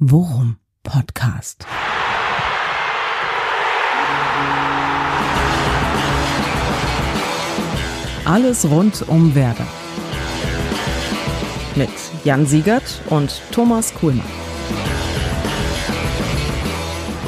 Worum 0.00 0.56
Podcast. 0.82 1.64
Alles 8.24 8.68
rund 8.68 9.08
um 9.08 9.36
Werder. 9.36 9.68
Mit 11.76 11.90
Jan 12.24 12.44
Siegert 12.44 13.02
und 13.08 13.40
Thomas 13.52 13.94
Kuhlmann. 13.94 14.26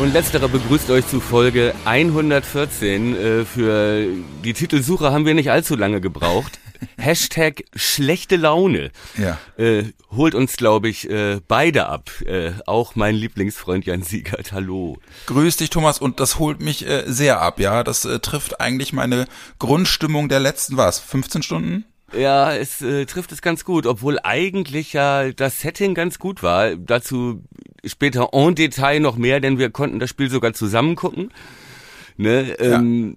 Und 0.01 0.13
letzterer 0.13 0.49
begrüßt 0.49 0.91
euch 0.91 1.07
zu 1.07 1.21
Folge 1.21 1.73
114. 1.85 3.15
Äh, 3.17 3.45
für 3.45 4.09
die 4.45 4.55
Titelsuche 4.55 5.13
haben 5.13 5.25
wir 5.25 5.35
nicht 5.35 5.53
allzu 5.53 5.77
lange 5.77 6.01
gebraucht. 6.01 6.59
Hashtag 6.99 7.65
schlechte 7.75 8.37
Laune. 8.37 8.91
Ja. 9.17 9.39
Äh, 9.57 9.85
holt 10.11 10.35
uns, 10.35 10.57
glaube 10.57 10.89
ich, 10.89 11.09
äh, 11.11 11.41
beide 11.47 11.87
ab. 11.87 12.11
Äh, 12.25 12.53
auch 12.67 12.95
mein 12.95 13.15
Lieblingsfreund 13.15 13.87
Jan 13.87 14.03
Siegert. 14.03 14.53
Hallo. 14.53 14.99
Grüß 15.27 15.57
dich, 15.57 15.71
Thomas, 15.71 15.99
und 15.99 16.21
das 16.21 16.39
holt 16.39 16.61
mich 16.61 16.87
äh, 16.87 17.05
sehr 17.07 17.41
ab, 17.41 17.61
ja. 17.61 17.85
Das 17.85 18.05
äh, 18.05 18.19
trifft 18.21 18.61
eigentlich 18.61 18.93
meine 18.93 19.27
Grundstimmung 19.59 20.29
der 20.29 20.41
letzten, 20.41 20.77
was, 20.77 20.99
15 20.99 21.43
Stunden? 21.43 21.85
Ja, 22.13 22.55
es 22.55 22.83
äh, 22.83 23.05
trifft 23.07 23.33
es 23.33 23.43
ganz 23.43 23.65
gut, 23.65 23.87
obwohl 23.87 24.19
eigentlich 24.23 24.93
ja 24.93 25.33
das 25.33 25.61
Setting 25.61 25.95
ganz 25.95 26.19
gut 26.19 26.43
war. 26.43 26.77
Dazu 26.77 27.43
später 27.85 28.31
en 28.33 28.55
Detail 28.55 29.01
noch 29.01 29.17
mehr, 29.17 29.41
denn 29.41 29.59
wir 29.59 29.71
konnten 29.71 29.99
das 29.99 30.11
Spiel 30.11 30.31
sogar 30.31 30.53
zusammen 30.53 30.95
gucken. 30.95 31.33
Ne? 32.17 32.55
Ähm, 32.59 33.17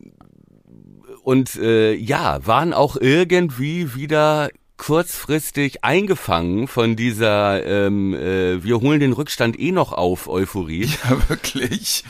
Und 1.23 1.55
äh, 1.55 1.93
ja, 1.93 2.45
waren 2.45 2.73
auch 2.73 2.95
irgendwie 2.95 3.95
wieder 3.95 4.49
kurzfristig 4.77 5.83
eingefangen 5.83 6.67
von 6.67 6.95
dieser 6.95 7.65
ähm, 7.65 8.13
äh, 8.13 8.63
wir 8.63 8.79
holen 8.79 9.01
den 9.01 9.11
Rückstand 9.11 9.59
eh 9.59 9.71
noch 9.71 9.91
auf 9.91 10.27
Euphorie. 10.27 10.89
Ja, 11.03 11.29
wirklich. 11.29 12.03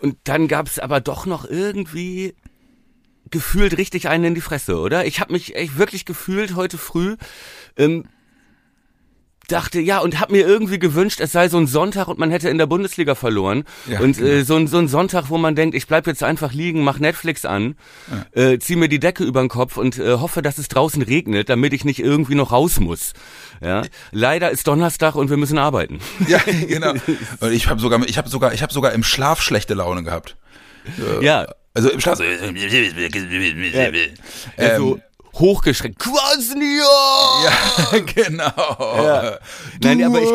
Und 0.00 0.16
dann 0.24 0.48
gab's 0.48 0.78
aber 0.78 1.00
doch 1.00 1.26
noch 1.26 1.44
irgendwie 1.44 2.34
gefühlt 3.30 3.76
richtig 3.76 4.08
einen 4.08 4.24
in 4.24 4.34
die 4.34 4.40
Fresse, 4.40 4.78
oder? 4.78 5.04
Ich 5.04 5.20
habe 5.20 5.32
mich 5.32 5.56
echt 5.56 5.76
wirklich 5.78 6.04
gefühlt 6.04 6.54
heute 6.54 6.78
früh. 6.78 7.16
Ähm, 7.76 8.04
dachte, 9.48 9.80
ja, 9.80 9.98
und 9.98 10.20
hab 10.20 10.30
mir 10.30 10.46
irgendwie 10.46 10.78
gewünscht, 10.78 11.20
es 11.20 11.32
sei 11.32 11.48
so 11.48 11.58
ein 11.58 11.66
Sonntag 11.66 12.08
und 12.08 12.18
man 12.18 12.30
hätte 12.30 12.48
in 12.48 12.58
der 12.58 12.66
Bundesliga 12.66 13.14
verloren. 13.14 13.64
Ja, 13.86 14.00
und 14.00 14.16
genau. 14.18 14.28
äh, 14.30 14.44
so, 14.44 14.56
ein, 14.56 14.66
so 14.68 14.78
ein 14.78 14.88
Sonntag, 14.88 15.30
wo 15.30 15.38
man 15.38 15.54
denkt, 15.54 15.74
ich 15.74 15.86
bleib 15.86 16.06
jetzt 16.06 16.22
einfach 16.22 16.52
liegen, 16.52 16.82
mach 16.84 16.98
Netflix 16.98 17.44
an, 17.44 17.76
äh, 18.32 18.58
zieh 18.58 18.76
mir 18.76 18.88
die 18.88 19.00
Decke 19.00 19.24
über 19.24 19.40
den 19.40 19.48
Kopf 19.48 19.76
und 19.76 19.98
äh, 19.98 20.12
hoffe, 20.14 20.42
dass 20.42 20.58
es 20.58 20.68
draußen 20.68 21.02
regnet, 21.02 21.48
damit 21.48 21.72
ich 21.72 21.84
nicht 21.84 21.98
irgendwie 22.00 22.34
noch 22.34 22.52
raus 22.52 22.80
muss. 22.80 23.12
Ja, 23.60 23.82
leider 24.10 24.50
ist 24.50 24.66
Donnerstag 24.66 25.14
und 25.14 25.30
wir 25.30 25.36
müssen 25.36 25.58
arbeiten. 25.58 26.00
Ja, 26.28 26.38
genau. 26.66 26.92
Und 27.40 27.52
ich 27.52 27.68
habe 27.68 27.80
sogar, 27.80 28.00
ich 28.08 28.16
habe 28.16 28.28
sogar, 28.28 28.52
ich 28.54 28.62
habe 28.62 28.72
sogar 28.72 28.92
im 28.92 29.02
Schlaf 29.02 29.42
schlechte 29.42 29.74
Laune 29.74 30.02
gehabt. 30.02 30.36
Ja, 31.20 31.46
Also 31.74 31.90
im 31.90 32.00
Schlaf. 32.00 32.18
ja 34.56 34.76
so 34.78 34.96
Ähm, 34.96 35.02
hochgeschreckt. 35.34 35.98
Kwasnia! 35.98 36.84
ja, 37.44 37.98
genau. 38.14 39.02
Ja. 39.04 39.38
Nein, 39.82 40.02
aber 40.04 40.20
ich, 40.22 40.30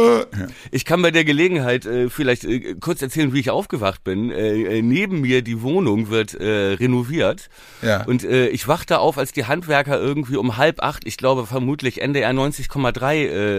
ich 0.71 0.85
kann 0.85 1.01
bei 1.01 1.11
der 1.11 1.23
Gelegenheit 1.23 1.85
äh, 1.85 2.09
vielleicht 2.09 2.43
äh, 2.45 2.75
kurz 2.79 3.01
erzählen, 3.01 3.33
wie 3.33 3.39
ich 3.39 3.49
aufgewacht 3.49 4.03
bin. 4.03 4.31
Äh, 4.31 4.77
äh, 4.77 4.81
neben 4.81 5.21
mir 5.21 5.41
die 5.41 5.61
Wohnung 5.61 6.09
wird 6.09 6.33
äh, 6.33 6.73
renoviert 6.73 7.49
Ja. 7.81 8.03
und 8.05 8.23
äh, 8.23 8.47
ich 8.49 8.67
wachte 8.67 8.99
auf, 8.99 9.17
als 9.17 9.31
die 9.31 9.45
Handwerker 9.45 9.99
irgendwie 9.99 10.37
um 10.37 10.57
halb 10.57 10.81
acht, 10.81 11.05
ich 11.05 11.17
glaube 11.17 11.45
vermutlich 11.45 12.01
NDR 12.01 12.31
90,3 12.31 13.13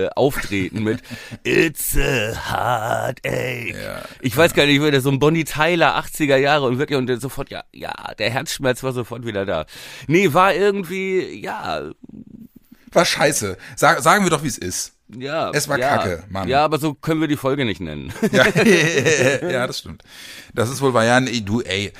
äh, 0.04 0.08
auftreten 0.14 0.82
mit 0.82 1.00
It's 1.44 1.96
a 1.96 2.32
heartache. 2.50 3.68
Ja, 3.70 4.02
ich 4.20 4.36
weiß 4.36 4.54
gar 4.54 4.66
nicht, 4.66 4.82
wieder 4.82 5.00
so 5.00 5.10
ein 5.10 5.18
Bonnie 5.18 5.44
Tyler 5.44 5.98
80er 5.98 6.36
Jahre 6.36 6.66
und 6.66 6.78
wirklich 6.78 6.98
und 6.98 7.08
sofort, 7.20 7.50
ja, 7.50 7.62
ja, 7.72 7.92
der 8.18 8.30
Herzschmerz 8.30 8.82
war 8.82 8.92
sofort 8.92 9.24
wieder 9.26 9.46
da. 9.46 9.66
Nee, 10.06 10.32
war 10.32 10.54
irgendwie, 10.54 11.27
ja, 11.30 11.90
War 12.92 13.04
scheiße. 13.04 13.56
Sag, 13.76 14.00
sagen 14.00 14.24
wir 14.24 14.30
doch, 14.30 14.42
wie 14.42 14.48
es 14.48 14.58
ist. 14.58 14.92
ja. 15.08 15.50
Es 15.50 15.68
war 15.68 15.78
ja, 15.78 15.96
Kacke, 15.96 16.24
Mann. 16.28 16.48
Ja, 16.48 16.64
aber 16.64 16.78
so 16.78 16.94
können 16.94 17.20
wir 17.20 17.28
die 17.28 17.36
Folge 17.36 17.64
nicht 17.64 17.80
nennen. 17.80 18.12
Ja, 18.32 18.46
ja, 19.48 19.66
das 19.66 19.80
stimmt. 19.80 20.02
Das 20.54 20.70
ist 20.70 20.80
wohl 20.80 20.94
wahr. 20.94 21.04
Ja, 21.04 21.20
du, 21.20 21.60
ey, 21.60 21.92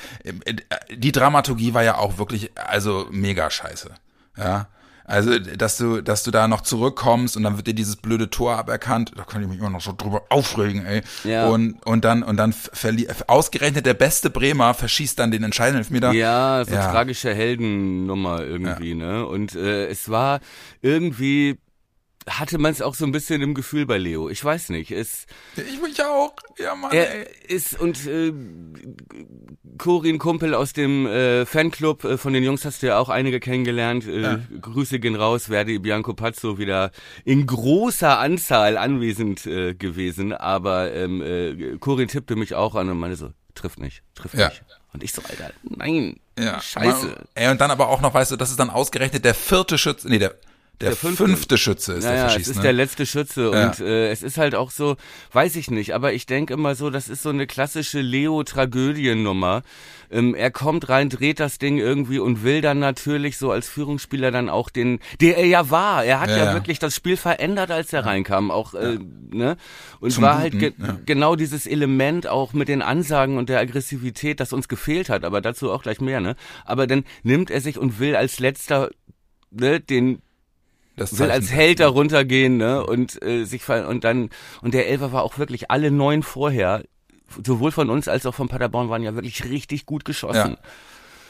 die 0.93 1.11
Dramaturgie 1.11 1.73
war 1.73 1.83
ja 1.83 1.97
auch 1.97 2.17
wirklich, 2.17 2.51
also 2.55 3.07
mega 3.11 3.49
scheiße. 3.49 3.91
Ja. 4.37 4.67
Also, 5.09 5.39
dass 5.39 5.77
du, 5.77 6.01
dass 6.01 6.23
du 6.23 6.31
da 6.31 6.47
noch 6.47 6.61
zurückkommst 6.61 7.35
und 7.35 7.43
dann 7.43 7.57
wird 7.57 7.67
dir 7.67 7.73
dieses 7.73 7.95
blöde 7.95 8.29
Tor 8.29 8.55
aberkannt, 8.57 9.11
da 9.15 9.23
kann 9.23 9.41
ich 9.41 9.47
mich 9.47 9.59
immer 9.59 9.69
noch 9.71 9.81
so 9.81 9.91
drüber 9.97 10.23
aufregen, 10.29 10.85
ey. 10.85 11.01
Ja. 11.23 11.47
Und, 11.47 11.83
und 11.85 12.05
dann, 12.05 12.21
und 12.23 12.37
dann 12.37 12.53
verli 12.53 13.07
ausgerechnet 13.27 13.85
der 13.85 13.95
beste 13.95 14.29
Bremer 14.29 14.73
verschießt 14.73 15.17
dann 15.17 15.31
den 15.31 15.43
entscheidenden 15.43 15.79
Elfmeter. 15.79 16.11
Ja, 16.13 16.63
so 16.65 16.73
Ja. 16.75 16.91
tragische 16.91 17.33
Heldennummer 17.33 18.43
irgendwie, 18.43 18.93
ne? 18.93 19.25
Und 19.25 19.55
äh, 19.55 19.87
es 19.87 20.09
war 20.09 20.39
irgendwie 20.81 21.57
hatte 22.27 22.57
man 22.57 22.71
es 22.71 22.81
auch 22.81 22.95
so 22.95 23.05
ein 23.05 23.11
bisschen 23.11 23.41
im 23.41 23.53
Gefühl 23.53 23.85
bei 23.85 23.97
Leo. 23.97 24.29
Ich 24.29 24.43
weiß 24.43 24.69
nicht, 24.69 24.91
es 24.91 25.25
Ich 25.55 25.81
mich 25.81 26.03
auch. 26.03 26.33
Ja, 26.57 26.75
Mann, 26.75 26.91
er 26.91 27.15
ey. 27.15 27.27
ist 27.47 27.79
und 27.79 28.05
äh, 28.05 28.31
Corin 29.77 30.17
Kumpel 30.19 30.53
aus 30.53 30.73
dem 30.73 31.05
äh, 31.07 31.45
Fanclub 31.45 32.03
äh, 32.03 32.17
von 32.17 32.33
den 32.33 32.43
Jungs 32.43 32.65
hast 32.65 32.83
du 32.83 32.87
ja 32.87 32.99
auch 32.99 33.09
einige 33.09 33.39
kennengelernt. 33.39 34.05
Äh, 34.07 34.21
Ja. 34.21 34.39
Grüße 34.61 34.99
gehen 34.99 35.15
raus, 35.15 35.45
Verdi 35.45 35.79
Bianco 35.79 36.13
Pazzo 36.13 36.57
wieder 36.57 36.91
in 37.25 37.47
großer 37.47 38.19
Anzahl 38.19 38.77
anwesend 38.77 39.45
äh, 39.45 39.73
gewesen, 39.73 40.33
aber 40.33 40.93
ähm, 40.93 41.21
äh, 41.21 41.77
Corin 41.79 42.07
tippte 42.09 42.35
mich 42.35 42.53
auch 42.55 42.75
an 42.75 42.89
und 42.89 42.97
meinte 42.99 43.15
so, 43.17 43.29
trifft 43.55 43.79
nicht, 43.79 44.03
trifft 44.15 44.35
Ja. 44.35 44.49
nicht. 44.49 44.63
Und 44.91 45.03
ich 45.03 45.13
so, 45.13 45.21
Alter, 45.21 45.51
nein, 45.63 46.19
Ja. 46.37 46.59
scheiße. 46.61 47.05
Man- 47.07 47.15
Ey, 47.35 47.49
und 47.51 47.61
dann 47.61 47.71
aber 47.71 47.87
auch 47.89 48.01
noch, 48.01 48.13
weißt 48.13 48.31
du, 48.31 48.35
das 48.35 48.49
ist 48.49 48.59
dann 48.59 48.69
ausgerechnet 48.71 49.23
der 49.23 49.35
vierte 49.35 49.77
Schütze, 49.77 50.09
nee, 50.09 50.17
der, 50.19 50.35
der, 50.81 50.89
Der 50.89 50.95
fünfte. 50.95 51.25
fünfte. 51.25 51.57
Schütze 51.57 51.93
ist 51.93 52.03
der 52.03 52.11
Naja, 52.11 52.21
verschießt, 52.29 52.41
es 52.41 52.47
ist 52.51 52.55
ne? 52.57 52.61
der 52.63 52.73
letzte 52.73 53.05
Schütze 53.05 53.51
Ja. 53.53 53.67
und 53.67 53.79
äh, 53.81 54.11
es 54.11 54.23
ist 54.23 54.37
halt 54.37 54.55
auch 54.55 54.71
so, 54.71 54.95
weiß 55.33 55.55
ich 55.57 55.69
nicht, 55.71 55.93
aber 55.93 56.13
ich 56.13 56.25
denke 56.25 56.53
immer 56.53 56.75
so, 56.75 56.89
das 56.89 57.09
ist 57.09 57.21
so 57.23 57.29
eine 57.29 57.47
klassische 57.47 57.99
Leo-Tragödiennummer. 58.01 59.61
Ähm, 60.11 60.33
er 60.33 60.51
kommt 60.51 60.89
rein, 60.89 61.09
dreht 61.09 61.39
das 61.39 61.57
Ding 61.59 61.77
irgendwie 61.77 62.19
und 62.19 62.43
will 62.43 62.61
dann 62.61 62.79
natürlich 62.79 63.37
so 63.37 63.51
als 63.51 63.67
Führungsspieler 63.69 64.31
dann 64.31 64.49
auch 64.49 64.69
den, 64.69 64.99
der 65.21 65.37
er 65.37 65.45
ja 65.45 65.69
war. 65.69 66.03
Er 66.03 66.19
hat 66.19 66.29
ja, 66.29 66.37
Ja, 66.37 66.45
ja. 66.45 66.53
wirklich 66.53 66.79
das 66.79 66.95
Spiel 66.95 67.17
verändert, 67.17 67.69
als 67.71 67.93
er 67.93 68.05
reinkam, 68.05 68.49
auch 68.49 68.73
äh, 68.73 68.97
ne 69.31 69.57
und 69.99 70.11
Zum 70.11 70.23
war 70.23 70.37
halt 70.39 70.57
ge 70.57 70.73
ja. 70.77 70.97
genau 71.05 71.35
dieses 71.35 71.67
Element 71.67 72.27
auch 72.27 72.53
mit 72.53 72.69
den 72.69 72.81
Ansagen 72.81 73.37
und 73.37 73.49
der 73.49 73.59
Aggressivität, 73.59 74.39
das 74.39 74.53
uns 74.53 74.67
gefehlt 74.67 75.09
hat, 75.09 75.25
aber 75.25 75.41
dazu 75.41 75.71
auch 75.71 75.83
gleich 75.83 75.99
mehr, 76.01 76.21
ne? 76.21 76.35
Aber 76.65 76.87
dann 76.87 77.03
nimmt 77.23 77.51
er 77.51 77.61
sich 77.61 77.77
und 77.77 77.99
will 77.99 78.15
als 78.15 78.39
letzter 78.39 78.89
ne, 79.51 79.79
den 79.79 80.21
Das 80.99 81.17
will 81.17 81.31
als. 81.31 81.51
Held 81.51 81.79
da 81.79 81.87
runtergehen, 81.87 82.57
ne? 82.57 82.85
Und 82.85 83.21
äh, 83.23 83.45
sich 83.45 83.63
ver 83.63 83.87
und 83.87 84.03
dann 84.03 84.29
und 84.61 84.73
der 84.73 84.87
Elfer 84.89 85.11
war 85.11 85.23
auch 85.23 85.37
wirklich 85.37 85.71
alle 85.71 85.91
neun 85.91 86.23
vorher, 86.23 86.83
sowohl 87.45 87.71
von 87.71 87.89
uns 87.89 88.07
als 88.07 88.25
auch 88.25 88.35
von 88.35 88.47
Paderborn 88.47 88.89
waren 88.89 89.03
ja 89.03 89.15
wirklich 89.15 89.43
richtig 89.45 89.85
gut 89.85 90.05
geschossen. 90.05 90.57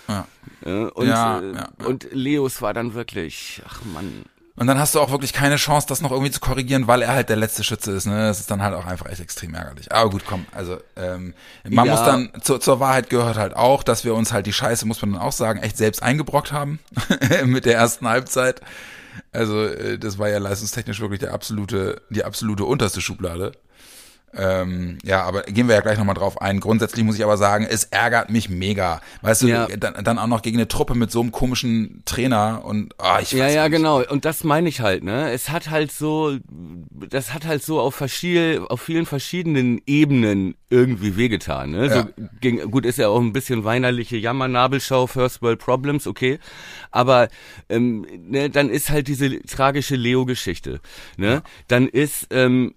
Ja. 0.08 0.26
Äh, 0.66 0.70
und, 0.90 1.08
Ja, 1.08 1.40
äh, 1.40 1.46
ja, 1.54 1.54
ja. 1.80 1.86
und 1.86 2.08
Leos 2.12 2.62
war 2.62 2.74
dann 2.74 2.94
wirklich, 2.94 3.62
ach 3.68 3.82
Mann. 3.94 4.24
Und 4.56 4.68
dann 4.68 4.78
hast 4.78 4.94
du 4.94 5.00
auch 5.00 5.10
wirklich 5.10 5.32
keine 5.32 5.56
Chance, 5.56 5.88
das 5.88 6.02
noch 6.02 6.12
irgendwie 6.12 6.32
zu 6.32 6.42
korrigieren, 6.42 6.86
weil 6.86 7.02
er 7.02 7.14
halt 7.14 7.30
der 7.30 7.38
letzte 7.38 7.64
Schütze 7.64 7.92
ist. 7.94 8.06
Ne? 8.08 8.28
Das 8.28 8.42
ist 8.42 8.52
dann 8.52 8.62
halt 8.62 8.76
auch 8.76 8.86
einfach 8.86 9.06
echt 9.06 9.22
extrem 9.22 9.54
ärgerlich. 9.54 9.90
Aber 9.94 10.10
gut, 10.10 10.24
komm, 10.28 10.46
also 10.52 10.78
ähm, 10.98 11.34
man 11.70 11.86
Ja. 11.86 11.92
muss 11.96 12.04
dann, 12.04 12.30
zur, 12.42 12.60
zur 12.60 12.82
Wahrheit 12.82 13.10
gehört 13.10 13.38
halt 13.38 13.56
auch, 13.56 13.84
dass 13.84 14.04
wir 14.04 14.14
uns 14.16 14.34
halt 14.34 14.48
die 14.48 14.52
Scheiße, 14.52 14.86
muss 14.86 15.02
man 15.02 15.14
dann 15.14 15.22
auch 15.22 15.32
sagen, 15.32 15.60
echt 15.62 15.78
selbst 15.78 16.04
eingebrockt 16.04 16.52
haben 16.52 16.80
mit 17.46 17.64
der 17.64 17.76
ersten 17.76 18.06
Halbzeit. 18.10 18.60
Also 19.32 19.64
äh, 19.64 19.98
das 19.98 20.18
war 20.18 20.30
ja 20.30 20.40
leistungstechnisch 20.40 21.00
wirklich 21.00 21.20
der 21.20 21.34
absolute, 21.34 22.02
die 22.10 22.24
absolute 22.24 22.66
unterste 22.66 23.02
Schublade. 23.02 23.52
Ähm, 24.36 24.98
ja, 25.04 25.24
aber 25.24 25.42
gehen 25.44 25.68
wir 25.68 25.76
ja 25.76 25.82
gleich 25.82 25.98
nochmal 25.98 26.16
drauf 26.16 26.42
ein. 26.42 26.60
Grundsätzlich 26.60 27.04
muss 27.04 27.16
ich 27.16 27.24
aber 27.24 27.38
sagen, 27.38 27.66
es 27.70 27.86
ärgert 27.86 28.30
mich 28.30 28.50
mega. 28.50 29.02
Weißt 29.22 29.42
du, 29.42 29.48
Ja. 29.48 29.68
dann, 29.68 30.04
dann 30.04 30.20
auch 30.20 30.28
noch 30.28 30.42
gegen 30.42 30.58
eine 30.58 30.68
Truppe 30.68 30.96
mit 30.96 31.12
so 31.12 31.22
einem 31.22 31.32
komischen 31.32 32.04
Trainer 32.06 32.62
und 32.64 32.94
ah, 33.00 33.20
ich 33.22 33.34
weiß 33.34 33.40
Ja, 33.40 33.48
ja, 33.50 33.64
nicht. 33.70 33.78
genau. 33.78 34.04
Und 34.04 34.26
das 34.26 34.44
meine 34.44 34.70
ich 34.70 34.82
halt, 34.82 35.04
ne? 35.04 35.32
Es 35.32 35.50
hat 35.50 35.70
halt 35.70 35.92
so, 35.92 36.38
das 36.92 37.34
hat 37.34 37.46
halt 37.46 37.64
so 37.64 37.80
auf, 37.80 37.96
verschiel, 37.96 38.62
auf 38.70 38.82
vielen 38.82 39.06
verschiedenen 39.06 39.82
Ebenen 39.86 40.56
irgendwie 40.70 41.18
wehgetan, 41.18 41.72
ne? 41.72 41.88
Ja. 41.88 42.08
So, 42.62 42.68
gut, 42.70 42.86
ist 42.86 42.98
ja 43.00 43.08
auch 43.08 43.20
ein 43.20 43.34
bisschen 43.34 43.64
weinerliche 43.64 44.18
Jammernabelschau, 44.18 45.08
First 45.08 45.42
World 45.42 45.60
Problems, 45.60 46.06
okay. 46.06 46.40
Aber 46.92 47.30
ähm, 47.70 48.06
ne, 48.28 48.50
dann 48.50 48.70
ist 48.70 48.90
halt 48.92 49.08
diese 49.08 49.42
tragische 49.44 49.96
Leo-Geschichte, 49.96 50.80
ne? 51.18 51.42
Dann 51.68 51.88
ist 51.88 52.28
ähm, 52.32 52.76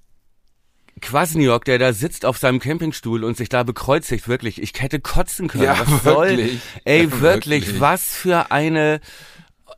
Kwasniok, 1.00 1.65
der 1.65 1.79
da 1.79 1.93
sitzt 1.93 2.25
auf 2.25 2.39
seinem 2.39 2.61
Campingstuhl 2.61 3.25
und 3.25 3.37
sich 3.37 3.49
da 3.49 3.62
bekreuzigt, 3.62 4.29
wirklich, 4.29 4.61
ich 4.62 4.73
hätte 4.79 5.00
kotzen 5.00 5.49
können. 5.49 5.65
Ja, 5.65 5.79
was 5.85 6.03
soll? 6.05 6.29
wirklich. 6.29 6.61
Ey, 6.85 7.05
Ja, 7.05 7.21
wirklich, 7.21 7.67
wirklich. 7.67 7.81
was 7.81 8.05
für 8.15 8.50
eine, 8.53 9.00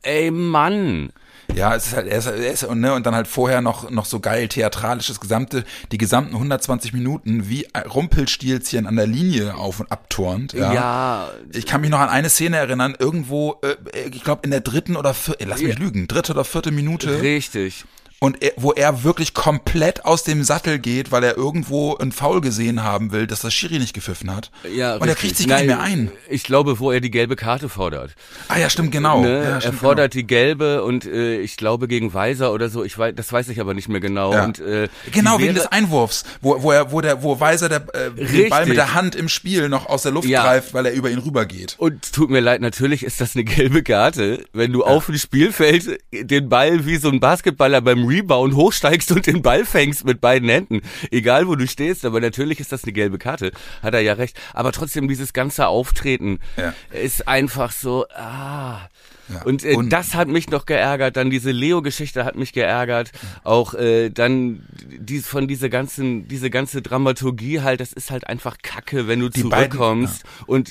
ey, 0.03 0.29
Mann. 0.31 1.11
Ja, 1.53 1.75
es 1.75 1.87
ist 1.87 1.95
halt, 1.95 2.07
er 2.07 2.17
ist, 2.17 2.25
er 2.25 2.35
ist 2.51 2.67
ne, 2.73 2.93
und 2.93 3.05
dann 3.05 3.13
halt 3.13 3.27
vorher 3.27 3.61
noch, 3.61 3.89
noch 3.91 4.05
so 4.05 4.19
geil 4.19 4.47
theatralisch 4.47 5.07
das 5.07 5.19
gesamte, 5.19 5.63
die 5.91 5.97
gesamten 5.97 6.33
120 6.33 6.91
Minuten 6.91 7.47
wie 7.49 7.67
Rumpelstilzchen 7.93 8.87
an 8.87 8.95
der 8.95 9.05
Linie 9.07 9.55
auf 9.55 9.79
und 9.79 9.91
abturnt. 9.91 10.53
Ja. 10.53 10.73
Ja. 10.73 11.31
Ich 11.53 11.65
kann 11.65 11.81
mich 11.81 11.91
noch 11.91 11.99
an 11.99 12.09
eine 12.09 12.29
Szene 12.29 12.57
erinnern, 12.57 12.95
irgendwo, 12.97 13.59
äh, 13.61 13.75
ich 14.09 14.23
glaube 14.23 14.41
in 14.43 14.51
der 14.51 14.61
dritten 14.61 14.95
oder 14.95 15.13
vierten, 15.13 15.47
lass 15.47 15.61
mich 15.61 15.77
lügen, 15.77 16.07
dritte 16.07 16.33
oder 16.33 16.45
vierte 16.45 16.71
Minute. 16.71 17.21
Richtig. 17.21 17.85
Und 18.19 18.41
er, 18.41 18.53
wo 18.55 18.71
er 18.71 19.03
wirklich 19.03 19.33
komplett 19.33 20.05
aus 20.05 20.23
dem 20.23 20.43
Sattel 20.43 20.79
geht, 20.79 21.11
weil 21.11 21.23
er 21.23 21.37
irgendwo 21.37 21.95
ein 21.97 22.11
Foul 22.11 22.41
gesehen 22.41 22.81
haben 22.81 23.11
will, 23.11 23.27
dass 23.27 23.41
das 23.41 23.53
Schiri 23.53 23.77
nicht 23.77 23.93
gepfiffen 23.93 24.33
hat. 24.35 24.51
Ja, 24.73 24.95
und 24.95 25.01
er 25.01 25.07
richtig. 25.09 25.17
kriegt 25.19 25.37
sich 25.37 25.47
gar 25.47 25.57
nicht 25.59 25.67
Nein, 25.67 25.77
mehr 25.77 26.09
ein. 26.09 26.11
Ich 26.29 26.43
glaube, 26.43 26.79
wo 26.79 26.91
er 26.91 27.01
die 27.01 27.11
gelbe 27.11 27.35
Karte 27.35 27.67
fordert. 27.69 28.15
Ah 28.47 28.57
ja, 28.57 28.69
stimmt, 28.69 28.91
genau. 28.91 29.21
Ne? 29.21 29.43
Ja, 29.43 29.49
er 29.55 29.61
stimmt, 29.61 29.79
fordert 29.79 30.13
die 30.13 30.25
gelbe 30.25 30.83
und 30.83 31.05
äh, 31.05 31.39
ich 31.41 31.57
glaube 31.57 31.87
gegen 31.87 32.13
Weiser 32.13 32.53
oder 32.53 32.69
so. 32.69 32.83
Ich 32.83 32.97
weiß, 32.97 33.13
das 33.15 33.31
weiß 33.31 33.49
ich 33.49 33.59
aber 33.59 33.73
nicht 33.73 33.89
mehr 33.89 33.99
genau. 33.99 34.33
Ja. 34.33 34.45
Und, 34.45 34.59
äh, 34.59 34.87
Genau, 35.11 35.37
wegen 35.39 35.53
des 35.53 35.67
Einwurfs, 35.67 36.23
wo, 36.41 36.63
wo 36.63 36.71
er, 36.71 36.91
wo 36.91 37.01
der, 37.01 37.21
wo 37.21 37.39
Weiser 37.39 37.67
der, 37.69 37.85
äh, 37.93 38.11
den 38.11 38.25
Richtig. 38.25 38.49
Ball 38.49 38.65
mit 38.65 38.77
der 38.77 38.93
Hand 38.93 39.15
im 39.15 39.27
Spiel 39.29 39.67
noch 39.69 39.87
aus 39.87 40.03
der 40.03 40.13
Luft 40.13 40.27
Ja. 40.27 40.43
greift, 40.43 40.73
weil 40.73 40.85
er 40.85 40.93
über 40.93 41.09
ihn 41.11 41.19
rübergeht. 41.19 41.75
Und 41.77 42.13
tut 42.13 42.29
mir 42.29 42.39
leid, 42.39 42.61
natürlich 42.61 43.03
ist 43.03 43.19
das 43.19 43.35
eine 43.35 43.43
gelbe 43.43 43.83
Karte, 43.83 44.45
wenn 44.53 44.71
du 44.71 44.83
auf 44.83 45.07
dem 45.07 45.17
Spielfeld 45.17 45.99
den 46.13 46.47
Ball 46.49 46.85
wie 46.85 46.95
so 46.95 47.09
ein 47.09 47.19
Basketballer 47.19 47.81
beim 47.81 48.04
Rebound 48.07 48.55
hochsteigst 48.55 49.11
und 49.11 49.27
den 49.27 49.41
Ball 49.41 49.65
fängst 49.65 50.05
mit 50.05 50.21
beiden 50.21 50.49
Händen. 50.49 50.81
Egal 51.11 51.47
wo 51.47 51.55
du 51.55 51.67
stehst, 51.67 52.05
aber 52.05 52.19
natürlich 52.21 52.59
ist 52.59 52.71
das 52.71 52.83
eine 52.83 52.93
gelbe 52.93 53.17
Karte. 53.17 53.51
Hat 53.81 53.93
er 53.93 54.01
ja 54.01 54.13
recht. 54.13 54.39
Aber 54.53 54.71
trotzdem 54.71 55.07
dieses 55.07 55.33
ganze 55.33 55.67
Auftreten 55.67 56.39
Ja. 56.57 56.73
ist 56.91 57.27
einfach 57.27 57.71
so, 57.71 58.05
ah. 58.15 58.87
Ja. 59.27 59.41
Und, 59.43 59.63
äh, 59.65 59.73
Und- 59.75 59.89
das 59.91 60.13
hat 60.13 60.27
mich 60.27 60.49
noch 60.51 60.67
geärgert, 60.67 61.17
dann 61.17 61.31
diese 61.31 61.49
Leo-Geschichte 61.49 62.25
hat 62.25 62.35
mich 62.35 62.53
geärgert, 62.53 63.11
auch 63.43 63.73
äh, 63.73 64.11
dann 64.11 64.67
die, 64.87 65.17
von 65.19 65.47
diese 65.47 65.71
ganzen, 65.71 66.27
diese 66.27 66.51
ganze 66.51 66.83
Dramaturgie 66.83 67.61
halt, 67.61 67.79
das 67.79 67.91
ist 67.91 68.11
halt 68.11 68.27
einfach 68.27 68.57
Kacke, 68.61 69.07
wenn 69.07 69.19
du 69.21 69.29
Die 69.29 69.41
beiden- 69.41 69.71
zurückkommst 69.71 70.23
und 70.45 70.69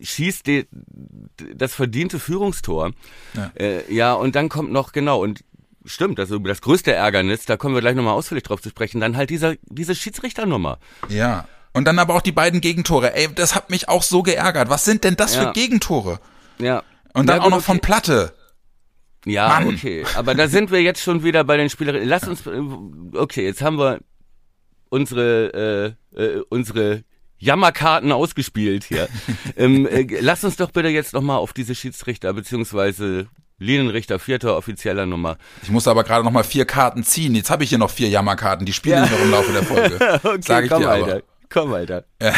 schießt 0.00 0.46
die, 0.46 0.66
das 1.54 1.74
verdiente 1.74 2.18
Führungstor. 2.20 2.92
Ja. 3.34 3.50
Äh, 3.56 3.92
ja, 3.92 4.12
und 4.14 4.36
dann 4.36 4.48
kommt 4.48 4.70
noch, 4.72 4.92
genau, 4.92 5.20
und 5.22 5.44
stimmt, 5.88 6.20
also 6.20 6.38
das 6.38 6.60
größte 6.60 6.92
Ärgernis, 6.92 7.44
da 7.46 7.56
kommen 7.56 7.74
wir 7.74 7.80
gleich 7.80 7.94
nochmal 7.96 8.14
ausführlich 8.14 8.44
drauf 8.44 8.60
zu 8.62 8.68
sprechen, 8.68 9.00
dann 9.00 9.16
halt 9.16 9.30
dieser, 9.30 9.54
diese 9.62 9.94
Schiedsrichternummer. 9.94 10.78
Ja. 11.08 11.46
Und 11.72 11.84
dann 11.86 11.98
aber 11.98 12.14
auch 12.14 12.22
die 12.22 12.32
beiden 12.32 12.60
Gegentore. 12.60 13.14
Ey, 13.14 13.28
das 13.34 13.54
hat 13.54 13.70
mich 13.70 13.88
auch 13.88 14.02
so 14.02 14.22
geärgert. 14.22 14.68
Was 14.70 14.84
sind 14.84 15.04
denn 15.04 15.16
das 15.16 15.34
Ja. 15.34 15.42
für 15.48 15.52
Gegentore? 15.52 16.20
Ja. 16.58 16.82
Und 17.12 17.26
dann 17.26 17.38
Ja, 17.38 17.42
auch 17.44 17.50
noch 17.50 17.62
von 17.62 17.76
okay. 17.78 17.86
Platte. 17.86 18.32
Ja, 19.24 19.48
Mann. 19.48 19.68
okay. 19.74 20.04
Aber 20.14 20.34
da 20.34 20.48
sind 20.48 20.70
wir 20.70 20.80
jetzt 20.80 21.02
schon 21.02 21.22
wieder 21.24 21.44
bei 21.44 21.56
den 21.56 21.68
Spielerinnen. 21.70 22.08
Lass 22.08 22.26
uns, 22.26 22.46
äh, 22.46 22.60
okay, 23.16 23.44
jetzt 23.44 23.60
haben 23.62 23.78
wir 23.78 23.98
unsere, 24.88 25.96
äh, 26.14 26.22
äh, 26.22 26.42
unsere 26.48 27.04
Jammerkarten 27.38 28.10
ausgespielt 28.12 28.84
hier. 28.84 29.08
ähm, 29.56 29.86
äh, 29.86 30.06
lass 30.20 30.44
uns 30.44 30.56
doch 30.56 30.70
bitte 30.70 30.88
jetzt 30.88 31.12
nochmal 31.12 31.38
auf 31.38 31.52
diese 31.52 31.74
Schiedsrichter 31.74 32.32
beziehungsweise 32.32 33.28
Linienrichter 33.58 34.18
vierter 34.18 34.56
offizieller 34.56 35.06
Nummer. 35.06 35.36
Ich 35.62 35.70
musste 35.70 35.90
aber 35.90 36.04
gerade 36.04 36.24
noch 36.24 36.30
mal 36.30 36.44
vier 36.44 36.64
Karten 36.64 37.02
ziehen. 37.04 37.34
Jetzt 37.34 37.50
habe 37.50 37.64
ich 37.64 37.70
hier 37.70 37.78
noch 37.78 37.90
vier 37.90 38.08
Jammerkarten. 38.08 38.66
Die 38.66 38.72
spiele 38.72 39.04
ich 39.04 39.10
noch 39.10 39.20
im 39.20 39.30
Laufe 39.30 39.52
der 39.52 39.62
Folge. 39.64 39.98
Okay, 40.22 40.38
Sag 40.44 40.64
ich 40.64 40.70
komm, 40.70 40.82
dir 40.82 40.90
Alter. 40.90 41.12
aber. 41.12 41.22
Komm, 41.50 41.72
Alter. 41.72 42.04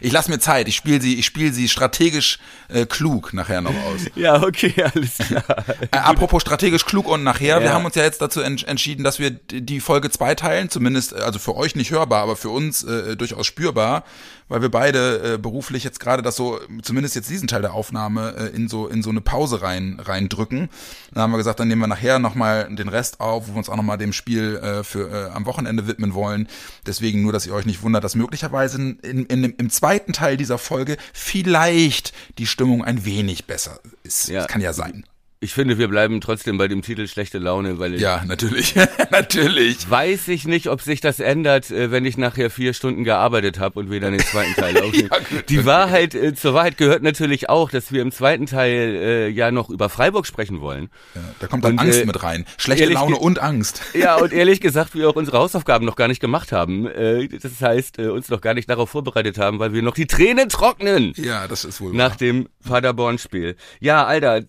Ich 0.00 0.10
lasse 0.12 0.28
mir 0.30 0.40
Zeit. 0.40 0.66
Ich 0.66 0.74
spiele 0.74 1.00
sie, 1.00 1.14
ich 1.18 1.24
spiele 1.24 1.52
sie 1.52 1.68
strategisch 1.68 2.38
äh, 2.68 2.84
klug 2.84 3.32
nachher 3.32 3.60
noch 3.60 3.70
aus. 3.86 4.06
Ja, 4.16 4.42
okay, 4.42 4.74
alles 4.92 5.18
klar. 5.18 5.44
Äh, 5.92 5.96
apropos 5.98 6.42
strategisch 6.42 6.84
klug 6.84 7.06
und 7.08 7.22
nachher, 7.22 7.60
wir 7.60 7.68
Ja. 7.68 7.72
haben 7.74 7.84
uns 7.84 7.94
ja 7.94 8.02
jetzt 8.02 8.20
dazu 8.20 8.40
ents 8.40 8.64
entschieden, 8.64 9.04
dass 9.04 9.18
wir 9.20 9.30
die 9.30 9.80
Folge 9.80 10.10
zweiteilen, 10.10 10.68
zumindest 10.68 11.12
äh, 11.12 11.16
also 11.20 11.38
für 11.38 11.54
euch 11.54 11.76
nicht 11.76 11.92
hörbar, 11.92 12.22
aber 12.24 12.34
für 12.36 12.48
uns 12.50 12.82
äh, 12.82 13.16
durchaus 13.16 13.46
spürbar, 13.46 14.02
weil 14.48 14.62
wir 14.62 14.70
beide 14.70 15.34
äh, 15.34 15.38
beruflich 15.38 15.84
jetzt 15.84 16.00
gerade 16.00 16.22
das 16.22 16.36
so, 16.36 16.60
zumindest 16.82 17.14
jetzt 17.14 17.30
diesen 17.30 17.48
Teil 17.48 17.62
der 17.62 17.74
Aufnahme, 17.74 18.34
äh, 18.36 18.56
in 18.56 18.68
so 18.68 18.86
in 18.88 19.02
so 19.02 19.10
eine 19.10 19.20
Pause 19.20 19.62
rein 19.62 19.98
reindrücken. 20.00 20.68
Dann 21.12 21.22
haben 21.22 21.30
wir 21.30 21.38
gesagt, 21.38 21.60
dann 21.60 21.68
nehmen 21.68 21.80
wir 21.80 21.86
nachher 21.86 22.18
nochmal 22.18 22.74
den 22.74 22.88
Rest 22.88 23.20
auf, 23.20 23.48
wo 23.48 23.52
wir 23.52 23.58
uns 23.58 23.68
auch 23.68 23.76
nochmal 23.76 23.98
dem 23.98 24.12
Spiel 24.12 24.56
äh, 24.56 24.84
für 24.84 25.10
äh, 25.10 25.30
am 25.30 25.46
Wochenende 25.46 25.86
widmen 25.86 26.14
wollen. 26.14 26.48
Deswegen 26.86 27.22
nur, 27.22 27.32
dass 27.32 27.46
ihr 27.46 27.54
euch 27.54 27.66
nicht 27.66 27.82
wundert, 27.82 28.04
dass 28.04 28.14
möglicherweise 28.14 28.76
in, 28.76 28.98
in, 29.00 29.26
in, 29.26 29.44
im 29.44 29.70
zweiten 29.70 30.12
Teil 30.12 30.36
dieser 30.36 30.58
Folge 30.58 30.96
vielleicht 31.12 32.12
die 32.38 32.46
Stimmung 32.46 32.84
ein 32.84 33.04
wenig 33.04 33.46
besser 33.46 33.80
ist. 34.02 34.28
Ja. 34.28 34.40
Das 34.40 34.48
kann 34.48 34.60
ja 34.60 34.72
sein. 34.72 35.04
Ich 35.44 35.52
finde, 35.52 35.76
wir 35.76 35.88
bleiben 35.88 36.22
trotzdem 36.22 36.56
bei 36.56 36.68
dem 36.68 36.80
Titel 36.80 37.06
schlechte 37.06 37.36
Laune, 37.38 37.78
weil 37.78 38.00
Ja, 38.00 38.22
natürlich. 38.26 38.74
natürlich. 39.10 39.90
weiß 39.90 40.28
ich 40.28 40.46
nicht, 40.46 40.68
ob 40.68 40.80
sich 40.80 41.02
das 41.02 41.20
ändert, 41.20 41.70
äh, 41.70 41.90
wenn 41.90 42.06
ich 42.06 42.16
nachher 42.16 42.48
vier 42.48 42.72
Stunden 42.72 43.04
gearbeitet 43.04 43.58
habe 43.58 43.78
und 43.78 43.90
wir 43.90 44.00
dann 44.00 44.12
den 44.12 44.22
zweiten 44.22 44.54
Teil 44.54 44.78
aufnehmen. 44.82 45.10
Ja, 45.12 45.42
Die. 45.50 45.66
Wahrheit, 45.66 46.14
äh, 46.14 46.34
zur 46.34 46.54
Wahrheit 46.54 46.78
gehört 46.78 47.02
natürlich 47.02 47.50
auch, 47.50 47.68
dass 47.70 47.92
wir 47.92 48.00
im 48.00 48.10
zweiten 48.10 48.46
Teil 48.46 48.96
äh, 48.96 49.28
ja 49.28 49.50
noch 49.50 49.68
über 49.68 49.90
Freiburg 49.90 50.26
sprechen 50.26 50.62
wollen. 50.62 50.88
Ja, 51.14 51.20
da 51.40 51.46
kommt 51.46 51.62
dann 51.64 51.72
Und, 51.72 51.80
Angst 51.80 52.00
äh, 52.00 52.06
mit 52.06 52.22
rein. 52.22 52.46
Schlechte 52.56 52.86
Laune 52.86 53.16
und 53.16 53.38
Angst. 53.38 53.82
Ja, 53.94 54.16
und 54.16 54.32
ehrlich 54.32 54.62
gesagt, 54.62 54.94
wir 54.94 55.10
auch 55.10 55.14
unsere 55.16 55.36
Hausaufgaben 55.38 55.84
noch 55.84 55.96
gar 55.96 56.08
nicht 56.08 56.20
gemacht 56.20 56.52
haben. 56.52 56.86
Äh, 56.86 57.28
das 57.28 57.60
heißt, 57.60 57.98
äh, 57.98 58.06
uns 58.08 58.30
noch 58.30 58.40
gar 58.40 58.54
nicht 58.54 58.70
darauf 58.70 58.88
vorbereitet 58.88 59.36
haben, 59.36 59.58
weil 59.58 59.74
wir 59.74 59.82
noch 59.82 59.94
die 59.94 60.06
Tränen 60.06 60.48
trocknen 60.48 61.12
Ja, 61.16 61.46
das 61.48 61.66
ist 61.66 61.82
wohl 61.82 61.92
nach 61.92 62.12
wahr. 62.12 62.16
dem 62.16 62.48
Paderborn-Spiel. 62.66 63.56
Ja, 63.80 64.04
Alter, 64.06 64.40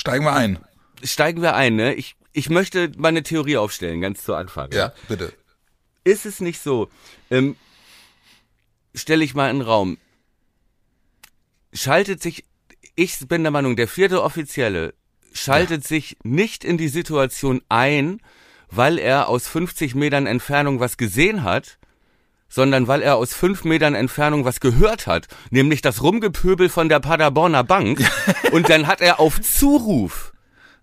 Steigen 0.00 0.24
wir 0.24 0.32
ein. 0.32 0.58
steigen 1.02 1.42
wir 1.42 1.54
ein, 1.54 1.76
ne? 1.76 1.94
Ich, 1.94 2.16
ich 2.32 2.48
möchte 2.48 2.90
meine 2.96 3.22
Theorie 3.22 3.58
aufstellen, 3.58 4.00
ganz 4.00 4.24
zu 4.24 4.34
Anfang. 4.34 4.72
Ja, 4.72 4.92
bitte. 5.08 5.32
ist 6.04 6.24
es 6.24 6.40
nicht 6.40 6.62
so, 6.62 6.88
ähm, 7.30 7.56
stelle 8.94 9.24
ich 9.24 9.34
mal 9.34 9.50
in 9.50 9.58
den 9.58 9.66
Raum, 9.66 9.98
schaltet 11.72 12.22
sich, 12.22 12.44
ich 12.94 13.18
bin 13.28 13.42
der 13.42 13.50
Meinung, 13.50 13.76
der 13.76 13.88
vierte 13.88 14.22
Offizielle 14.22 14.94
schaltet 15.32 15.86
sich 15.86 16.16
nicht 16.22 16.64
in 16.64 16.78
die 16.78 16.88
Situation 16.88 17.62
ein, 17.68 18.20
weil 18.68 18.98
er 18.98 19.28
aus 19.28 19.48
50 19.48 19.94
Metern 19.94 20.26
Entfernung 20.26 20.80
was 20.80 20.96
gesehen 20.96 21.42
hat, 21.44 21.78
sondern 22.50 22.88
weil 22.88 23.00
er 23.00 23.16
aus 23.16 23.32
fünf 23.32 23.64
Metern 23.64 23.94
Entfernung 23.94 24.44
was 24.44 24.60
gehört 24.60 25.06
hat, 25.06 25.28
nämlich 25.50 25.80
das 25.80 26.02
Rumgepöbel 26.02 26.68
von 26.68 26.90
der 26.90 27.00
Paderborner 27.00 27.64
Bank. 27.64 28.04
Und 28.52 28.68
dann 28.68 28.86
hat 28.86 29.00
er 29.00 29.20
auf 29.20 29.40
Zuruf, 29.40 30.32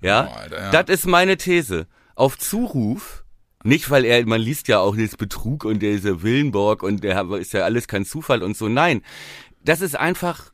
ja, 0.01 0.23
Boah, 0.23 0.37
Alter, 0.37 0.59
ja. 0.59 0.71
das 0.71 0.89
ist 0.89 1.05
meine 1.05 1.37
These, 1.37 1.85
auf 2.15 2.39
Zuruf, 2.39 3.25
nicht 3.63 3.89
weil 3.91 4.05
er, 4.05 4.25
man 4.25 4.41
liest 4.41 4.67
ja 4.69 4.79
auch 4.79 4.95
dieses 4.95 5.17
Betrug 5.17 5.65
und 5.65 5.79
diese 5.79 6.23
Willenborg 6.23 6.83
und 6.83 7.03
der 7.03 7.29
ist 7.31 7.53
ja 7.53 7.65
alles 7.65 7.87
kein 7.87 8.05
Zufall 8.05 8.41
und 8.41 8.55
so, 8.55 8.69
nein, 8.69 9.01
das 9.63 9.81
ist 9.81 9.95
einfach 9.95 10.51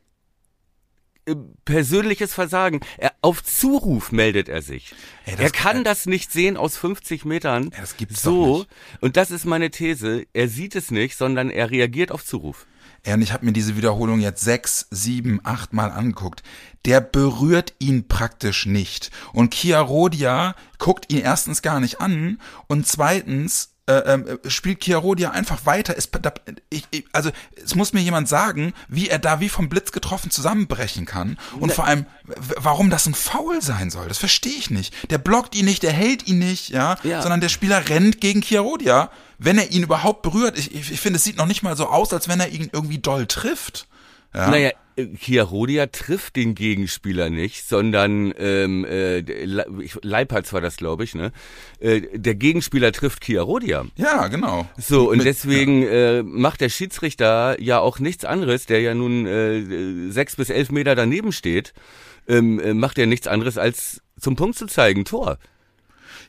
persönliches 1.64 2.34
Versagen. 2.34 2.80
Er, 2.98 3.12
auf 3.22 3.42
Zuruf 3.42 4.12
meldet 4.12 4.48
er 4.48 4.62
sich. 4.62 4.94
Ey, 5.24 5.36
er 5.38 5.50
kann 5.50 5.84
das 5.84 6.06
nicht 6.06 6.32
sehen 6.32 6.56
aus 6.56 6.76
50 6.76 7.24
Metern. 7.24 7.70
Das 7.78 7.96
gibt's 7.96 8.22
so. 8.22 8.58
nicht. 8.58 8.68
Und 9.00 9.16
das 9.16 9.30
ist 9.30 9.44
meine 9.44 9.70
These. 9.70 10.26
Er 10.32 10.48
sieht 10.48 10.76
es 10.76 10.90
nicht, 10.90 11.16
sondern 11.16 11.50
er 11.50 11.70
reagiert 11.70 12.12
auf 12.12 12.24
Zuruf. 12.24 12.66
Ja, 13.06 13.14
und 13.14 13.22
ich 13.22 13.32
habe 13.32 13.44
mir 13.44 13.52
diese 13.52 13.76
Wiederholung 13.76 14.20
jetzt 14.20 14.42
sechs, 14.42 14.86
sieben, 14.90 15.40
acht 15.44 15.74
Mal 15.74 15.90
angeguckt. 15.90 16.42
Der 16.86 17.02
berührt 17.02 17.74
ihn 17.78 18.08
praktisch 18.08 18.64
nicht. 18.64 19.10
Und 19.32 19.50
Kia 19.50 19.80
Rodia 19.80 20.54
guckt 20.78 21.12
ihn 21.12 21.20
erstens 21.20 21.60
gar 21.60 21.80
nicht 21.80 22.00
an 22.00 22.40
und 22.66 22.86
zweitens 22.86 23.73
äh, 23.86 23.96
ähm, 24.14 24.38
spielt 24.46 24.80
Kia 24.80 24.96
Rodia 24.96 25.30
einfach 25.30 25.66
weiter. 25.66 25.94
Es, 25.96 26.10
da, 26.10 26.32
ich, 26.70 26.86
ich, 26.90 27.04
also 27.12 27.30
es 27.62 27.74
muss 27.74 27.92
mir 27.92 28.00
jemand 28.00 28.28
sagen, 28.28 28.72
wie 28.88 29.08
er 29.08 29.18
da 29.18 29.40
wie 29.40 29.48
vom 29.50 29.68
Blitz 29.68 29.92
getroffen 29.92 30.30
zusammenbrechen 30.30 31.04
kann 31.04 31.38
und 31.60 31.72
vor 31.72 31.86
allem, 31.86 32.06
warum 32.56 32.88
das 32.88 33.06
ein 33.06 33.14
Foul 33.14 33.60
sein 33.60 33.90
soll. 33.90 34.08
Das 34.08 34.18
verstehe 34.18 34.54
ich 34.54 34.70
nicht. 34.70 35.10
Der 35.10 35.18
blockt 35.18 35.54
ihn 35.54 35.66
nicht, 35.66 35.82
der 35.82 35.92
hält 35.92 36.26
ihn 36.26 36.38
nicht, 36.38 36.70
ja, 36.70 36.96
Ja. 37.02 37.20
sondern 37.20 37.40
der 37.42 37.50
Spieler 37.50 37.88
rennt 37.88 38.20
gegen 38.20 38.40
Kia 38.40 38.62
Rodia, 38.62 39.10
wenn 39.38 39.58
er 39.58 39.70
ihn 39.70 39.82
überhaupt 39.82 40.22
berührt. 40.22 40.58
Ich, 40.58 40.74
ich, 40.74 40.90
ich 40.92 41.00
finde, 41.00 41.18
es 41.18 41.24
sieht 41.24 41.36
noch 41.36 41.46
nicht 41.46 41.62
mal 41.62 41.76
so 41.76 41.86
aus, 41.88 42.12
als 42.12 42.26
wenn 42.28 42.40
er 42.40 42.48
ihn 42.48 42.70
irgendwie 42.72 42.98
doll 42.98 43.26
trifft. 43.26 43.86
Ja. 44.34 44.48
Naja, 44.48 44.70
äh, 44.96 45.06
Kia 45.06 45.42
Rodia 45.42 45.86
trifft 45.86 46.36
den 46.36 46.54
Gegenspieler 46.54 47.30
nicht, 47.30 47.68
sondern 47.68 48.32
ähm, 48.38 48.84
äh, 48.84 49.20
Le- 49.20 49.66
ich- 49.82 49.98
Leipertz 50.02 50.52
war 50.52 50.60
das, 50.60 50.76
glaube 50.76 51.04
ich, 51.04 51.14
ne? 51.14 51.32
Äh, 51.80 52.02
der 52.14 52.34
Gegenspieler 52.34 52.92
trifft 52.92 53.20
Kia 53.20 53.42
Rodia. 53.42 53.84
Ja, 53.96 54.28
genau. 54.28 54.68
So, 54.76 55.10
und 55.10 55.18
Mit- 55.18 55.26
deswegen 55.26 55.82
äh, 55.86 56.22
macht 56.22 56.60
der 56.60 56.68
Schiedsrichter 56.68 57.60
ja 57.60 57.78
auch 57.80 57.98
nichts 57.98 58.24
anderes, 58.24 58.66
der 58.66 58.80
ja 58.80 58.94
nun 58.94 59.26
äh, 59.26 60.10
sechs 60.10 60.36
bis 60.36 60.50
elf 60.50 60.70
Meter 60.70 60.94
daneben 60.94 61.32
steht, 61.32 61.72
ähm, 62.28 62.58
äh, 62.60 62.74
macht 62.74 62.98
er 62.98 63.06
nichts 63.06 63.26
anderes 63.26 63.58
als 63.58 64.00
zum 64.18 64.36
Punkt 64.36 64.56
zu 64.56 64.66
zeigen, 64.66 65.04
Tor. 65.04 65.38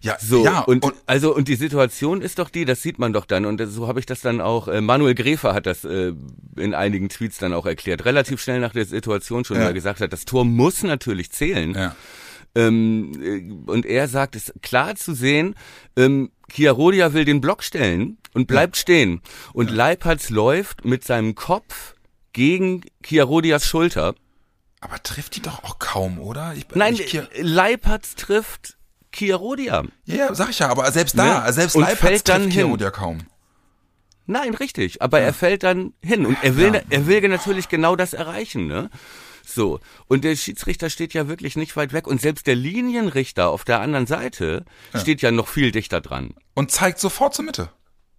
Ja, 0.06 0.18
So, 0.20 0.44
ja, 0.46 0.60
und, 0.62 0.84
und- 0.86 0.94
also 1.08 1.36
und 1.36 1.48
die 1.48 1.56
Situation 1.56 2.22
ist 2.22 2.40
doch 2.40 2.50
die, 2.50 2.64
das 2.66 2.82
sieht 2.82 3.00
man 3.00 3.12
doch 3.12 3.26
dann 3.26 3.46
und 3.46 3.60
so 3.66 3.88
habe 3.88 4.00
ich 4.00 4.06
das 4.06 4.22
dann 4.22 4.40
auch 4.40 4.68
äh, 4.68 4.80
Manuel 4.82 5.16
Gräfer 5.16 5.54
hat 5.54 5.66
das 5.66 5.84
äh, 5.84 6.14
in 6.56 6.74
einigen 6.74 7.10
Tweets 7.10 7.38
dann 7.40 7.54
auch 7.54 7.66
erklärt, 7.66 8.06
relativ 8.06 8.42
schnell 8.42 8.60
nach 8.60 8.74
der 8.74 8.86
Situation 8.86 9.44
schon, 9.46 9.58
Ja. 9.58 9.64
er 9.64 9.74
gesagt 9.74 10.02
hat, 10.02 10.14
das 10.14 10.26
Tor 10.26 10.46
muss 10.46 10.84
natürlich 10.84 11.32
zählen. 11.32 11.74
Ja. 11.74 11.96
Ähm, 12.58 13.12
äh, 13.68 13.72
und 13.72 13.86
er 13.86 14.08
sagt, 14.08 14.36
es 14.36 14.50
ist 14.50 14.62
klar 14.62 14.96
zu 14.96 15.14
sehen, 15.14 15.56
ähm, 15.98 16.32
Chiarodia 16.52 17.12
will 17.14 17.26
den 17.26 17.42
Block 17.42 17.64
stellen 17.64 18.18
und 18.34 18.48
bleibt 18.48 18.78
stehen. 18.78 19.22
Und 19.54 19.72
Leipertz 19.72 20.30
läuft 20.30 20.86
mit 20.86 21.04
seinem 21.04 21.36
Kopf 21.36 21.96
gegen 22.32 22.82
Chiarodias 23.04 23.66
Schulter. 23.66 24.14
Aber 24.80 25.02
trifft 25.02 25.36
die 25.36 25.42
doch 25.42 25.64
auch 25.64 25.80
kaum, 25.80 26.20
oder? 26.20 26.54
Ich, 26.56 26.66
Nein, 26.76 26.94
ich, 26.94 27.20
Leipertz 27.42 28.16
trifft 28.16 28.75
Chiarodia. 29.16 29.84
ja, 30.06 30.16
ja, 30.16 30.36
sag 30.36 30.50
ich 30.50 30.60
ja, 30.60 30.70
aber 30.70 30.92
selbst 30.92 31.18
da, 31.18 31.46
Ne? 31.46 31.54
selbst 31.54 31.76
Und 31.76 31.84
Leipzig 31.84 32.00
fällt 32.00 32.30
dann 32.30 32.52
ja 32.52 32.92
kaum. 32.92 33.20
Nein, 34.28 34.56
richtig. 34.56 35.02
Aber 35.02 35.20
er 35.20 35.34
fällt 35.34 35.64
dann 35.64 35.94
hin 36.02 36.26
und 36.26 36.38
er 36.42 36.58
will, 36.58 36.74
Ja. 36.74 36.82
er 36.90 37.08
will 37.08 37.28
natürlich 37.28 37.70
genau 37.70 37.96
das 37.96 38.14
erreichen, 38.14 38.68
ne? 38.68 38.90
So. 39.46 39.80
Und 40.08 40.24
der 40.24 40.36
Schiedsrichter 40.36 40.90
steht 40.90 41.14
ja 41.14 41.28
wirklich 41.28 41.56
nicht 41.56 41.76
weit 41.78 41.94
weg 41.94 42.08
und 42.08 42.20
selbst 42.20 42.48
der 42.48 42.56
Linienrichter 42.56 43.50
auf 43.50 43.64
der 43.64 43.80
anderen 43.82 44.08
Seite 44.08 44.66
steht 44.96 45.22
ja 45.22 45.30
noch 45.32 45.48
viel 45.48 45.72
dichter 45.72 46.02
dran. 46.02 46.34
Und 46.56 46.72
zeigt 46.72 47.00
sofort 47.00 47.36
zur 47.36 47.46
Mitte. 47.46 47.70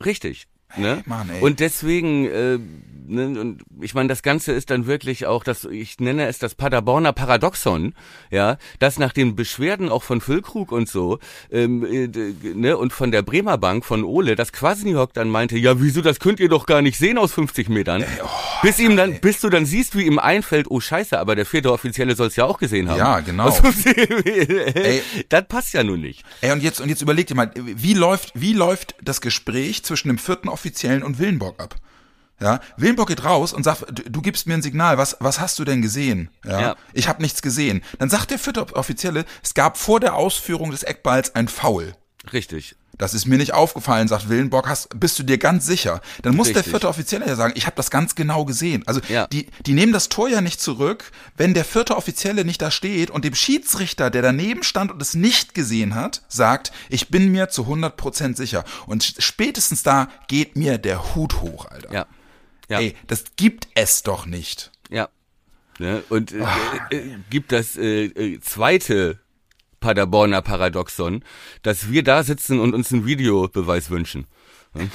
Richtig. 0.05 0.47
Ne? 0.77 1.03
Mann, 1.07 1.31
ey. 1.31 1.41
Und 1.41 1.61
deswegen, 1.61 2.27
äh, 2.27 2.59
ne, 3.07 3.41
und 3.41 3.63
ich 3.81 3.95
meine, 3.95 4.09
das 4.09 4.23
Ganze 4.23 4.53
ist 4.53 4.71
dann 4.71 4.87
wirklich 4.87 5.27
auch 5.27 5.45
das, 5.45 5.65
ich 5.65 5.99
nenne 6.01 6.27
es 6.27 6.39
das 6.39 6.55
Paderborner 6.55 7.13
Paradoxon, 7.13 7.95
ja, 8.31 8.59
dass 8.79 8.99
nach 8.99 9.13
den 9.13 9.37
Beschwerden 9.37 9.89
auch 9.89 10.03
von 10.03 10.21
Füllkrug 10.21 10.73
und 10.73 10.89
so, 10.89 11.19
ähm, 11.51 11.85
äh, 11.85 12.09
ne, 12.55 12.77
und 12.77 12.93
von 12.93 13.11
der 13.11 13.23
Bremer 13.23 13.59
Bank, 13.59 13.85
von 13.85 14.05
Ole, 14.05 14.37
dass 14.37 14.53
Kwasniok 14.53 15.13
dann 15.15 15.29
meinte, 15.29 15.57
ja, 15.59 15.81
wieso, 15.81 16.03
das 16.03 16.21
könnt 16.21 16.41
ihr 16.41 16.49
doch 16.49 16.67
gar 16.67 16.83
nicht 16.83 16.99
sehen 16.99 17.19
aus 17.19 17.33
50 17.33 17.69
Metern. 17.69 18.05
oh, 18.23 18.29
bis 18.63 18.79
ihm 18.79 18.97
dann, 18.97 19.21
bis 19.21 19.41
du 19.41 19.49
dann 19.49 19.67
siehst, 19.67 19.97
wie 19.97 20.03
ihm 20.03 20.19
einfällt, 20.19 20.67
oh 20.71 20.81
Scheiße, 20.81 21.19
aber 21.19 21.37
der 21.37 21.47
vierte 21.47 21.73
Offizielle 21.73 22.17
soll 22.17 22.29
es 22.29 22.37
ja 22.37 22.45
auch 22.45 22.59
gesehen 22.59 22.89
haben. 22.89 22.99
Ja, 22.99 23.21
genau. 23.21 23.51
50 23.57 23.97
Ey. 24.77 25.03
das 25.29 25.49
passt 25.49 25.75
ja 25.75 25.85
nun 25.85 26.01
nicht. 26.01 26.23
Ey, 26.41 26.53
und 26.53 26.63
jetzt, 26.63 26.81
und 26.81 26.89
jetzt 26.89 27.03
überleg 27.03 27.27
dir 27.27 27.35
mal, 27.35 27.51
wie 27.55 27.95
läuft, 27.95 28.33
wie 28.35 28.53
läuft 28.53 28.95
das 29.03 29.21
Gespräch 29.21 29.83
zwischen 29.85 30.09
dem 30.09 30.19
vierten 30.19 30.49
Offiziellen 30.57 31.03
und 31.03 31.19
Willenborg 31.19 31.61
ab? 31.61 31.75
Ja, 32.41 32.61
Willenborg 32.79 33.09
geht 33.09 33.25
raus 33.25 33.53
und 33.53 33.63
sagt, 33.63 33.85
du, 33.91 34.11
du 34.11 34.23
gibst 34.23 34.47
mir 34.47 34.55
ein 34.55 34.63
Signal, 34.63 34.97
was, 34.99 35.17
was 35.21 35.39
hast 35.39 35.59
du 35.59 35.65
denn 35.65 35.83
gesehen? 35.83 36.31
Ja, 36.45 36.61
Ja. 36.61 36.77
ich 36.95 37.09
habe 37.09 37.21
nichts 37.23 37.43
gesehen. 37.43 37.83
Dann 37.99 38.09
sagt 38.11 38.31
der 38.31 38.39
vierte 38.39 38.75
Offizielle, 38.75 39.25
es 39.43 39.53
gab 39.55 39.77
vor 39.77 40.01
der 40.01 40.15
Ausführung 40.15 40.71
des 40.71 40.83
Eckballs 40.83 41.35
ein 41.35 41.49
Foul. 41.49 41.95
Richtig. 42.33 42.75
Das 42.99 43.15
ist 43.15 43.27
mir 43.27 43.37
nicht 43.39 43.53
aufgefallen, 43.55 44.09
sagt 44.09 44.29
Willenborg. 44.29 44.69
Hast, 44.69 44.89
bist 44.99 45.19
du 45.19 45.23
dir 45.23 45.39
ganz 45.39 45.67
sicher? 45.67 46.01
Dann 46.23 46.35
muss 46.35 46.49
der 46.49 46.57
Richtig. 46.57 46.71
vierte 46.71 46.89
Offizielle 46.89 47.27
ja 47.27 47.37
sagen, 47.37 47.53
ich 47.57 47.67
habe 47.67 47.77
das 47.77 47.91
ganz 47.91 48.15
genau 48.15 48.45
gesehen. 48.45 48.83
Also 48.87 49.01
Ja. 49.09 49.27
die, 49.27 49.49
die 49.67 49.73
nehmen 49.75 49.93
das 49.93 50.09
Tor 50.09 50.29
ja 50.29 50.41
nicht 50.41 50.61
zurück, 50.61 51.11
wenn 51.37 51.55
der 51.55 51.65
vierte 51.65 51.97
Offizielle 51.97 52.45
nicht 52.45 52.63
da 52.63 52.71
steht 52.71 53.11
und 53.11 53.25
dem 53.25 53.35
Schiedsrichter, 53.35 54.11
der 54.11 54.23
daneben 54.23 54.63
stand 54.63 54.91
und 54.93 55.03
es 55.03 55.15
nicht 55.15 55.55
gesehen 55.55 55.95
hat, 55.95 56.23
sagt, 56.29 56.73
ich 56.89 57.09
bin 57.09 57.31
mir 57.31 57.49
zu 57.49 57.63
100% 57.65 58.37
sicher. 58.37 58.65
Und 58.87 59.05
spätestens 59.19 59.83
da 59.83 60.09
geht 60.29 60.57
mir 60.57 60.79
der 60.79 61.15
Hut 61.15 61.41
hoch, 61.41 61.67
Alter. 61.67 61.93
Ja. 61.93 62.07
Ja. 62.69 62.81
Ey, 62.81 62.97
das 63.07 63.25
gibt 63.37 63.69
es 63.75 64.03
doch 64.03 64.27
nicht. 64.27 64.73
Ja. 64.91 65.09
Ne? 65.79 66.03
Und 66.09 66.33
äh, 66.33 66.43
äh, 66.91 67.17
gibt 67.31 67.53
das 67.53 67.77
äh, 67.77 68.07
äh, 68.07 68.41
zweite 68.41 69.21
Paderborner 69.87 70.43
Paradoxon, 70.43 71.23
dass 71.63 71.93
wir 71.93 72.03
da 72.03 72.25
sitzen 72.25 72.59
und 72.59 72.75
uns 72.75 72.93
einen 72.93 73.07
Videobeweis 73.07 73.89
wünschen. 73.89 74.27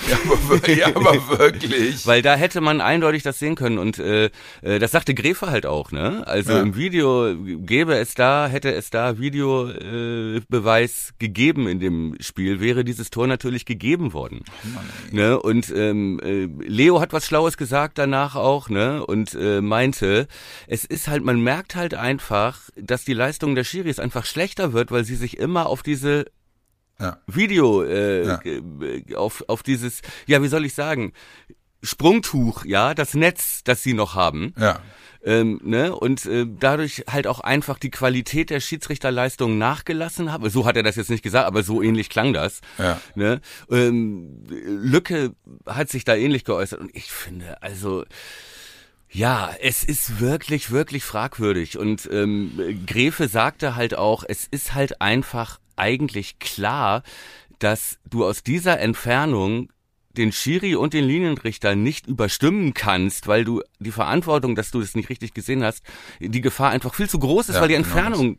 Ja, 0.09 0.17
aber, 0.25 0.69
ja, 0.69 0.87
aber 0.95 1.39
wirklich. 1.39 2.05
Weil 2.05 2.21
da 2.21 2.35
hätte 2.35 2.61
man 2.61 2.81
eindeutig 2.81 3.23
das 3.23 3.39
sehen 3.39 3.55
können 3.55 3.77
und 3.77 3.99
äh, 3.99 4.29
äh, 4.61 4.79
das 4.79 4.91
sagte 4.91 5.13
Gräfer 5.13 5.49
halt 5.51 5.65
auch, 5.65 5.91
ne? 5.91 6.23
Also 6.27 6.53
Ja. 6.53 6.61
im 6.61 6.75
Video 6.75 7.35
gäbe 7.35 7.95
es 7.95 8.13
da, 8.15 8.47
hätte 8.47 8.73
es 8.73 8.89
da 8.89 9.17
Videobeweis 9.19 10.37
äh, 10.41 10.41
Beweis 10.49 11.13
gegeben 11.19 11.67
in 11.67 11.79
dem 11.79 12.15
Spiel, 12.19 12.59
wäre 12.59 12.83
dieses 12.83 13.09
Tor 13.09 13.27
natürlich 13.27 13.65
gegeben 13.65 14.13
worden. 14.13 14.43
ne? 15.11 15.39
Und 15.39 15.71
ähm, 15.75 16.19
äh, 16.23 16.45
Leo 16.67 16.99
hat 17.01 17.13
was 17.13 17.25
Schlaues 17.25 17.57
gesagt 17.57 17.97
danach 17.97 18.35
auch, 18.35 18.69
ne? 18.69 19.05
Und 19.05 19.33
äh, 19.35 19.61
meinte, 19.61 20.27
es 20.67 20.85
ist 20.85 21.07
halt, 21.07 21.23
man 21.23 21.41
merkt 21.41 21.75
halt 21.75 21.93
einfach, 21.93 22.59
dass 22.75 23.03
die 23.05 23.13
Leistung 23.13 23.55
der 23.55 23.63
Schiris 23.63 23.99
einfach 23.99 24.25
schlechter 24.25 24.73
wird, 24.73 24.91
weil 24.91 25.03
sie 25.03 25.15
sich 25.15 25.37
immer 25.37 25.67
auf 25.67 25.83
diese 25.83 26.25
Ja. 27.01 27.17
Video, 27.27 27.83
äh, 27.83 28.25
Ja. 28.25 29.17
auf, 29.17 29.43
auf 29.47 29.63
dieses, 29.63 30.01
ja, 30.27 30.41
wie 30.43 30.47
soll 30.47 30.65
ich 30.65 30.73
sagen, 30.73 31.13
Sprungtuch, 31.83 32.63
ja, 32.65 32.93
das 32.93 33.13
Netz, 33.15 33.63
das 33.63 33.81
sie 33.83 33.93
noch 33.93 34.13
haben. 34.15 34.53
Ja. 34.59 34.79
Ähm, 35.23 35.59
ne? 35.63 35.95
Und 35.95 36.25
äh, 36.25 36.45
dadurch 36.47 37.03
halt 37.09 37.27
auch 37.27 37.39
einfach 37.41 37.77
die 37.77 37.91
Qualität 37.91 38.49
der 38.49 38.59
Schiedsrichterleistung 38.59 39.57
nachgelassen 39.57 40.31
habe. 40.31 40.49
So 40.49 40.65
hat 40.65 40.77
er 40.77 40.83
das 40.83 40.95
jetzt 40.95 41.09
nicht 41.11 41.23
gesagt, 41.23 41.45
aber 41.45 41.61
so 41.63 41.81
ähnlich 41.81 42.09
klang 42.09 42.33
das. 42.33 42.61
Ja. 42.79 42.99
Ne? 43.15 43.39
Ähm, 43.69 44.43
Lücke 44.49 45.33
hat 45.67 45.89
sich 45.89 46.05
da 46.05 46.15
ähnlich 46.15 46.43
geäußert 46.43 46.79
und 46.79 46.95
ich 46.95 47.11
finde, 47.11 47.61
also 47.61 48.03
ja, 49.09 49.51
es 49.61 49.83
ist 49.83 50.19
wirklich, 50.21 50.71
wirklich 50.71 51.03
fragwürdig. 51.03 51.77
Und 51.77 52.09
ähm, 52.11 52.83
Gräfe 52.87 53.27
sagte 53.27 53.75
halt 53.75 53.95
auch, 53.95 54.23
es 54.27 54.47
ist 54.49 54.73
halt 54.73 55.01
einfach 55.01 55.59
eigentlich 55.81 56.39
klar, 56.39 57.03
dass 57.59 57.97
du 58.09 58.25
aus 58.25 58.43
dieser 58.43 58.79
Entfernung 58.79 59.69
den 60.17 60.31
Schiri 60.31 60.75
und 60.75 60.93
den 60.93 61.05
Linienrichter 61.05 61.75
nicht 61.75 62.07
überstimmen 62.07 62.73
kannst, 62.73 63.27
weil 63.27 63.45
du 63.45 63.61
die 63.79 63.91
Verantwortung, 63.91 64.55
dass 64.55 64.71
du 64.71 64.81
das 64.81 64.95
nicht 64.95 65.09
richtig 65.09 65.33
gesehen 65.33 65.63
hast, 65.63 65.83
die 66.19 66.41
Gefahr 66.41 66.71
einfach 66.71 66.93
viel 66.93 67.09
zu 67.09 67.19
groß 67.19 67.49
ist, 67.49 67.55
Ja, 67.55 67.61
weil 67.61 67.69
die 67.69 67.75
genau 67.75 67.87
Entfernung 67.87 68.37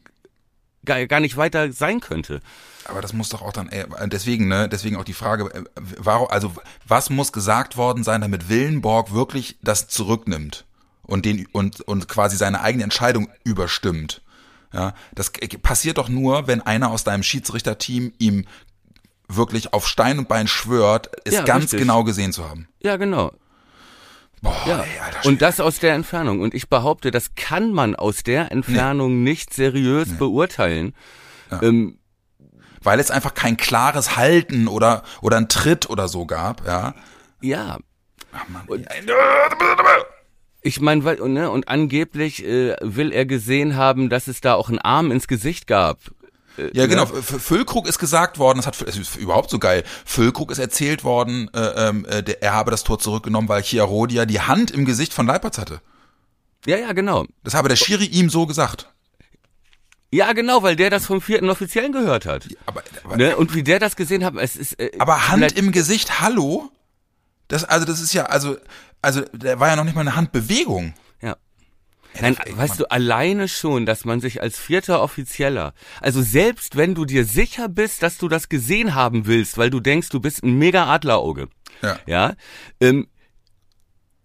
gar, 0.84 1.06
gar 1.06 1.20
nicht 1.20 1.36
weiter 1.36 1.72
sein 1.72 2.00
könnte. 2.00 2.40
Aber 2.84 3.00
das 3.00 3.12
muss 3.12 3.30
doch 3.30 3.42
auch 3.42 3.52
dann, 3.52 3.68
äh, 3.68 3.86
deswegen, 4.08 4.48
ne, 4.48 4.68
deswegen 4.68 4.96
auch 4.96 5.04
die 5.04 5.14
Frage, 5.14 5.44
äh, 5.54 5.64
warum, 5.76 6.28
also 6.28 6.52
was 6.86 7.10
muss 7.10 7.32
gesagt 7.32 7.76
worden 7.76 8.04
sein, 8.04 8.20
damit 8.20 8.48
Willenborg 8.48 9.12
wirklich 9.14 9.56
das 9.62 9.88
zurücknimmt 9.88 10.64
und 11.02 11.24
den 11.24 11.46
und 11.52 11.80
und 11.82 12.08
quasi 12.08 12.36
seine 12.36 12.60
eigene 12.60 12.84
Entscheidung 12.84 13.28
überstimmt. 13.44 14.20
Ja, 14.72 14.94
das 15.14 15.30
passiert 15.62 15.98
doch 15.98 16.08
nur, 16.08 16.46
wenn 16.46 16.62
einer 16.62 16.90
aus 16.90 17.04
deinem 17.04 17.22
Schiedsrichterteam 17.22 18.12
ihm 18.18 18.46
wirklich 19.28 19.72
auf 19.72 19.86
Stein 19.86 20.18
und 20.18 20.28
Bein 20.28 20.46
schwört, 20.48 21.10
es 21.24 21.34
Ja, 21.34 21.42
ganz 21.42 21.64
richtig. 21.64 21.80
genau 21.80 22.04
gesehen 22.04 22.32
zu 22.32 22.48
haben. 22.48 22.68
Ja, 22.82 22.96
genau. 22.96 23.32
Boah, 24.40 24.56
Ja. 24.66 24.80
ey, 24.82 24.98
Alter, 24.98 25.28
Und 25.28 25.40
das 25.42 25.60
aus 25.60 25.78
der 25.78 25.94
Entfernung. 25.94 26.40
Und 26.40 26.52
ich 26.54 26.68
behaupte, 26.68 27.10
das 27.10 27.34
kann 27.36 27.72
man 27.72 27.94
aus 27.94 28.22
der 28.24 28.50
Entfernung 28.50 29.22
nicht 29.22 29.54
seriös 29.54 30.16
beurteilen. 30.16 30.94
Ähm, 31.60 31.98
weil 32.82 32.98
es 32.98 33.10
einfach 33.10 33.34
kein 33.34 33.56
klares 33.56 34.16
Halten 34.16 34.66
oder 34.68 35.02
oder 35.20 35.36
ein 35.36 35.48
Tritt 35.48 35.88
oder 35.90 36.08
so 36.08 36.26
gab, 36.26 36.66
ja. 36.66 36.94
ja, 37.40 37.78
Ach 38.32 38.48
Mann, 38.48 38.66
Und-. 38.66 38.86
Ich 40.62 40.80
meine, 40.80 41.02
ne, 41.28 41.50
und 41.50 41.68
angeblich 41.68 42.44
äh, 42.44 42.76
will 42.80 43.12
er 43.12 43.26
gesehen 43.26 43.76
haben, 43.76 44.08
dass 44.08 44.28
es 44.28 44.40
da 44.40 44.54
auch 44.54 44.68
einen 44.68 44.78
Arm 44.78 45.10
ins 45.10 45.26
Gesicht 45.26 45.66
gab. 45.66 45.98
Äh, 46.56 46.70
Ja, 46.72 46.86
genau. 46.86 47.04
ne? 47.04 47.22
Füllkrug 47.22 47.88
ist 47.88 47.98
gesagt 47.98 48.38
worden, 48.38 48.58
das 48.58 48.66
hat 48.66 48.80
es 48.80 48.96
ist 48.96 49.16
überhaupt 49.16 49.50
so 49.50 49.58
geil. 49.58 49.82
Füllkrug 50.04 50.50
ist 50.50 50.58
erzählt 50.58 51.04
worden, 51.04 51.50
äh, 51.52 51.88
ähm, 51.88 52.06
äh, 52.08 52.22
der, 52.22 52.42
er 52.42 52.52
habe 52.52 52.70
das 52.70 52.84
Tor 52.84 52.98
zurückgenommen, 52.98 53.48
weil 53.48 53.62
Chiarodia 53.62 54.24
die 54.24 54.40
Hand 54.40 54.70
im 54.70 54.84
Gesicht 54.84 55.12
von 55.12 55.26
Leipertz 55.26 55.58
hatte. 55.58 55.80
Ja, 56.64 56.76
ja, 56.76 56.92
genau. 56.92 57.26
Das 57.42 57.54
habe 57.54 57.68
der 57.68 57.76
Schiri 57.76 58.04
ihm 58.04 58.30
so 58.30 58.46
gesagt. 58.46 58.88
Ja, 60.12 60.32
genau, 60.34 60.62
weil 60.62 60.76
der 60.76 60.90
das 60.90 61.06
vom 61.06 61.20
vierten 61.22 61.48
Offiziellen 61.48 61.90
gehört 61.90 62.26
hat. 62.26 62.46
Aber, 62.66 62.82
aber, 63.02 63.16
Ne? 63.16 63.36
Und 63.36 63.54
wie 63.54 63.62
der 63.62 63.78
das 63.78 63.96
gesehen 63.96 64.24
hat, 64.24 64.34
es 64.36 64.56
ist. 64.56 64.78
Äh, 64.78 64.92
aber 64.98 65.28
Hand 65.28 65.52
im 65.52 65.72
Gesicht, 65.72 66.20
hallo? 66.20 66.70
Das, 67.48 67.64
also 67.64 67.84
das 67.84 68.00
ist 68.00 68.12
ja, 68.14 68.24
also, 68.26 68.56
also 69.00 69.22
da 69.32 69.58
war 69.60 69.68
ja 69.68 69.76
noch 69.76 69.84
nicht 69.84 69.94
mal 69.94 70.00
eine 70.02 70.16
Handbewegung. 70.16 70.94
Ja. 71.20 71.36
Nein, 72.20 72.36
ey, 72.44 72.56
weißt 72.56 72.74
Mann. 72.74 72.78
du, 72.78 72.90
alleine 72.90 73.48
schon, 73.48 73.86
dass 73.86 74.04
man 74.04 74.20
sich 74.20 74.40
als 74.42 74.58
vierter 74.58 75.00
Offizieller, 75.02 75.74
also 76.00 76.22
selbst 76.22 76.76
wenn 76.76 76.94
du 76.94 77.04
dir 77.04 77.24
sicher 77.24 77.68
bist, 77.68 78.02
dass 78.02 78.18
du 78.18 78.28
das 78.28 78.48
gesehen 78.48 78.94
haben 78.94 79.26
willst, 79.26 79.58
weil 79.58 79.70
du 79.70 79.80
denkst, 79.80 80.08
du 80.10 80.20
bist 80.20 80.42
ein 80.42 80.58
mega 80.58 80.86
Adlerauge, 80.86 81.48
Ja. 81.82 81.98
ja, 82.06 82.34
ähm, 82.80 83.06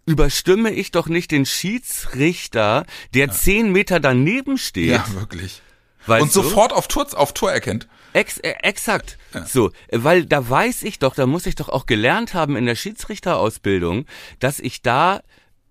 überstimme 0.05 0.71
ich 0.71 0.91
doch 0.91 1.07
nicht 1.07 1.31
den 1.31 1.45
Schiedsrichter, 1.45 2.85
der 3.13 3.29
zehn 3.31 3.71
Meter 3.73 3.99
daneben 3.99 4.57
steht. 4.57 4.91
Ja, 4.91 5.05
wirklich. 5.13 5.61
Weißt 6.07 6.23
Und 6.23 6.35
du? 6.35 6.41
sofort 6.43 6.73
auf 6.73 6.87
Tor, 6.87 7.07
auf 7.15 7.33
Tor 7.33 7.51
erkennt. 7.51 7.87
Ex 8.13 8.37
äh, 8.39 8.53
exakt. 8.63 9.17
So, 9.45 9.67
äh, 9.89 9.99
weil 10.01 10.25
da 10.25 10.49
weiß 10.49 10.83
ich 10.83 10.99
doch, 10.99 11.13
da 11.15 11.25
muss 11.27 11.45
ich 11.45 11.55
doch 11.55 11.69
auch 11.69 11.85
gelernt 11.85 12.33
haben 12.33 12.55
in 12.55 12.65
der 12.65 12.75
Schiedsrichterausbildung, 12.75 14.05
dass 14.39 14.59
ich 14.59 14.81
da 14.81 15.21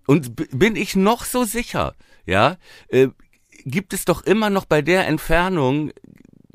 und 0.05 0.35
bin 0.57 0.75
ich 0.75 0.95
noch 0.95 1.25
so 1.25 1.43
sicher, 1.43 1.93
ja, 2.25 2.57
äh, 2.89 3.07
gibt 3.65 3.93
es 3.93 4.05
doch 4.05 4.23
immer 4.23 4.49
noch 4.49 4.65
bei 4.65 4.81
der 4.81 5.07
Entfernung 5.07 5.91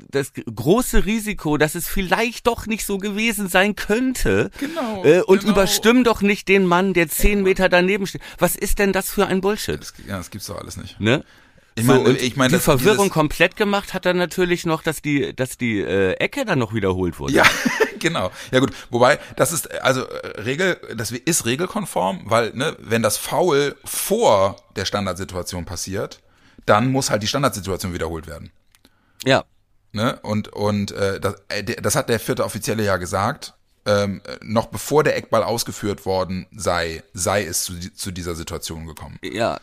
das 0.09 0.31
große 0.33 1.05
Risiko, 1.05 1.57
dass 1.57 1.73
es 1.75 1.87
vielleicht 1.87 2.45
doch 2.47 2.67
nicht 2.67 2.85
so 2.85 2.97
gewesen 2.99 3.47
sein 3.49 3.75
könnte. 3.75 4.51
Genau, 4.59 5.03
Äh, 5.03 5.21
und 5.21 5.39
genau. 5.41 5.53
überstimm 5.53 6.03
doch 6.03 6.21
nicht 6.21 6.47
den 6.47 6.65
Mann, 6.67 6.93
der 6.93 7.09
zehn 7.09 7.41
Meter 7.41 7.67
daneben 7.67 8.05
steht. 8.05 8.21
Was 8.37 8.55
ist 8.55 8.77
denn 8.77 8.93
das 8.93 9.09
für 9.11 9.25
ein 9.25 9.41
Bullshit? 9.41 9.79
Das, 9.81 9.93
ja, 10.07 10.17
das 10.17 10.29
gibt's 10.29 10.47
doch 10.47 10.57
alles 10.59 10.77
nicht. 10.77 10.99
Ne? 10.99 11.23
Ich 11.75 11.85
meine, 11.85 12.05
so, 12.05 12.11
ich 12.11 12.35
meine, 12.35 12.53
die 12.53 12.59
Verwirrung 12.59 13.09
komplett 13.09 13.55
gemacht 13.55 13.93
hat 13.93 14.05
dann 14.05 14.17
natürlich 14.17 14.65
noch, 14.65 14.83
dass 14.83 15.01
die, 15.01 15.35
dass 15.35 15.57
die 15.57 15.79
äh, 15.79 16.13
Ecke 16.13 16.45
dann 16.45 16.59
noch 16.59 16.73
wiederholt 16.73 17.19
wurde. 17.19 17.33
Ja, 17.33 17.43
genau. 17.99 18.31
Ja 18.51 18.59
gut, 18.59 18.71
wobei 18.91 19.19
das 19.35 19.51
ist 19.51 19.71
also 19.81 20.01
äh, 20.01 20.41
Regel, 20.41 20.77
das 20.95 21.11
ist 21.11 21.45
regelkonform, 21.45 22.21
weil 22.25 22.51
ne, 22.53 22.77
wenn 22.79 23.01
das 23.01 23.17
Foul 23.17 23.75
vor 23.83 24.57
der 24.75 24.85
Standardsituation 24.85 25.65
passiert, 25.65 26.19
dann 26.65 26.91
muss 26.91 27.09
halt 27.09 27.23
die 27.23 27.27
Standardsituation 27.27 27.93
wiederholt 27.93 28.27
werden. 28.27 28.51
ja. 29.25 29.43
Ne? 29.95 30.19
Und 30.23 30.47
und 30.47 30.91
äh, 30.91 31.19
das, 31.19 31.35
äh, 31.49 31.63
das 31.63 31.95
hat 31.95 32.09
der 32.09 32.19
vierte 32.19 32.43
Offizielle 32.43 32.83
ja 32.83 32.97
gesagt. 32.97 33.53
Ähm, 33.85 34.21
äh, 34.25 34.37
noch 34.41 34.67
bevor 34.67 35.03
der 35.03 35.15
Eckball 35.17 35.43
ausgeführt 35.43 36.05
worden 36.05 36.47
sei, 36.55 37.03
sei 37.13 37.43
es 37.43 37.65
zu, 37.65 37.73
zu 37.93 38.11
dieser 38.11 38.33
Situation 38.33 38.87
gekommen. 38.87 39.19
Ja, 39.21 39.59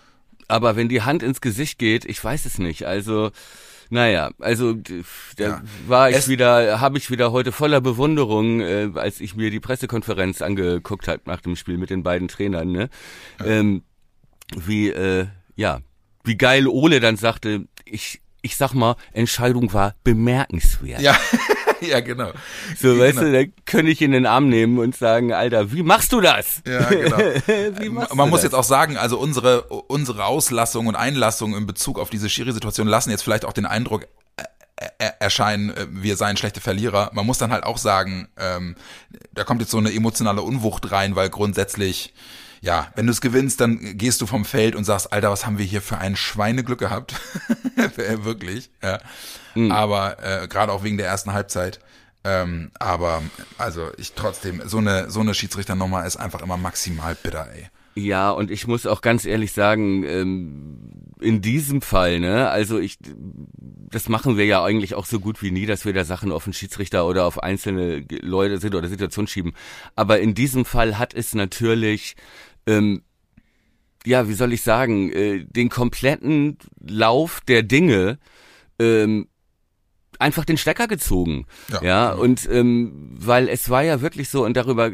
aber 0.50 0.76
wenn 0.76 0.88
die 0.88 1.02
Hand 1.02 1.23
ins 1.23 1.40
Gesicht 1.40 1.78
geht, 1.78 2.04
ich 2.04 2.23
weiß 2.23 2.45
es 2.47 2.59
nicht. 2.59 2.85
Also, 2.87 3.30
naja, 3.88 4.30
also 4.38 4.75
da 5.37 5.45
Ja. 5.45 5.62
war 5.87 6.11
ich 6.11 6.16
Es- 6.16 6.28
wieder, 6.28 6.80
habe 6.80 6.99
ich 6.99 7.11
wieder 7.11 7.33
heute 7.33 7.52
voller 7.52 7.80
Bewunderung, 7.80 8.61
äh, 8.61 8.90
als 8.95 9.21
ich 9.21 9.35
mir 9.37 9.50
die 9.50 9.61
Pressekonferenz 9.61 10.42
angeguckt 10.42 11.09
habe 11.09 11.23
nach 11.26 11.40
dem 11.40 11.57
Spiel 11.57 11.76
mit 11.78 11.90
den 11.90 12.02
beiden 12.02 12.28
Trainern, 12.28 12.71
ne? 12.71 12.88
Ähm, 13.45 13.83
wie, 14.57 14.90
äh, 14.90 15.26
ja, 15.57 15.80
wie 16.25 16.37
geil 16.37 16.66
Ole 16.69 17.00
dann 17.00 17.16
sagte, 17.16 17.66
ich, 17.85 18.21
ich 18.42 18.56
sag 18.56 18.75
mal, 18.75 18.97
Entscheidung 19.12 19.73
war 19.73 19.94
bemerkenswert. 20.04 21.00
Ja, 21.00 21.16
ja 21.80 22.00
genau. 22.00 22.30
So, 22.78 22.99
weißt 22.99 23.18
genau. 23.18 23.32
du, 23.32 23.44
da 23.47 23.52
könnte 23.66 23.92
ich 23.92 24.02
in 24.02 24.12
den 24.12 24.26
Arm 24.26 24.49
nehmen 24.49 24.78
und 24.78 24.97
sagen, 24.97 25.32
Alter, 25.32 25.73
wie 25.73 25.82
machst 25.82 26.12
du 26.12 26.20
das? 26.20 26.62
Ja, 26.66 26.88
genau. 26.88 27.18
wie 27.78 27.88
machst 27.88 28.14
Man 28.14 28.26
du 28.26 28.30
muss 28.30 28.40
das? 28.40 28.44
jetzt 28.44 28.54
auch 28.54 28.64
sagen, 28.64 28.97
also 28.97 29.18
unsere, 29.18 29.62
unsere 29.62 30.25
Auslassung 30.25 30.87
und 30.87 30.97
Einlassung 30.97 31.56
in 31.56 31.66
Bezug 31.66 31.99
auf 31.99 32.11
diese 32.11 32.28
Schiri-Situation 32.28 32.87
lassen 32.87 33.11
jetzt 33.11 33.23
vielleicht 33.23 33.44
auch 33.44 33.52
den 33.52 33.66
Eindruck 33.66 34.06
äh, 34.80 34.87
äh, 34.99 35.11
erscheinen, 35.18 35.70
äh, 35.70 35.87
wir 35.90 36.16
seien 36.16 36.38
schlechte 36.38 36.62
Verlierer. 36.62 37.11
Man 37.12 37.26
muss 37.26 37.38
dann 37.38 37.52
halt 37.52 37.64
auch 37.64 37.78
sagen, 37.78 38.28
ähm, 38.38 38.76
da 39.32 39.44
kommt 39.44 39.61
jetzt 39.61 39.70
so 39.70 39.78
eine 39.78 39.92
emotionale 39.92 40.40
Unwucht 40.40 40.90
rein, 40.90 41.16
weil 41.16 41.28
grundsätzlich, 41.28 42.14
ja, 42.61 42.88
wenn 42.95 43.07
du 43.07 43.12
es 43.12 43.21
gewinnst, 43.21 43.61
dann 43.61 43.97
gehst 43.97 44.21
du 44.21 44.26
vom 44.26 44.45
Feld 44.45 44.75
und 44.75 44.85
sagst, 44.85 45.12
Alter, 45.12 45.31
was 45.31 45.47
haben 45.47 45.59
wir 45.59 45.64
hier 45.64 45.83
für 45.83 45.99
ein 45.99 46.17
Schweineglück 46.17 46.79
gehabt? 46.79 47.14
Äh, 47.97 48.25
Wirklich, 48.25 48.71
ja. 48.83 48.99
Aber 49.71 50.23
äh, 50.23 50.49
gerade 50.49 50.71
auch 50.71 50.85
wegen 50.85 50.99
der 50.99 51.07
ersten 51.07 51.33
Halbzeit. 51.33 51.81
Ähm, 52.25 52.71
aber 52.79 53.23
also 53.57 53.88
ich 53.97 54.12
trotzdem, 54.12 54.61
so 54.67 54.79
eine, 54.79 55.11
so 55.11 55.21
eine 55.21 55.33
Schiedsrichternummer 55.33 56.05
ist 56.05 56.17
einfach 56.17 56.43
immer 56.43 56.59
maximal 56.59 57.14
bitter, 57.14 57.49
ey. 57.55 57.69
Ja, 57.95 58.31
und 58.31 58.50
ich 58.50 58.67
muss 58.67 58.87
auch 58.87 59.00
ganz 59.00 59.25
ehrlich 59.25 59.52
sagen, 59.52 60.05
ähm, 60.05 60.79
in 61.21 61.43
diesem 61.43 61.83
Fall, 61.83 62.21
ne, 62.21 62.49
also 62.49 62.79
ich, 62.79 62.99
das 63.90 64.09
machen 64.09 64.37
wir 64.37 64.47
ja 64.47 64.62
eigentlich 64.62 64.95
auch 64.95 65.07
so 65.07 65.19
gut 65.19 65.43
wie 65.43 65.50
nie, 65.50 65.67
dass 65.67 65.85
wir 65.85 65.93
da 65.93 66.05
Sachen 66.05 66.31
auf 66.31 66.45
den 66.45 66.52
Schiedsrichter 66.52 67.07
oder 67.07 67.25
auf 67.25 67.43
einzelne 67.43 68.05
Leute 68.23 68.59
sind 68.59 68.75
oder 68.75 68.88
Situationen 68.88 69.26
schieben. 69.26 69.55
Aber 69.97 70.21
in 70.21 70.35
diesem 70.35 70.64
Fall 70.64 70.99
hat 70.99 71.14
es 71.14 71.35
natürlich, 71.35 72.14
ähm, 72.67 73.02
ja, 74.07 74.29
wie 74.29 74.35
soll 74.35 74.52
ich 74.52 74.62
sagen, 74.62 75.12
äh, 75.12 75.45
den 75.45 75.69
kompletten 75.69 76.57
Lauf 76.81 77.40
der 77.47 77.62
Dinge 77.62 78.19
ähm, 78.79 79.29
einfach 80.19 80.45
den 80.45 80.59
Stecker 80.59 80.87
gezogen. 80.87 81.47
Ja, 81.71 81.83
Ja, 81.83 82.12
und 82.12 82.49
ähm, 82.50 83.11
weil 83.12 83.49
es 83.49 83.71
war 83.71 83.83
ja 83.83 84.00
wirklich 84.00 84.29
so, 84.29 84.45
und 84.45 84.57
darüber 84.57 84.90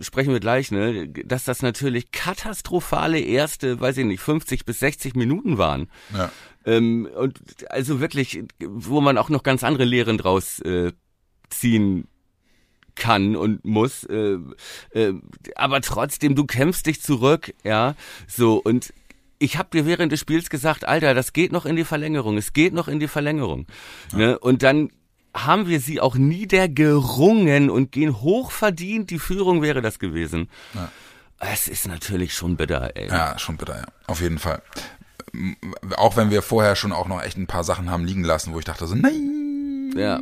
sprechen 0.00 0.32
wir 0.32 0.40
gleich, 0.40 0.70
ne, 0.70 1.08
dass 1.08 1.44
das 1.44 1.62
natürlich 1.62 2.10
katastrophale 2.10 3.20
erste, 3.20 3.80
weiß 3.80 3.98
ich 3.98 4.04
nicht, 4.04 4.20
50 4.20 4.64
bis 4.64 4.80
60 4.80 5.14
Minuten 5.14 5.58
waren. 5.58 5.88
Ja. 6.12 6.30
Ähm, 6.66 7.08
und 7.14 7.38
also 7.70 8.00
wirklich, 8.00 8.42
wo 8.64 9.00
man 9.00 9.18
auch 9.18 9.28
noch 9.28 9.42
ganz 9.42 9.62
andere 9.64 9.84
Lehren 9.84 10.18
draus 10.18 10.60
äh, 10.60 10.92
ziehen 11.50 12.08
kann 12.94 13.36
und 13.36 13.64
muss, 13.64 14.04
äh, 14.04 14.38
äh, 14.90 15.14
aber 15.56 15.80
trotzdem, 15.80 16.34
du 16.34 16.44
kämpfst 16.44 16.86
dich 16.86 17.02
zurück, 17.02 17.54
ja, 17.64 17.94
so 18.26 18.56
und 18.56 18.92
ich 19.38 19.58
habe 19.58 19.68
dir 19.72 19.84
während 19.86 20.12
des 20.12 20.20
Spiels 20.20 20.48
gesagt, 20.48 20.86
Alter, 20.86 21.12
das 21.12 21.32
geht 21.32 21.52
noch 21.52 21.66
in 21.66 21.76
die 21.76 21.84
Verlängerung, 21.84 22.36
es 22.36 22.52
geht 22.52 22.72
noch 22.72 22.88
in 22.88 23.00
die 23.00 23.08
Verlängerung, 23.08 23.66
ne? 24.12 24.38
Und 24.38 24.62
dann 24.62 24.90
haben 25.34 25.66
wir 25.66 25.80
sie 25.80 26.00
auch 26.00 26.14
niedergerungen 26.14 27.68
und 27.68 27.90
gehen 27.90 28.20
hochverdient, 28.20 29.10
die 29.10 29.18
Führung 29.18 29.62
wäre 29.62 29.82
das 29.82 29.98
gewesen. 29.98 30.48
Ja. 30.74 30.90
Es 31.40 31.68
ist 31.68 31.88
natürlich 31.88 32.32
schon 32.34 32.56
bitter, 32.56 32.92
ey. 32.94 33.08
Ja, 33.08 33.38
schon 33.38 33.56
bitter, 33.56 33.76
ja. 33.76 33.86
Auf 34.06 34.20
jeden 34.20 34.38
Fall. 34.38 34.62
Auch 35.96 36.16
wenn 36.16 36.30
wir 36.30 36.42
vorher 36.42 36.76
schon 36.76 36.92
auch 36.92 37.08
noch 37.08 37.20
echt 37.20 37.36
ein 37.36 37.48
paar 37.48 37.64
Sachen 37.64 37.90
haben 37.90 38.04
liegen 38.04 38.22
lassen, 38.22 38.54
wo 38.54 38.60
ich 38.60 38.64
dachte 38.64 38.86
so, 38.86 38.94
nein. 38.94 39.92
Ja. 39.96 40.20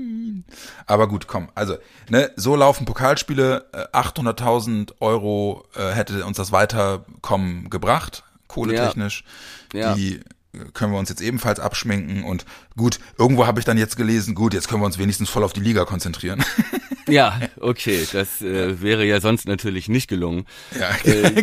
Aber 0.86 1.08
gut, 1.08 1.26
komm. 1.26 1.48
Also, 1.54 1.76
ne, 2.08 2.30
so 2.36 2.56
laufen 2.56 2.84
Pokalspiele. 2.84 3.66
Äh, 3.72 3.96
800.000 3.96 4.94
Euro 5.00 5.64
äh, 5.74 5.90
hätte 5.90 6.24
uns 6.24 6.36
das 6.36 6.52
Weiterkommen 6.52 7.70
gebracht, 7.70 8.24
kohletechnisch. 8.48 9.24
Ja. 9.72 9.94
Die 9.94 10.20
äh, 10.52 10.58
können 10.74 10.92
wir 10.92 10.98
uns 10.98 11.08
jetzt 11.08 11.22
ebenfalls 11.22 11.60
abschminken. 11.60 12.24
Und 12.24 12.44
gut, 12.76 12.98
irgendwo 13.18 13.46
habe 13.46 13.60
ich 13.60 13.64
dann 13.64 13.78
jetzt 13.78 13.96
gelesen, 13.96 14.34
gut, 14.34 14.54
jetzt 14.54 14.68
können 14.68 14.82
wir 14.82 14.86
uns 14.86 14.98
wenigstens 14.98 15.30
voll 15.30 15.44
auf 15.44 15.52
die 15.52 15.60
Liga 15.60 15.84
konzentrieren. 15.84 16.44
Ja, 17.08 17.40
okay, 17.58 18.06
das 18.12 18.42
äh, 18.42 18.80
wäre 18.80 19.04
ja 19.04 19.20
sonst 19.20 19.48
natürlich 19.48 19.88
nicht 19.88 20.08
gelungen. 20.08 20.46
ja, 20.78 20.90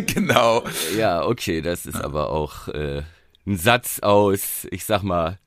genau. 0.00 0.64
Ja, 0.96 1.24
okay, 1.24 1.60
das 1.60 1.84
ist 1.84 1.96
aber 1.96 2.30
auch 2.30 2.68
äh, 2.68 3.02
ein 3.46 3.58
Satz 3.58 4.00
aus, 4.00 4.66
ich 4.70 4.84
sag 4.84 5.02
mal, 5.02 5.38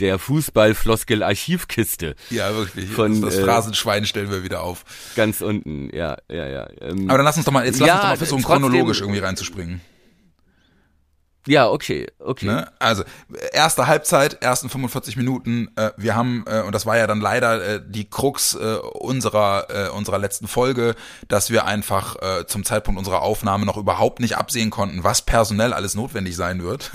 der 0.00 0.18
Fußballfloskel-Archivkiste 0.18 2.14
Ja, 2.30 2.54
wirklich. 2.54 2.90
Von, 2.90 3.20
das 3.20 3.34
das 3.34 3.38
äh, 3.40 3.44
Phrasenschwein 3.44 4.04
stellen 4.06 4.30
wir 4.30 4.42
wieder 4.42 4.62
auf. 4.62 4.84
ganz 5.16 5.40
unten. 5.40 5.94
Ja, 5.94 6.16
ja, 6.30 6.46
ja. 6.48 6.68
Ähm, 6.80 7.08
Aber 7.08 7.18
dann 7.18 7.24
lass 7.26 7.36
uns 7.36 7.46
doch 7.46 7.52
mal, 7.52 7.64
jetzt 7.64 7.78
lass 7.78 7.86
Ja, 7.88 7.94
uns 7.94 8.02
doch 8.02 8.08
mal 8.08 8.16
versuchen, 8.16 8.42
chronologisch 8.44 9.00
irgendwie 9.00 9.20
reinzuspringen. 9.20 9.80
Ja, 11.50 11.68
okay, 11.68 12.06
okay. 12.20 12.46
Ne? 12.46 12.70
Also, 12.78 13.02
erste 13.52 13.86
Halbzeit, 13.88 14.42
ersten 14.42 14.68
45 14.70 15.16
Minuten, 15.16 15.68
äh, 15.76 15.90
wir 15.96 16.14
haben, 16.14 16.44
äh, 16.46 16.60
und 16.62 16.74
das 16.74 16.86
war 16.86 16.96
ja 16.96 17.06
dann 17.08 17.20
leider 17.20 17.62
äh, 17.76 17.80
die 17.84 18.08
Krux 18.08 18.54
äh, 18.54 18.76
unserer, 18.76 19.66
äh, 19.68 19.88
unserer 19.90 20.18
letzten 20.18 20.46
Folge, 20.46 20.94
dass 21.26 21.50
wir 21.50 21.64
einfach 21.64 22.16
äh, 22.22 22.46
zum 22.46 22.64
Zeitpunkt 22.64 22.98
unserer 22.98 23.22
Aufnahme 23.22 23.66
noch 23.66 23.76
überhaupt 23.76 24.20
nicht 24.20 24.36
absehen 24.36 24.70
konnten, 24.70 25.02
was 25.02 25.22
personell 25.22 25.72
alles 25.72 25.94
notwendig 25.96 26.36
sein 26.36 26.62
wird 26.62 26.90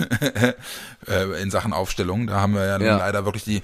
in 1.42 1.50
Sachen 1.50 1.72
Aufstellung. 1.72 2.26
Da 2.26 2.40
haben 2.40 2.54
wir 2.54 2.64
ja, 2.64 2.80
Ja. 2.80 2.96
leider 2.96 3.24
wirklich 3.24 3.44
die 3.44 3.62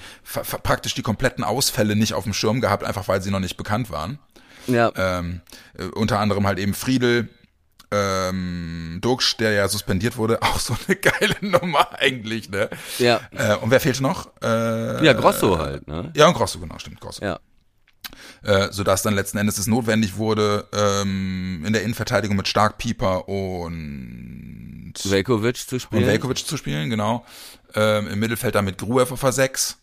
praktisch 0.62 0.94
die 0.94 1.02
kompletten 1.02 1.44
Ausfälle 1.44 1.96
nicht 1.96 2.14
auf 2.14 2.24
dem 2.24 2.34
Schirm 2.34 2.60
gehabt, 2.60 2.84
einfach 2.84 3.08
weil 3.08 3.22
sie 3.22 3.30
noch 3.30 3.40
nicht 3.40 3.56
bekannt 3.56 3.90
waren. 3.90 4.18
Ja, 4.66 4.92
Ähm, 4.94 5.40
äh, 5.78 5.84
unter 5.86 6.18
anderem 6.20 6.46
halt 6.46 6.58
eben 6.58 6.74
Friedel, 6.74 7.28
ähm, 7.90 8.91
Duxch, 9.02 9.36
der 9.36 9.52
ja 9.52 9.68
suspendiert 9.68 10.16
wurde, 10.16 10.40
auch 10.42 10.58
so 10.58 10.74
eine 10.86 10.96
geile 10.96 11.36
Nummer 11.40 11.88
eigentlich, 11.98 12.48
ne? 12.48 12.70
ja. 12.98 13.20
Äh, 13.32 13.56
und 13.56 13.70
wer 13.70 13.80
fehlte 13.80 14.02
noch? 14.02 14.30
Äh, 14.42 15.04
Ja, 15.04 15.12
Grosso 15.12 15.58
halt, 15.58 15.86
ne? 15.86 16.10
Ja, 16.16 16.28
und 16.28 16.34
Grosso, 16.34 16.58
genau, 16.58 16.78
stimmt, 16.78 17.00
Grosso. 17.00 17.22
Ja. 17.24 17.38
Äh, 18.42 18.72
sodass 18.72 19.02
dann 19.02 19.14
letzten 19.14 19.38
Endes 19.38 19.58
es 19.58 19.66
notwendig 19.66 20.16
wurde, 20.16 20.66
ähm, 20.72 21.62
in 21.64 21.72
der 21.72 21.82
Innenverteidigung 21.82 22.36
mit 22.36 22.48
Stark, 22.48 22.78
Pieper 22.78 23.28
und, 23.28 24.94
Velkovic 25.04 25.56
zu 25.56 25.78
spielen. 25.78 26.02
und 26.02 26.08
Velkovic 26.08 26.38
zu 26.38 26.56
spielen, 26.56 26.90
genau. 26.90 27.24
Ähm, 27.74 28.08
Im 28.08 28.18
Mittelfeld 28.18 28.54
dann 28.54 28.64
mit 28.64 28.78
Gruev 28.78 29.12
auf 29.12 29.20
der 29.20 29.32
6 29.32 29.78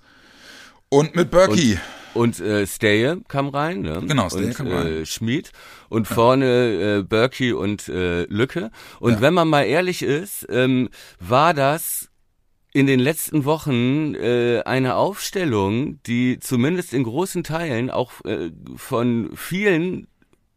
und 0.90 1.16
mit 1.16 1.32
Berkey. 1.32 1.74
Und 1.74 1.80
äh, 2.26 2.66
Steje 2.68 3.22
kam 3.28 3.50
rein, 3.50 3.82
ne? 3.82 4.02
Genau, 4.06 4.30
Steje 4.30 4.48
und, 4.48 4.54
kam 4.56 4.68
rein. 4.68 4.88
Äh, 4.88 5.06
Schmid 5.06 5.52
und 5.90 6.08
vorne 6.08 7.00
äh, 7.00 7.04
Berkey 7.04 7.54
und 7.54 7.88
äh, 7.90 8.24
Lücke. 8.24 8.72
Und 9.00 9.14
Ja. 9.14 9.22
wenn 9.22 9.34
man 9.34 9.48
mal 9.48 9.64
ehrlich 9.64 10.02
ist, 10.04 10.46
ähm, 10.50 10.90
war 11.20 11.54
das 11.54 12.10
in 12.74 12.86
den 12.86 13.00
letzten 13.00 13.46
Wochen 13.46 14.14
äh, 14.16 14.62
eine 14.66 14.96
Aufstellung, 14.96 16.02
die 16.04 16.40
zumindest 16.40 16.94
in 16.94 17.04
großen 17.04 17.44
Teilen 17.44 17.90
auch 17.90 18.12
äh, 18.26 18.52
von 18.76 19.32
vielen 19.36 20.08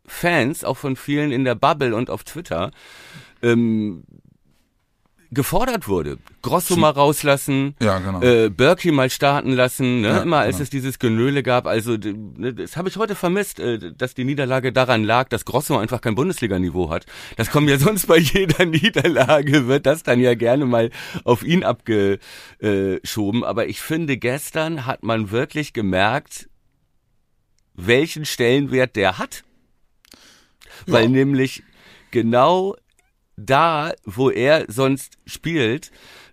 Fans, 0.04 0.64
auch 0.64 0.76
von 0.76 0.96
vielen 0.96 1.32
in 1.32 1.44
der 1.44 1.54
Bubble 1.54 1.94
und 1.94 2.10
auf 2.10 2.24
Twitter, 2.24 2.70
ähm, 3.42 4.04
gefordert 5.34 5.88
wurde. 5.88 6.18
Grosso 6.42 6.76
mal 6.76 6.90
rauslassen, 6.90 7.74
Ja, 7.80 7.98
genau. 7.98 8.20
äh, 8.20 8.50
Berkey 8.50 8.92
mal 8.92 9.08
starten 9.08 9.52
lassen, 9.52 10.02
ne? 10.02 10.08
Ja, 10.08 10.22
immer 10.22 10.38
als 10.40 10.56
genau. 10.56 10.62
es 10.64 10.70
dieses 10.70 10.98
Genöle 10.98 11.42
gab. 11.42 11.66
Also 11.66 11.96
ne, 11.96 12.52
das 12.52 12.76
habe 12.76 12.88
ich 12.90 12.96
heute 12.98 13.14
vermisst, 13.14 13.58
äh, 13.58 13.92
dass 13.96 14.14
die 14.14 14.24
Niederlage 14.24 14.72
daran 14.72 15.04
lag, 15.04 15.28
dass 15.30 15.44
Grosso 15.46 15.78
einfach 15.78 16.02
kein 16.02 16.14
Bundesliga-Niveau 16.14 16.90
hat. 16.90 17.06
Das 17.36 17.50
kommt 17.50 17.70
ja 17.70 17.78
sonst 17.86 18.06
bei 18.06 18.18
jeder 18.18 18.66
Niederlage, 18.66 19.66
wird 19.66 19.86
das 19.86 20.02
dann 20.02 20.20
ja 20.20 20.34
gerne 20.34 20.66
mal 20.66 20.90
auf 21.24 21.42
ihn 21.42 21.64
abgeschoben. 21.64 23.42
Aber 23.42 23.66
ich 23.68 23.80
finde, 23.80 24.18
gestern 24.18 24.84
hat 24.86 25.02
man 25.02 25.30
wirklich 25.30 25.72
gemerkt, 25.72 26.48
welchen 27.74 28.26
Stellenwert 28.26 28.96
der 28.96 29.18
hat. 29.18 29.44
Weil 30.86 31.04
Ja. 31.04 31.08
nämlich 31.10 31.62
genau 32.10 32.76
da, 33.36 33.92
wo 34.04 34.30
er 34.30 34.66
sonst 34.68 35.16
spielt, 35.26 35.90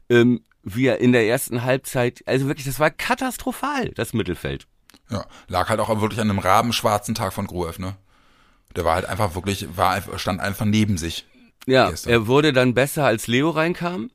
ähm, 0.10 0.42
wir 0.64 1.00
in 1.00 1.12
der 1.12 1.28
ersten 1.28 1.64
Halbzeit, 1.64 2.24
also 2.26 2.48
wirklich, 2.48 2.66
das 2.66 2.80
war 2.80 2.92
katastrophal, 2.92 3.90
das 3.96 4.14
Mittelfeld. 4.14 4.68
Ja, 5.10 5.26
lag 5.48 5.70
halt 5.70 5.80
auch 5.80 5.90
wirklich 6.02 6.20
an 6.20 6.30
einem 6.30 6.40
rabenschwarzen 6.40 7.16
Tag 7.16 7.34
von 7.34 7.48
Gruev, 7.48 7.80
ne? 7.80 7.96
Der 8.76 8.86
war 8.86 8.96
halt 8.96 9.06
einfach 9.06 9.34
wirklich, 9.34 9.76
war 9.76 10.00
stand 10.20 10.40
einfach 10.42 10.66
neben 10.66 10.98
sich. 10.98 11.26
Ja, 11.66 11.90
Gestern. 11.90 12.12
er 12.12 12.28
wurde 12.28 12.54
dann 12.54 12.74
besser, 12.74 13.06
als 13.06 13.28
Leo 13.28 13.50
reinkam. 13.50 14.12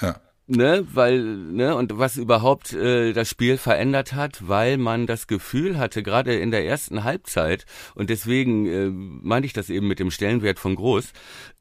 Ja. 0.00 0.20
Ne, 0.46 0.86
weil, 0.92 1.22
ne, 1.22 1.74
und 1.76 1.98
was 1.98 2.16
überhaupt 2.16 2.72
äh, 2.72 3.12
das 3.12 3.28
Spiel 3.28 3.56
verändert 3.56 4.12
hat, 4.12 4.48
weil 4.48 4.76
man 4.76 5.06
das 5.06 5.26
Gefühl 5.26 5.78
hatte, 5.78 6.02
gerade 6.02 6.34
in 6.34 6.50
der 6.50 6.66
ersten 6.66 7.04
Halbzeit, 7.04 7.64
und 7.94 8.10
deswegen 8.10 8.66
äh, 8.66 8.90
meinte 8.90 9.46
ich 9.46 9.52
das 9.52 9.70
eben 9.70 9.88
mit 9.88 9.98
dem 9.98 10.10
Stellenwert 10.10 10.58
von 10.58 10.74
Groß, 10.74 11.12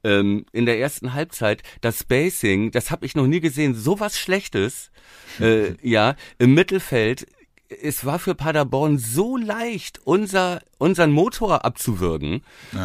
ähm, 0.04 0.46
in 0.52 0.66
der 0.66 0.80
ersten 0.80 1.14
Halbzeit, 1.14 1.64
das 1.82 2.00
Spacing, 2.00 2.72
das 2.72 2.92
habe 2.92 3.06
ich 3.06 3.16
noch 3.16 3.28
nie 3.28 3.40
gesehen, 3.40 3.74
sowas 3.74 4.20
Schlechtes, 4.20 4.92
äh, 5.40 5.76
ja, 5.82 6.16
im 6.38 6.54
Mittelfeld, 6.54 7.28
es 7.82 8.06
war 8.06 8.20
für 8.20 8.36
Paderborn 8.36 8.98
so 8.98 9.38
leicht, 9.38 10.00
unser, 10.06 10.62
unseren 10.78 11.12
Motor 11.12 11.66
abzuwürgen, 11.66 12.42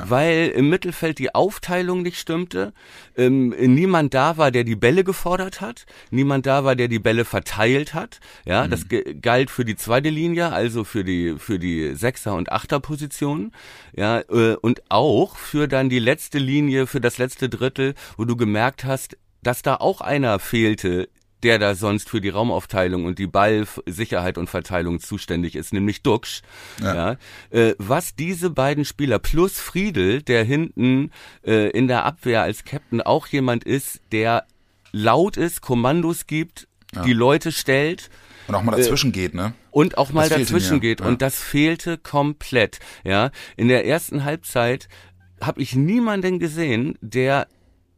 weil 0.08 0.48
im 0.54 0.68
Mittelfeld 0.68 1.18
die 1.18 1.34
Aufteilung 1.34 2.02
nicht 2.02 2.18
stimmte, 2.18 2.72
ähm, 3.16 3.50
niemand 3.58 4.14
da 4.14 4.36
war, 4.36 4.50
der 4.50 4.64
die 4.64 4.76
Bälle 4.76 5.04
gefordert 5.04 5.60
hat, 5.60 5.86
niemand 6.10 6.46
da 6.46 6.64
war, 6.64 6.76
der 6.76 6.88
die 6.88 6.98
Bälle 6.98 7.24
verteilt 7.24 7.94
hat. 7.94 8.20
Ja, 8.44 8.68
das 8.68 8.88
ge- 8.88 9.14
galt 9.20 9.50
für 9.50 9.64
die 9.64 9.76
zweite 9.76 10.10
Linie, 10.10 10.52
also 10.52 10.84
für 10.84 11.04
die 11.04 11.34
für 11.38 11.58
die 11.58 11.94
Sechser 11.94 12.34
und 12.34 12.50
Achter 12.52 12.80
Positionen, 12.80 13.52
ja, 13.96 14.20
äh, 14.30 14.56
und 14.60 14.82
auch 14.88 15.36
für 15.36 15.68
dann 15.68 15.88
die 15.88 15.98
letzte 15.98 16.38
Linie, 16.38 16.86
für 16.86 17.00
das 17.00 17.18
letzte 17.18 17.48
Drittel, 17.48 17.94
wo 18.16 18.24
du 18.24 18.36
gemerkt 18.36 18.84
hast, 18.84 19.16
dass 19.42 19.62
da 19.62 19.76
auch 19.76 20.00
einer 20.00 20.38
fehlte, 20.38 21.08
der 21.42 21.58
da 21.58 21.74
sonst 21.74 22.08
für 22.10 22.20
die 22.20 22.28
Raumaufteilung 22.28 23.04
und 23.04 23.18
die 23.18 23.26
Ballsicherheit 23.26 24.38
und 24.38 24.48
Verteilung 24.50 25.00
zuständig 25.00 25.54
ist, 25.56 25.72
nämlich 25.72 26.02
Duxch. 26.02 26.42
Ja. 26.82 26.94
Ja. 26.94 27.16
Äh, 27.50 27.74
was 27.78 28.14
diese 28.14 28.50
beiden 28.50 28.84
Spieler 28.84 29.18
plus 29.18 29.58
Friedel, 29.60 30.22
der 30.22 30.44
hinten 30.44 31.10
äh, 31.46 31.70
in 31.70 31.88
der 31.88 32.04
Abwehr 32.04 32.42
als 32.42 32.64
Captain 32.64 33.00
auch 33.00 33.26
jemand 33.28 33.64
ist, 33.64 34.00
der 34.12 34.44
laut 34.92 35.36
ist, 35.36 35.60
Kommandos 35.60 36.26
gibt, 36.26 36.66
die 37.04 37.12
Leute 37.12 37.52
stellt 37.52 38.08
Und 38.46 38.54
auch 38.54 38.62
mal 38.62 38.76
dazwischen 38.76 39.12
geht, 39.12 39.34
ne? 39.34 39.52
und 39.70 39.98
auch 39.98 40.10
mal 40.10 40.28
Das 40.28 40.38
dazwischen 40.38 40.76
mir, 40.76 40.80
geht. 40.80 41.00
ja. 41.00 41.06
Und 41.06 41.20
das 41.20 41.40
fehlte 41.42 41.98
komplett. 41.98 42.78
Ja, 43.04 43.30
in 43.58 43.68
der 43.68 43.86
ersten 43.86 44.24
Halbzeit 44.24 44.88
habe 45.40 45.60
ich 45.60 45.76
niemanden 45.76 46.38
gesehen, 46.38 46.96
der 47.02 47.46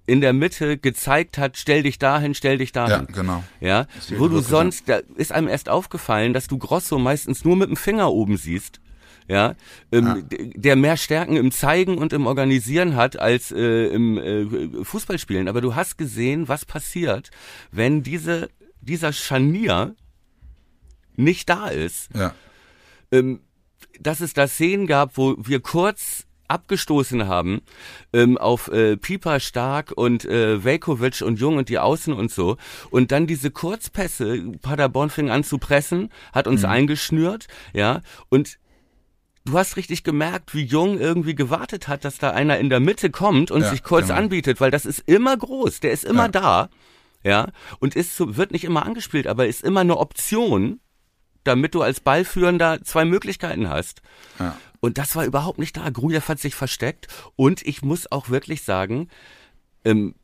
in 0.07 0.21
der 0.21 0.33
Mitte 0.33 0.77
gezeigt 0.79 1.39
hat, 1.39 1.57
stell 1.57 1.83
dich 1.85 1.99
dahin, 1.99 2.35
stell 2.35 2.59
dich 2.59 2.73
Ja, 2.75 2.89
dahin. 2.89 3.07
genau. 3.07 3.45
Ja, 3.61 3.87
wo 4.17 4.27
du 4.29 4.41
sonst, 4.41 4.89
da 4.89 5.01
ist 5.17 5.31
einem 5.33 5.49
erst 5.49 5.69
aufgefallen, 5.69 6.33
dass 6.33 6.49
du 6.49 6.59
Grosso 6.59 6.99
meistens 6.99 7.45
nur 7.45 7.57
mit 7.57 7.69
dem 7.69 7.77
Finger 7.77 8.11
oben 8.13 8.37
siehst. 8.37 8.81
Ja, 9.29 9.55
ähm, 9.93 10.29
d- 10.29 10.51
der 10.57 10.75
mehr 10.75 10.97
Stärken 10.97 11.37
im 11.37 11.53
Zeigen 11.53 11.99
und 11.99 12.13
im 12.13 12.27
Organisieren 12.27 12.97
hat 12.97 13.17
als 13.17 13.53
äh, 13.53 13.87
im 13.87 14.19
äh, 14.19 14.85
Fußballspielen. 14.85 15.47
Aber 15.47 15.61
du 15.61 15.77
hast 15.77 15.97
gesehen, 15.99 16.49
was 16.49 16.65
passiert, 16.65 17.31
wenn 17.71 18.03
diese 18.03 18.49
dieser 18.81 19.13
Scharnier 19.13 19.95
nicht 21.17 21.49
da 21.49 21.69
ist 21.69 22.09
Ja. 22.15 22.35
ähm, 23.13 23.41
dass 24.01 24.21
es 24.21 24.33
da 24.33 24.49
Szenen 24.49 24.87
gab, 24.89 25.17
wo 25.17 25.37
wir 25.39 25.61
kurz 25.61 26.27
abgestoßen 26.51 27.27
haben 27.29 27.63
ähm, 28.13 28.37
auf 28.39 28.69
äh, 28.69 28.97
Pieper 28.97 29.41
Stark 29.41 29.93
und 29.93 30.25
äh, 30.25 30.63
Velkovic 30.65 31.23
und 31.23 31.39
Jung 31.41 31.57
und 31.57 31.69
die 31.69 31.79
Außen 31.79 32.13
und 32.13 32.31
so 32.31 32.57
und 32.91 33.13
dann 33.13 33.27
diese 33.27 33.51
Kurzpässe 33.51 34.43
Paderborn 34.61 35.11
fing 35.11 35.31
an 35.31 35.45
zu 35.45 35.59
pressen 35.59 36.11
hat 36.33 36.47
uns 36.47 36.65
eingeschnürt 36.65 37.47
ja 37.73 38.01
und 38.29 38.59
du 39.45 39.57
hast 39.57 39.77
richtig 39.77 40.05
gemerkt 40.05 40.55
wie 40.55 40.65
Jung 40.65 40.99
irgendwie 40.99 41.35
gewartet 41.35 41.89
hat 41.89 42.05
dass 42.05 42.19
da 42.19 42.31
einer 42.31 42.59
in 42.59 42.69
der 42.69 42.81
Mitte 42.81 43.11
kommt 43.11 43.51
und 43.51 43.63
Ja, 43.63 43.71
sich 43.71 43.83
kurz 43.83 44.09
genau. 44.09 44.19
anbietet 44.19 44.61
weil 44.61 44.71
das 44.71 44.85
ist 44.87 45.03
immer 45.07 45.37
groß 45.37 45.81
der 45.81 45.93
ist 45.93 46.05
immer 46.05 46.25
Ja. 46.25 46.29
da 46.29 46.69
ja 47.23 47.49
und 47.79 47.97
ist 47.97 48.17
so, 48.17 48.37
wird 48.37 48.51
nicht 48.51 48.65
immer 48.65 48.85
angespielt 48.85 49.27
aber 49.27 49.47
ist 49.47 49.63
immer 49.63 49.81
eine 49.81 49.97
Option 49.99 50.81
damit 51.45 51.75
du 51.75 51.81
als 51.81 52.01
Ballführender 52.01 52.83
zwei 52.85 53.07
Möglichkeiten 53.07 53.71
hast. 53.71 54.03
Ja. 54.39 54.59
Und 54.81 54.99
das 54.99 55.15
war 55.15 55.25
überhaupt 55.25 55.59
nicht 55.59 55.77
da. 55.77 55.89
Grujew 55.91 56.23
hat 56.23 56.41
sich 56.41 56.55
versteckt. 56.55 57.09
Und 57.37 57.67
ich 57.67 57.83
muss 57.83 58.11
auch 58.11 58.31
wirklich 58.31 58.63
sagen, 58.63 59.09
ähm, 59.85 60.15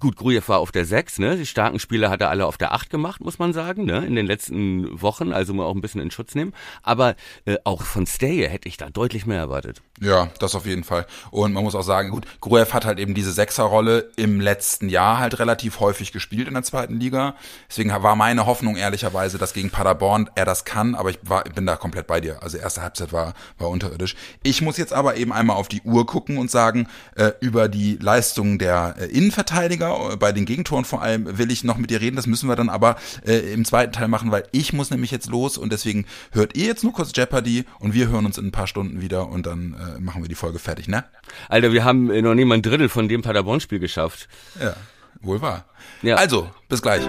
gut, 0.00 0.16
Grujew 0.16 0.42
war 0.48 0.58
auf 0.58 0.72
der 0.72 0.84
6, 0.84 1.20
ne? 1.20 1.36
Die 1.36 1.46
starken 1.46 1.78
Spieler 1.78 2.10
hat 2.10 2.20
er 2.20 2.30
alle 2.30 2.46
auf 2.46 2.58
der 2.58 2.72
8 2.72 2.90
gemacht, 2.90 3.20
muss 3.20 3.38
man 3.38 3.52
sagen, 3.52 3.84
ne? 3.84 4.04
In 4.04 4.16
den 4.16 4.26
letzten 4.26 5.00
Wochen, 5.00 5.32
also 5.32 5.54
mal 5.54 5.64
auch 5.64 5.74
ein 5.74 5.80
bisschen 5.80 6.00
in 6.00 6.10
Schutz 6.10 6.34
nehmen. 6.34 6.52
Aber 6.82 7.14
äh, 7.44 7.56
auch 7.64 7.82
von 7.82 8.06
Stay 8.06 8.48
hätte 8.48 8.68
ich 8.68 8.76
da 8.76 8.90
deutlich 8.90 9.24
mehr 9.26 9.38
erwartet. 9.38 9.82
Ja, 10.00 10.28
das 10.40 10.56
auf 10.56 10.66
jeden 10.66 10.82
Fall. 10.82 11.06
Und 11.30 11.52
man 11.52 11.62
muss 11.62 11.76
auch 11.76 11.82
sagen, 11.82 12.10
gut, 12.10 12.26
Gruev 12.40 12.72
hat 12.74 12.84
halt 12.84 12.98
eben 12.98 13.14
diese 13.14 13.32
Sechserrolle 13.32 14.10
im 14.16 14.40
letzten 14.40 14.88
Jahr 14.88 15.18
halt 15.18 15.38
relativ 15.38 15.78
häufig 15.78 16.10
gespielt 16.10 16.48
in 16.48 16.54
der 16.54 16.64
zweiten 16.64 16.98
Liga. 16.98 17.36
Deswegen 17.68 17.90
war 17.90 18.16
meine 18.16 18.46
Hoffnung 18.46 18.76
ehrlicherweise, 18.76 19.38
dass 19.38 19.54
gegen 19.54 19.70
Paderborn 19.70 20.28
er 20.34 20.44
das 20.44 20.64
kann, 20.64 20.96
aber 20.96 21.10
ich 21.10 21.20
war, 21.22 21.44
bin 21.44 21.64
da 21.64 21.76
komplett 21.76 22.08
bei 22.08 22.20
dir. 22.20 22.42
Also 22.42 22.58
erste 22.58 22.82
Halbzeit 22.82 23.12
war, 23.12 23.34
war 23.58 23.68
unterirdisch. 23.68 24.16
Ich 24.42 24.62
muss 24.62 24.76
jetzt 24.76 24.92
aber 24.92 25.16
eben 25.16 25.32
einmal 25.32 25.56
auf 25.56 25.68
die 25.68 25.82
Uhr 25.82 26.06
gucken 26.06 26.38
und 26.38 26.50
sagen, 26.50 26.88
äh, 27.14 27.30
über 27.40 27.68
die 27.68 27.96
Leistungen 27.96 28.58
der 28.58 28.96
äh, 28.98 29.06
Innenverteidiger, 29.06 29.83
äh, 29.88 30.16
bei 30.16 30.32
den 30.32 30.44
Gegentoren 30.44 30.84
vor 30.84 31.02
allem, 31.02 31.38
will 31.38 31.50
ich 31.50 31.64
noch 31.64 31.76
mit 31.76 31.90
dir 31.90 32.00
reden. 32.00 32.16
Das 32.16 32.26
müssen 32.26 32.48
wir 32.48 32.56
dann 32.56 32.68
aber 32.68 32.96
äh, 33.26 33.52
im 33.52 33.64
zweiten 33.64 33.92
Teil 33.92 34.08
machen, 34.08 34.30
weil 34.30 34.44
ich 34.52 34.72
muss 34.72 34.90
nämlich 34.90 35.10
jetzt 35.10 35.28
los 35.28 35.58
und 35.58 35.72
deswegen 35.72 36.06
hört 36.32 36.56
ihr 36.56 36.66
jetzt 36.66 36.84
nur 36.84 36.92
kurz 36.92 37.12
Jeopardy 37.14 37.64
und 37.78 37.94
wir 37.94 38.08
hören 38.08 38.26
uns 38.26 38.38
in 38.38 38.46
ein 38.46 38.52
paar 38.52 38.66
Stunden 38.66 39.00
wieder 39.00 39.28
und 39.28 39.46
dann 39.46 39.74
äh, 39.74 40.00
machen 40.00 40.22
wir 40.22 40.28
die 40.28 40.34
Folge 40.34 40.58
fertig, 40.58 40.88
ne? 40.88 41.04
Alter, 41.48 41.72
wir 41.72 41.84
haben 41.84 42.10
äh, 42.10 42.22
noch 42.22 42.34
nicht 42.34 42.46
mal 42.46 42.56
ein 42.56 42.62
Drittel 42.62 42.88
von 42.88 43.08
dem 43.08 43.22
Paderborn-Spiel 43.22 43.78
geschafft. 43.78 44.28
Ja, 44.60 44.74
wohl 45.20 45.40
wahr. 45.40 45.64
Ja. 46.02 46.16
Also, 46.16 46.50
bis 46.68 46.82
gleich. 46.82 47.02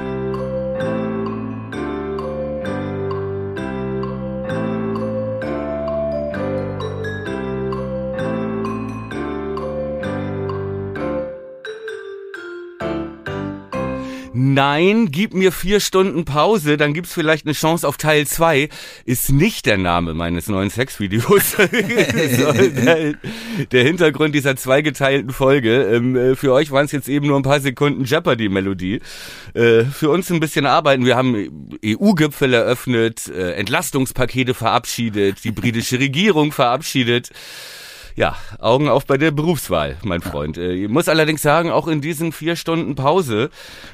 Nein, 14.55 15.11
gib 15.11 15.33
mir 15.33 15.51
vier 15.51 15.81
Stunden 15.81 16.23
Pause, 16.23 16.77
dann 16.77 16.93
gibt's 16.93 17.11
vielleicht 17.11 17.45
eine 17.45 17.51
Chance 17.51 17.85
auf 17.85 17.97
Teil 17.97 18.25
zwei. 18.25 18.69
Ist 19.03 19.29
nicht 19.29 19.65
der 19.65 19.75
Name 19.77 20.13
meines 20.13 20.47
neuen 20.47 20.69
Sexvideos. 20.69 21.57
Der, 21.65 23.13
der 23.71 23.83
Hintergrund 23.83 24.33
dieser 24.33 24.55
zweigeteilten 24.55 25.31
Folge. 25.31 25.83
Ähm, 25.83 26.15
äh, 26.15 26.35
für 26.35 26.53
euch 26.53 26.71
waren 26.71 26.85
es 26.85 26.93
jetzt 26.93 27.09
eben 27.09 27.27
nur 27.27 27.37
ein 27.37 27.43
paar 27.43 27.59
Sekunden 27.59 28.05
Jeopardy-Melodie. 28.05 29.01
Äh, 29.53 29.83
für 29.83 30.09
uns 30.09 30.31
ein 30.31 30.39
bisschen 30.39 30.65
arbeiten. 30.65 31.05
Wir 31.05 31.17
haben 31.17 31.69
EU-Gipfel 31.83 32.53
eröffnet, 32.53 33.27
äh, 33.27 33.53
Entlastungspakete 33.53 34.53
verabschiedet, 34.53 35.43
die 35.43 35.51
britische 35.51 35.99
Regierung 35.99 36.51
verabschiedet. 36.53 37.31
Ja, 38.17 38.37
Augen 38.59 38.87
auf 38.87 39.05
bei 39.05 39.17
der 39.17 39.31
Berufswahl, 39.31 39.97
mein 40.05 40.21
Freund. 40.21 40.57
Äh, 40.57 40.71
ich 40.71 40.89
muss 40.89 41.09
allerdings 41.09 41.41
sagen, 41.41 41.69
auch 41.69 41.89
in 41.89 41.99
diesen 41.99 42.31
vier 42.31 42.55
Stunden 42.55 42.95
Pause, 42.95 43.49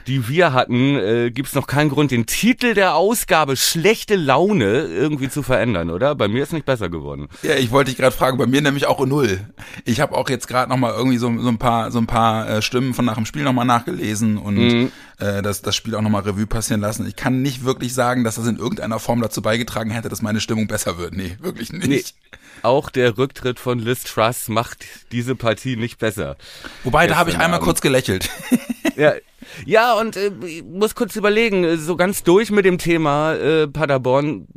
die 0.05 0.29
wir 0.29 0.53
hatten, 0.53 0.95
äh, 0.95 1.31
gibt's 1.31 1.55
noch 1.55 1.65
keinen 1.65 1.89
Grund, 1.89 2.11
den 2.11 2.27
Titel 2.27 2.75
der 2.75 2.93
Ausgabe 2.93 3.57
schlechte 3.57 4.15
Laune 4.15 4.81
irgendwie 4.83 5.27
zu 5.29 5.41
verändern, 5.41 5.89
oder? 5.89 6.13
Bei 6.13 6.27
mir 6.27 6.43
ist 6.43 6.53
nicht 6.53 6.67
besser 6.67 6.87
geworden. 6.89 7.29
Ja, 7.41 7.55
ich 7.55 7.71
wollte 7.71 7.89
dich 7.89 7.97
gerade 7.97 8.15
fragen, 8.15 8.37
bei 8.37 8.45
mir 8.45 8.61
nämlich 8.61 8.85
auch 8.85 9.03
null. 9.07 9.39
Ich 9.85 9.99
habe 10.01 10.15
auch 10.15 10.29
jetzt 10.29 10.47
gerade 10.47 10.69
noch 10.69 10.77
mal 10.77 10.93
irgendwie 10.93 11.17
so, 11.17 11.35
so 11.39 11.47
ein 11.49 11.57
paar 11.57 11.89
so 11.89 11.97
ein 11.97 12.05
paar 12.07 12.47
äh, 12.47 12.61
Stimmen 12.61 12.93
von 12.93 13.05
nach 13.05 13.15
dem 13.15 13.25
Spiel 13.25 13.43
noch 13.43 13.53
mal 13.53 13.65
nachgelesen 13.65 14.37
und 14.37 14.55
Mhm. 14.55 14.91
äh, 15.17 15.41
das 15.41 15.63
das 15.63 15.75
Spiel 15.75 15.95
auch 15.95 16.01
noch 16.01 16.11
mal 16.11 16.21
Revue 16.21 16.45
passieren 16.45 16.81
lassen. 16.81 17.07
Ich 17.07 17.15
kann 17.15 17.41
nicht 17.41 17.65
wirklich 17.65 17.95
sagen, 17.95 18.23
dass 18.23 18.35
das 18.35 18.45
in 18.45 18.57
irgendeiner 18.57 18.99
Form 18.99 19.19
dazu 19.19 19.41
beigetragen 19.41 19.89
hätte, 19.89 20.09
dass 20.09 20.21
meine 20.21 20.39
Stimmung 20.41 20.67
besser 20.67 20.99
wird. 20.99 21.15
Nee, 21.15 21.37
wirklich 21.41 21.73
nicht. 21.73 22.13
Auch 22.63 22.89
der 22.89 23.17
Rücktritt 23.17 23.59
von 23.59 23.79
Liz 23.79 24.03
Truss 24.03 24.47
macht 24.47 24.85
diese 25.11 25.35
Partie 25.35 25.75
nicht 25.75 25.99
besser. 25.99 26.37
Wobei, 26.83 27.07
da 27.07 27.15
habe 27.15 27.29
ich 27.29 27.37
einmal 27.37 27.57
Abend. 27.57 27.65
kurz 27.65 27.81
gelächelt. 27.81 28.29
Ja, 28.97 29.13
ja 29.65 29.93
und 29.93 30.17
äh, 30.17 30.31
ich 30.45 30.63
muss 30.63 30.95
kurz 30.95 31.15
überlegen, 31.15 31.63
äh, 31.63 31.77
so 31.77 31.95
ganz 31.95 32.23
durch 32.23 32.51
mit 32.51 32.65
dem 32.65 32.77
Thema 32.77 33.35
äh, 33.35 33.67
Paderborn 33.67 34.47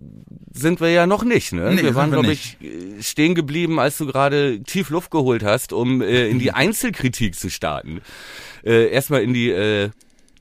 sind 0.52 0.80
wir 0.80 0.90
ja 0.90 1.06
noch 1.06 1.24
nicht. 1.24 1.52
Ne? 1.52 1.72
Nee, 1.72 1.82
wir 1.82 1.94
waren, 1.94 2.10
glaube 2.10 2.32
ich, 2.32 2.56
äh, 2.60 3.02
stehen 3.02 3.34
geblieben, 3.34 3.78
als 3.78 3.98
du 3.98 4.06
gerade 4.06 4.62
tief 4.62 4.90
Luft 4.90 5.10
geholt 5.10 5.42
hast, 5.44 5.72
um 5.72 6.00
äh, 6.00 6.28
in 6.28 6.38
die 6.38 6.52
Einzelkritik 6.52 7.34
zu 7.36 7.50
starten. 7.50 8.00
Äh, 8.64 8.88
erstmal 8.88 9.22
in 9.22 9.34
die 9.34 9.50
äh, 9.50 9.90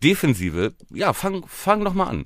Defensive. 0.04 0.74
Ja, 0.92 1.14
fang, 1.14 1.46
fang 1.48 1.84
doch 1.84 1.94
mal 1.94 2.08
an. 2.08 2.26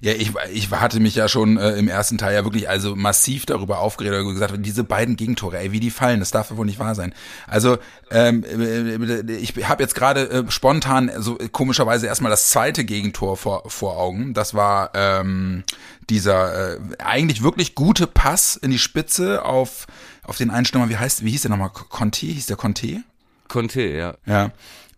Ja, 0.00 0.12
ich, 0.12 0.32
ich 0.52 0.70
hatte 0.70 1.00
mich 1.00 1.14
ja 1.14 1.28
schon 1.28 1.56
äh, 1.56 1.72
im 1.72 1.88
ersten 1.88 2.18
Teil 2.18 2.34
ja 2.34 2.44
wirklich 2.44 2.68
also 2.68 2.96
massiv 2.96 3.46
darüber 3.46 3.80
aufgeregt 3.80 4.24
und 4.24 4.34
gesagt, 4.34 4.54
diese 4.58 4.84
beiden 4.84 5.16
Gegentore, 5.16 5.58
ey, 5.58 5.72
wie 5.72 5.80
die 5.80 5.90
fallen, 5.90 6.20
das 6.20 6.30
darf 6.30 6.50
ja 6.50 6.56
wohl 6.56 6.66
nicht 6.66 6.78
wahr 6.78 6.94
sein. 6.94 7.14
Also 7.46 7.78
ähm, 8.10 8.44
äh, 8.44 9.32
ich 9.32 9.54
habe 9.68 9.82
jetzt 9.82 9.94
gerade 9.94 10.30
äh, 10.30 10.50
spontan 10.50 11.10
so 11.18 11.38
äh, 11.38 11.48
komischerweise 11.48 12.06
erstmal 12.06 12.30
das 12.30 12.50
zweite 12.50 12.84
Gegentor 12.84 13.36
vor, 13.36 13.68
vor 13.68 13.96
Augen. 13.98 14.34
Das 14.34 14.54
war 14.54 14.90
ähm, 14.94 15.64
dieser 16.10 16.74
äh, 16.74 16.78
eigentlich 16.98 17.42
wirklich 17.42 17.74
gute 17.74 18.06
Pass 18.06 18.56
in 18.56 18.70
die 18.70 18.78
Spitze 18.78 19.44
auf 19.44 19.86
auf 20.26 20.38
den 20.38 20.50
einen 20.50 20.66
Stürmer, 20.66 20.88
wie 20.88 20.96
heißt, 20.96 21.24
wie 21.24 21.30
hieß 21.30 21.42
der 21.42 21.50
nochmal? 21.50 21.70
Conte? 21.70 22.26
Hieß 22.26 22.46
der 22.46 22.56
Conte? 22.56 23.04
Conte, 23.48 23.82
ja. 23.82 24.14
Ja. 24.26 24.50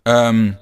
Ähm, 0.06 0.56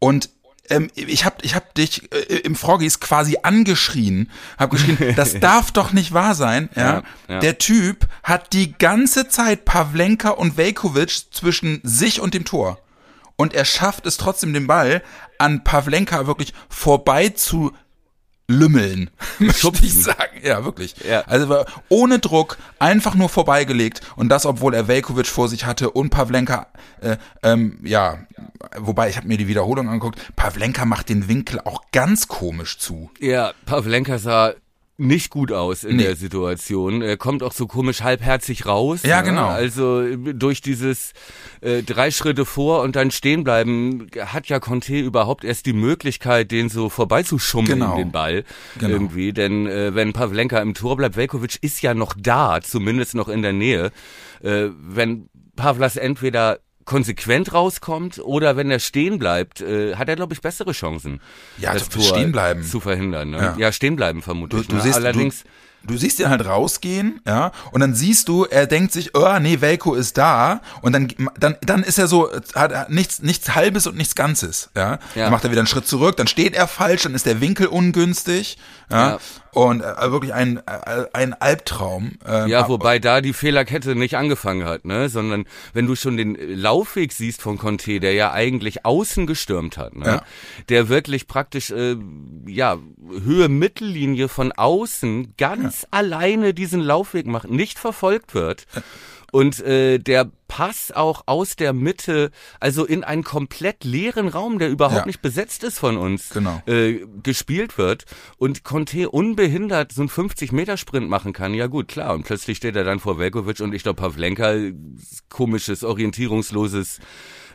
und 0.00 0.30
ähm, 0.70 0.90
ich 0.94 1.24
habe 1.24 1.36
ich 1.42 1.54
hab 1.54 1.74
dich 1.74 2.10
äh, 2.12 2.36
im 2.38 2.54
Froggies 2.54 3.00
quasi 3.00 3.38
angeschrien, 3.42 4.30
habe 4.58 4.76
geschrien, 4.76 4.98
das 5.16 5.40
darf 5.40 5.70
doch 5.72 5.92
nicht 5.92 6.12
wahr 6.12 6.34
sein. 6.34 6.68
Ja? 6.74 6.82
Ja, 6.82 7.02
ja. 7.28 7.40
Der 7.40 7.58
Typ 7.58 8.08
hat 8.22 8.52
die 8.52 8.72
ganze 8.72 9.28
Zeit 9.28 9.64
Pavlenka 9.64 10.30
und 10.30 10.56
Velkovic 10.56 11.32
zwischen 11.32 11.80
sich 11.82 12.20
und 12.20 12.34
dem 12.34 12.44
Tor. 12.44 12.78
Und 13.36 13.54
er 13.54 13.64
schafft 13.64 14.04
es 14.06 14.16
trotzdem, 14.16 14.52
den 14.52 14.66
Ball 14.66 15.02
an 15.38 15.62
Pavlenka 15.62 16.26
wirklich 16.26 16.52
vorbei 16.68 17.28
zu 17.28 17.72
lümmeln, 18.48 19.10
möchte 19.38 19.70
ich 19.82 20.02
sagen. 20.02 20.40
Ja, 20.42 20.64
wirklich. 20.64 20.96
Ja. 21.08 21.20
Also 21.26 21.64
ohne 21.88 22.18
Druck, 22.18 22.56
einfach 22.78 23.14
nur 23.14 23.28
vorbeigelegt 23.28 24.00
und 24.16 24.30
das, 24.30 24.46
obwohl 24.46 24.74
er 24.74 24.88
Velkovic 24.88 25.26
vor 25.26 25.48
sich 25.48 25.66
hatte 25.66 25.90
und 25.90 26.10
Pavlenka, 26.10 26.66
äh, 27.00 27.18
ähm, 27.42 27.78
ja, 27.84 28.18
wobei 28.76 29.10
ich 29.10 29.16
habe 29.16 29.28
mir 29.28 29.36
die 29.36 29.48
Wiederholung 29.48 29.88
angeguckt, 29.88 30.18
Pavlenka 30.34 30.84
macht 30.86 31.10
den 31.10 31.28
Winkel 31.28 31.60
auch 31.60 31.82
ganz 31.92 32.26
komisch 32.26 32.78
zu. 32.78 33.10
Ja, 33.20 33.52
Pavlenka 33.66 34.18
sah 34.18 34.54
nicht 35.00 35.30
gut 35.30 35.52
aus 35.52 35.84
in 35.84 35.96
Nee. 35.96 36.02
der 36.02 36.16
Situation. 36.16 37.02
Er 37.02 37.16
kommt 37.16 37.42
auch 37.44 37.52
so 37.52 37.66
komisch 37.68 38.02
halbherzig 38.02 38.66
raus. 38.66 39.04
Ja, 39.04 39.22
ne? 39.22 39.28
genau. 39.28 39.46
Also 39.46 40.02
äh, 40.02 40.16
durch 40.34 40.60
dieses 40.60 41.12
äh, 41.60 41.82
drei 41.84 42.10
Schritte 42.10 42.44
vor 42.44 42.82
und 42.82 42.96
dann 42.96 43.12
stehen 43.12 43.44
bleiben, 43.44 44.08
hat 44.18 44.48
ja 44.48 44.58
Conte 44.58 44.98
überhaupt 44.98 45.44
erst 45.44 45.66
die 45.66 45.72
Möglichkeit, 45.72 46.50
den 46.50 46.68
so 46.68 46.88
vorbeizuschummeln, 46.88 47.78
Genau. 47.78 47.96
den 47.96 48.10
Ball. 48.10 48.44
Genau. 48.78 48.90
Irgendwie. 48.92 49.32
Denn 49.32 49.66
äh, 49.68 49.94
wenn 49.94 50.12
Pavlenka 50.12 50.58
im 50.58 50.74
Tor 50.74 50.96
bleibt, 50.96 51.16
Velkovic 51.16 51.58
ist 51.62 51.80
ja 51.80 51.94
noch 51.94 52.14
da, 52.18 52.60
zumindest 52.60 53.14
noch 53.14 53.28
in 53.28 53.42
der 53.42 53.52
Nähe. 53.52 53.92
Äh, 54.42 54.66
wenn 54.80 55.28
Pavlas 55.54 55.96
entweder 55.96 56.58
konsequent 56.88 57.52
rauskommt 57.52 58.18
oder 58.18 58.56
wenn 58.56 58.70
er 58.70 58.78
stehen 58.80 59.18
bleibt, 59.18 59.60
äh, 59.60 59.94
hat 59.96 60.08
er 60.08 60.16
glaube 60.16 60.32
ich 60.34 60.40
bessere 60.40 60.72
Chancen. 60.72 61.20
Ja, 61.58 61.74
das 61.74 61.88
zu- 61.88 62.00
stehen 62.00 62.32
bleiben. 62.32 62.64
zu 62.64 62.80
verhindern. 62.80 63.30
Ne? 63.30 63.36
Ja. 63.38 63.54
Ja. 63.58 63.72
stehen 63.72 63.94
bleiben 63.94 64.20
Du, 64.20 64.24
vermutlich. 64.24 64.66
du 64.68 64.76
ne? 64.76 64.82
siehst, 64.82 64.96
Allerdings 64.96 65.42
du, 65.82 65.92
du 65.92 65.96
siehst 65.98 66.18
ihn 66.18 66.28
halt 66.30 66.44
rausgehen, 66.46 67.20
ja, 67.26 67.52
und 67.72 67.80
dann 67.80 67.94
siehst 67.94 68.28
du, 68.28 68.44
er 68.44 68.66
denkt 68.66 68.92
sich, 68.92 69.14
oh, 69.14 69.38
nee, 69.38 69.60
Velko 69.60 69.94
ist 69.94 70.16
da, 70.18 70.60
und 70.82 70.92
dann, 70.92 71.08
dann, 71.38 71.56
dann 71.60 71.82
ist 71.84 71.98
er 71.98 72.08
so, 72.08 72.30
hat 72.54 72.72
hat 72.74 72.90
nichts, 72.90 73.20
nichts 73.22 73.54
Halbes 73.54 73.86
und 73.86 73.96
nichts 73.96 74.14
Ganzes, 74.14 74.70
ja. 74.74 74.92
Ja. 74.92 74.98
Dann 75.14 75.30
macht 75.30 75.44
er 75.44 75.50
wieder 75.50 75.60
einen 75.60 75.66
Schritt 75.68 75.86
zurück, 75.86 76.16
dann 76.16 76.26
steht 76.26 76.54
er 76.56 76.66
falsch, 76.66 77.02
dann 77.02 77.14
ist 77.14 77.26
der 77.26 77.40
Winkel 77.40 77.66
ungünstig, 77.68 78.58
ja. 78.90 79.10
Ja. 79.10 79.18
Und 79.58 79.80
äh, 79.80 80.12
wirklich 80.12 80.32
ein, 80.32 80.58
äh, 80.68 81.06
ein 81.12 81.34
Albtraum. 81.34 82.12
Ähm, 82.24 82.46
Ja, 82.46 82.68
wobei 82.68 83.00
da 83.00 83.20
die 83.20 83.32
Fehlerkette 83.32 83.96
nicht 83.96 84.16
angefangen 84.16 84.64
hat, 84.64 84.84
ne? 84.84 85.08
Sondern 85.08 85.46
wenn 85.72 85.88
du 85.88 85.96
schon 85.96 86.16
den 86.16 86.36
Laufweg 86.36 87.12
siehst 87.12 87.42
von 87.42 87.58
Conte, 87.58 87.98
der 87.98 88.12
ja 88.12 88.30
eigentlich 88.30 88.86
außen 88.86 89.26
gestürmt 89.26 89.76
hat, 89.76 89.96
ne? 89.96 90.06
Ja. 90.06 90.22
Der 90.68 90.88
wirklich 90.88 91.26
praktisch 91.26 91.72
äh, 91.72 91.96
ja 92.46 92.76
Höhe 93.24 93.48
Mittellinie 93.48 94.28
von 94.28 94.52
außen 94.52 95.34
ganz 95.36 95.88
alleine 95.90 96.54
diesen 96.54 96.80
Laufweg 96.80 97.26
macht, 97.26 97.50
nicht 97.50 97.80
verfolgt 97.80 98.34
wird. 98.34 98.64
Und 99.30 99.60
äh, 99.60 99.98
der 99.98 100.30
Pass 100.48 100.90
auch 100.90 101.24
aus 101.26 101.56
der 101.56 101.74
Mitte, 101.74 102.30
also 102.60 102.86
in 102.86 103.04
einen 103.04 103.22
komplett 103.22 103.84
leeren 103.84 104.28
Raum, 104.28 104.58
der 104.58 104.70
überhaupt 104.70 105.00
Ja. 105.00 105.06
nicht 105.06 105.20
besetzt 105.20 105.62
ist 105.64 105.78
von 105.78 105.98
uns, 105.98 106.30
Genau. 106.30 106.62
äh, 106.66 107.04
gespielt 107.22 107.76
wird 107.76 108.04
und 108.38 108.64
Conte 108.64 109.10
unbehindert 109.10 109.92
so 109.92 110.00
einen 110.00 110.08
50-Meter-Sprint 110.08 111.08
machen 111.10 111.34
kann, 111.34 111.52
ja 111.52 111.66
gut, 111.66 111.88
klar. 111.88 112.14
Und 112.14 112.22
plötzlich 112.24 112.56
steht 112.56 112.76
er 112.76 112.84
dann 112.84 112.98
vor 113.00 113.18
Velkovic 113.18 113.60
und 113.60 113.74
ich 113.74 113.82
glaube, 113.82 114.00
Pavlenka, 114.00 114.54
komisches, 115.28 115.84
orientierungsloses 115.84 117.00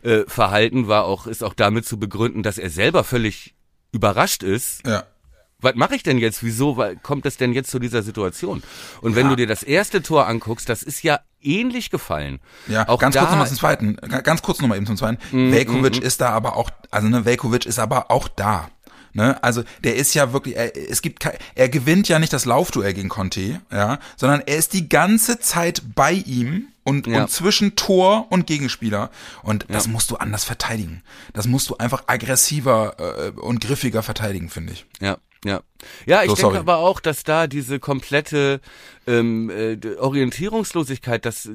äh, 0.03 0.23
Verhalten 0.27 0.87
war 0.87 1.05
auch, 1.05 1.27
ist 1.27 1.43
auch 1.43 1.53
damit 1.55 1.85
zu 1.85 1.97
begründen, 1.97 2.43
dass 2.43 2.57
er 2.57 2.69
selber 2.69 3.03
völlig 3.03 3.55
überrascht 3.91 4.43
ist. 4.43 4.85
ja. 4.85 5.03
Was 5.59 5.75
mache 5.75 5.95
ich 5.95 6.03
denn 6.03 6.17
jetzt? 6.17 6.43
Wieso 6.43 6.77
kommt 7.03 7.25
es 7.25 7.37
denn 7.37 7.53
jetzt 7.53 7.71
zu 7.71 7.79
dieser 7.79 8.03
Situation? 8.03 8.61
Und 8.99 9.15
wenn 9.15 9.27
Ja. 9.27 9.29
du 9.29 9.35
dir 9.37 9.47
das 9.47 9.63
erste 9.63 10.01
Tor 10.03 10.27
anguckst, 10.27 10.67
das 10.67 10.83
ist 10.83 11.03
ja 11.03 11.21
ähnlich 11.43 11.89
gefallen. 11.89 12.39
Ja, 12.67 12.87
auch 12.87 12.99
ganz 12.99 13.15
kurz 13.15 13.29
nochmal 13.29 13.47
zum 13.47 13.57
zweiten. 13.57 13.95
Ga- 13.97 14.21
Ganz 14.21 14.41
kurz 14.41 14.61
nochmal 14.61 14.77
eben 14.77 14.87
zum 14.87 14.97
zweiten. 14.97 15.17
Velkovic 15.31 15.97
ist 16.01 16.21
da 16.21 16.29
aber 16.29 16.55
auch, 16.55 16.69
also 16.91 17.07
ne, 17.07 17.25
Velkovic 17.25 17.65
ist 17.65 17.79
aber 17.79 18.09
auch 18.11 18.27
da. 18.27 18.69
Ne? 19.15 19.41
Also 19.43 19.63
der 19.83 19.95
ist 19.95 20.15
ja 20.15 20.33
wirklich, 20.33 20.55
er, 20.55 20.75
es 20.75 21.03
gibt 21.03 21.27
er 21.53 21.69
gewinnt 21.69 22.07
ja 22.07 22.17
nicht 22.17 22.33
das 22.33 22.45
Laufduell 22.45 22.93
gegen 22.95 23.09
Conte, 23.09 23.61
ja, 23.71 23.99
sondern 24.17 24.41
er 24.45 24.57
ist 24.57 24.73
die 24.73 24.89
ganze 24.89 25.39
Zeit 25.39 25.83
bei 25.93 26.13
ihm 26.13 26.69
und, 26.83 27.05
Ja. 27.05 27.21
und 27.21 27.29
zwischen 27.29 27.75
Tor 27.75 28.25
und 28.31 28.47
Gegenspieler. 28.47 29.11
Und 29.43 29.65
das 29.69 29.85
Ja. 29.85 29.91
musst 29.91 30.09
du 30.09 30.15
anders 30.15 30.43
verteidigen. 30.45 31.03
Das 31.33 31.45
musst 31.45 31.69
du 31.69 31.77
einfach 31.77 32.05
aggressiver 32.07 32.95
äh, 32.99 33.39
und 33.39 33.61
griffiger 33.61 34.01
verteidigen, 34.01 34.49
finde 34.49 34.73
ich. 34.73 34.85
Ja, 34.99 35.17
ja. 35.43 35.61
Ja, 36.05 36.23
ich 36.23 36.29
So, 36.29 36.35
denke 36.35 36.41
sorry. 36.41 36.57
aber 36.57 36.77
auch, 36.77 36.99
dass 37.01 37.23
da 37.23 37.47
diese 37.47 37.79
komplette 37.79 38.61
ähm, 39.05 39.49
äh, 39.49 39.77
Orientierungslosigkeit, 39.97 41.25
dass 41.25 41.49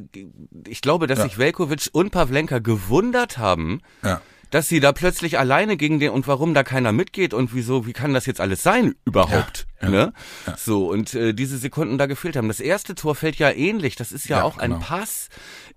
ich 0.66 0.80
glaube, 0.80 1.06
dass 1.06 1.18
Ja. 1.18 1.24
sich 1.24 1.38
Velkovic 1.38 1.88
und 1.92 2.10
Pavlenka 2.10 2.58
gewundert 2.58 3.38
haben, 3.38 3.80
Ja. 4.02 4.20
dass 4.50 4.68
sie 4.68 4.80
da 4.80 4.92
plötzlich 4.92 5.38
alleine 5.38 5.76
gegen 5.76 5.98
den 5.98 6.10
und 6.10 6.26
warum 6.26 6.54
da 6.54 6.62
keiner 6.62 6.92
mitgeht 6.92 7.34
und 7.34 7.54
wieso, 7.54 7.86
wie 7.86 7.92
kann 7.92 8.14
das 8.14 8.26
jetzt 8.26 8.40
alles 8.40 8.62
sein 8.62 8.94
überhaupt? 9.04 9.66
Ja, 9.80 9.88
ne? 9.90 10.12
So, 10.56 10.88
und 10.90 11.14
äh, 11.14 11.32
diese 11.34 11.56
Sekunden 11.58 11.98
da 11.98 12.06
gefehlt 12.06 12.36
haben. 12.36 12.48
Das 12.48 12.60
erste 12.60 12.94
Tor 12.94 13.14
fällt 13.14 13.36
ja 13.36 13.50
ähnlich. 13.50 13.94
Das 13.96 14.10
ist 14.12 14.28
ja, 14.28 14.42
auch 14.42 14.58
ein 14.58 14.72
genau. 14.72 14.84
Pass 14.84 15.28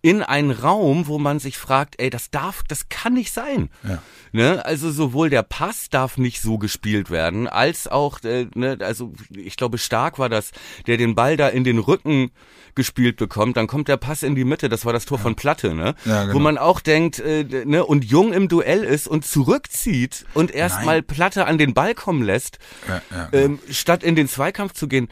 in 0.01 0.23
einen 0.23 0.51
Raum, 0.51 1.07
wo 1.07 1.19
man 1.19 1.39
sich 1.39 1.57
fragt, 1.57 1.95
ey, 1.99 2.09
das 2.09 2.31
darf, 2.31 2.63
das 2.67 2.89
kann 2.89 3.13
nicht 3.13 3.31
sein. 3.31 3.69
Ja. 3.83 4.01
Ne? 4.31 4.65
Also 4.65 4.89
sowohl 4.89 5.29
der 5.29 5.43
Pass 5.43 5.89
darf 5.89 6.17
nicht 6.17 6.41
so 6.41 6.57
gespielt 6.57 7.11
werden, 7.11 7.47
als 7.47 7.87
auch, 7.87 8.23
äh, 8.23 8.47
ne, 8.55 8.77
also 8.81 9.13
ich 9.29 9.57
glaube, 9.57 9.77
Stark 9.77 10.17
war 10.17 10.29
das, 10.29 10.51
der 10.87 10.97
den 10.97 11.13
Ball 11.13 11.37
da 11.37 11.47
in 11.49 11.63
den 11.63 11.77
Rücken 11.77 12.31
gespielt 12.73 13.17
bekommt, 13.17 13.57
dann 13.57 13.67
kommt 13.67 13.89
der 13.89 13.97
Pass 13.97 14.23
in 14.23 14.33
die 14.33 14.45
Mitte, 14.45 14.69
das 14.69 14.85
war 14.85 14.93
das 14.93 15.05
Tor 15.05 15.19
von 15.19 15.35
Platte, 15.35 15.75
ne? 15.75 15.93
Ja, 16.05 16.21
genau. 16.23 16.35
Wo 16.35 16.39
man 16.39 16.57
auch 16.57 16.79
denkt, 16.79 17.19
äh, 17.19 17.43
ne, 17.65 17.85
und 17.85 18.05
Jung 18.05 18.33
im 18.33 18.47
Duell 18.47 18.83
ist 18.83 19.07
und 19.07 19.25
zurückzieht 19.25 20.25
und 20.33 20.51
erstmal 20.51 21.01
Platte 21.01 21.45
an 21.45 21.57
den 21.57 21.73
Ball 21.73 21.93
kommen 21.93 22.23
lässt, 22.23 22.59
Ja, 22.87 23.01
ja, 23.11 23.29
ähm, 23.33 23.59
statt 23.69 24.03
in 24.03 24.15
den 24.15 24.27
Zweikampf 24.27 24.73
zu 24.73 24.87
gehen. 24.87 25.09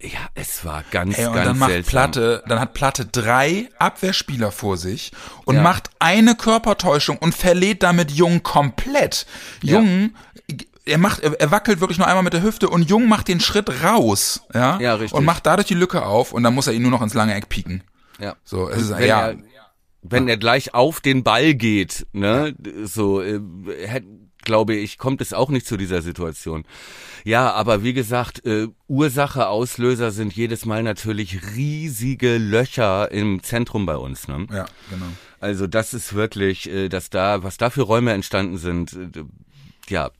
Ja, 0.00 0.28
es 0.34 0.64
war 0.64 0.84
ganz, 0.90 1.16
Ey, 1.16 1.26
und 1.26 1.34
ganz 1.34 1.46
dann 1.46 1.58
macht 1.58 1.70
seltsam. 1.70 1.90
Platte, 1.90 2.42
dann 2.48 2.60
hat 2.60 2.74
Platte 2.74 3.06
drei 3.06 3.68
Abwehrspieler 3.78 4.52
vor 4.52 4.76
sich 4.76 5.12
und 5.46 5.56
Ja. 5.56 5.62
macht 5.62 5.88
eine 5.98 6.34
Körpertäuschung 6.34 7.16
und 7.16 7.34
verlädt 7.34 7.82
damit 7.82 8.10
Jung 8.10 8.42
komplett. 8.42 9.26
Ja. 9.62 9.78
Jung, 9.80 10.14
er 10.84 10.98
macht, 10.98 11.20
er, 11.20 11.50
wackelt 11.50 11.80
wirklich 11.80 11.96
nur 11.98 12.06
einmal 12.06 12.22
mit 12.22 12.34
der 12.34 12.42
Hüfte 12.42 12.68
und 12.68 12.82
Jung 12.90 13.08
macht 13.08 13.28
den 13.28 13.40
Schritt 13.40 13.82
raus, 13.82 14.42
ja, 14.54 14.78
Ja, 14.80 14.94
richtig. 14.94 15.14
und 15.18 15.24
macht 15.24 15.46
dadurch 15.46 15.66
die 15.66 15.74
Lücke 15.74 16.04
auf 16.04 16.32
und 16.32 16.42
dann 16.42 16.54
muss 16.54 16.66
er 16.66 16.74
ihn 16.74 16.82
nur 16.82 16.90
noch 16.90 17.02
ins 17.02 17.14
lange 17.14 17.34
Eck 17.34 17.48
pieken. 17.48 17.82
Ja. 18.20 18.36
So, 18.44 18.68
es 18.68 18.82
ist 18.82 18.90
wenn 18.98 19.08
ja, 19.08 19.28
er, 19.30 19.36
wenn 20.02 20.28
er 20.28 20.36
gleich 20.36 20.74
auf 20.74 21.00
den 21.00 21.24
Ball 21.24 21.54
geht, 21.54 22.06
ne, 22.12 22.54
so, 22.84 23.22
äh, 23.22 23.40
glaube 24.46 24.74
ich, 24.74 24.96
kommt 24.96 25.20
es 25.20 25.34
auch 25.34 25.50
nicht 25.50 25.66
zu 25.66 25.76
dieser 25.76 26.00
Situation. 26.00 26.64
Ja, 27.24 27.52
aber 27.52 27.82
wie 27.82 27.92
gesagt, 27.92 28.46
äh, 28.46 28.68
Ursache, 28.88 29.48
Auslöser 29.48 30.12
sind 30.12 30.32
jedes 30.32 30.64
Mal 30.64 30.82
natürlich 30.82 31.40
riesige 31.54 32.38
Löcher 32.38 33.10
im 33.10 33.42
Zentrum 33.42 33.84
bei 33.84 33.96
uns. 33.96 34.28
Ne? 34.28 34.46
ja, 34.50 34.64
genau. 34.88 35.06
Also 35.40 35.66
das 35.66 35.92
ist 35.92 36.14
wirklich, 36.14 36.70
äh, 36.70 36.88
dass 36.88 37.10
da, 37.10 37.42
was 37.42 37.58
da 37.58 37.68
für 37.68 37.82
Räume 37.82 38.12
entstanden 38.12 38.56
sind, 38.56 38.94
äh, 38.94 39.24
ja, 39.88 40.10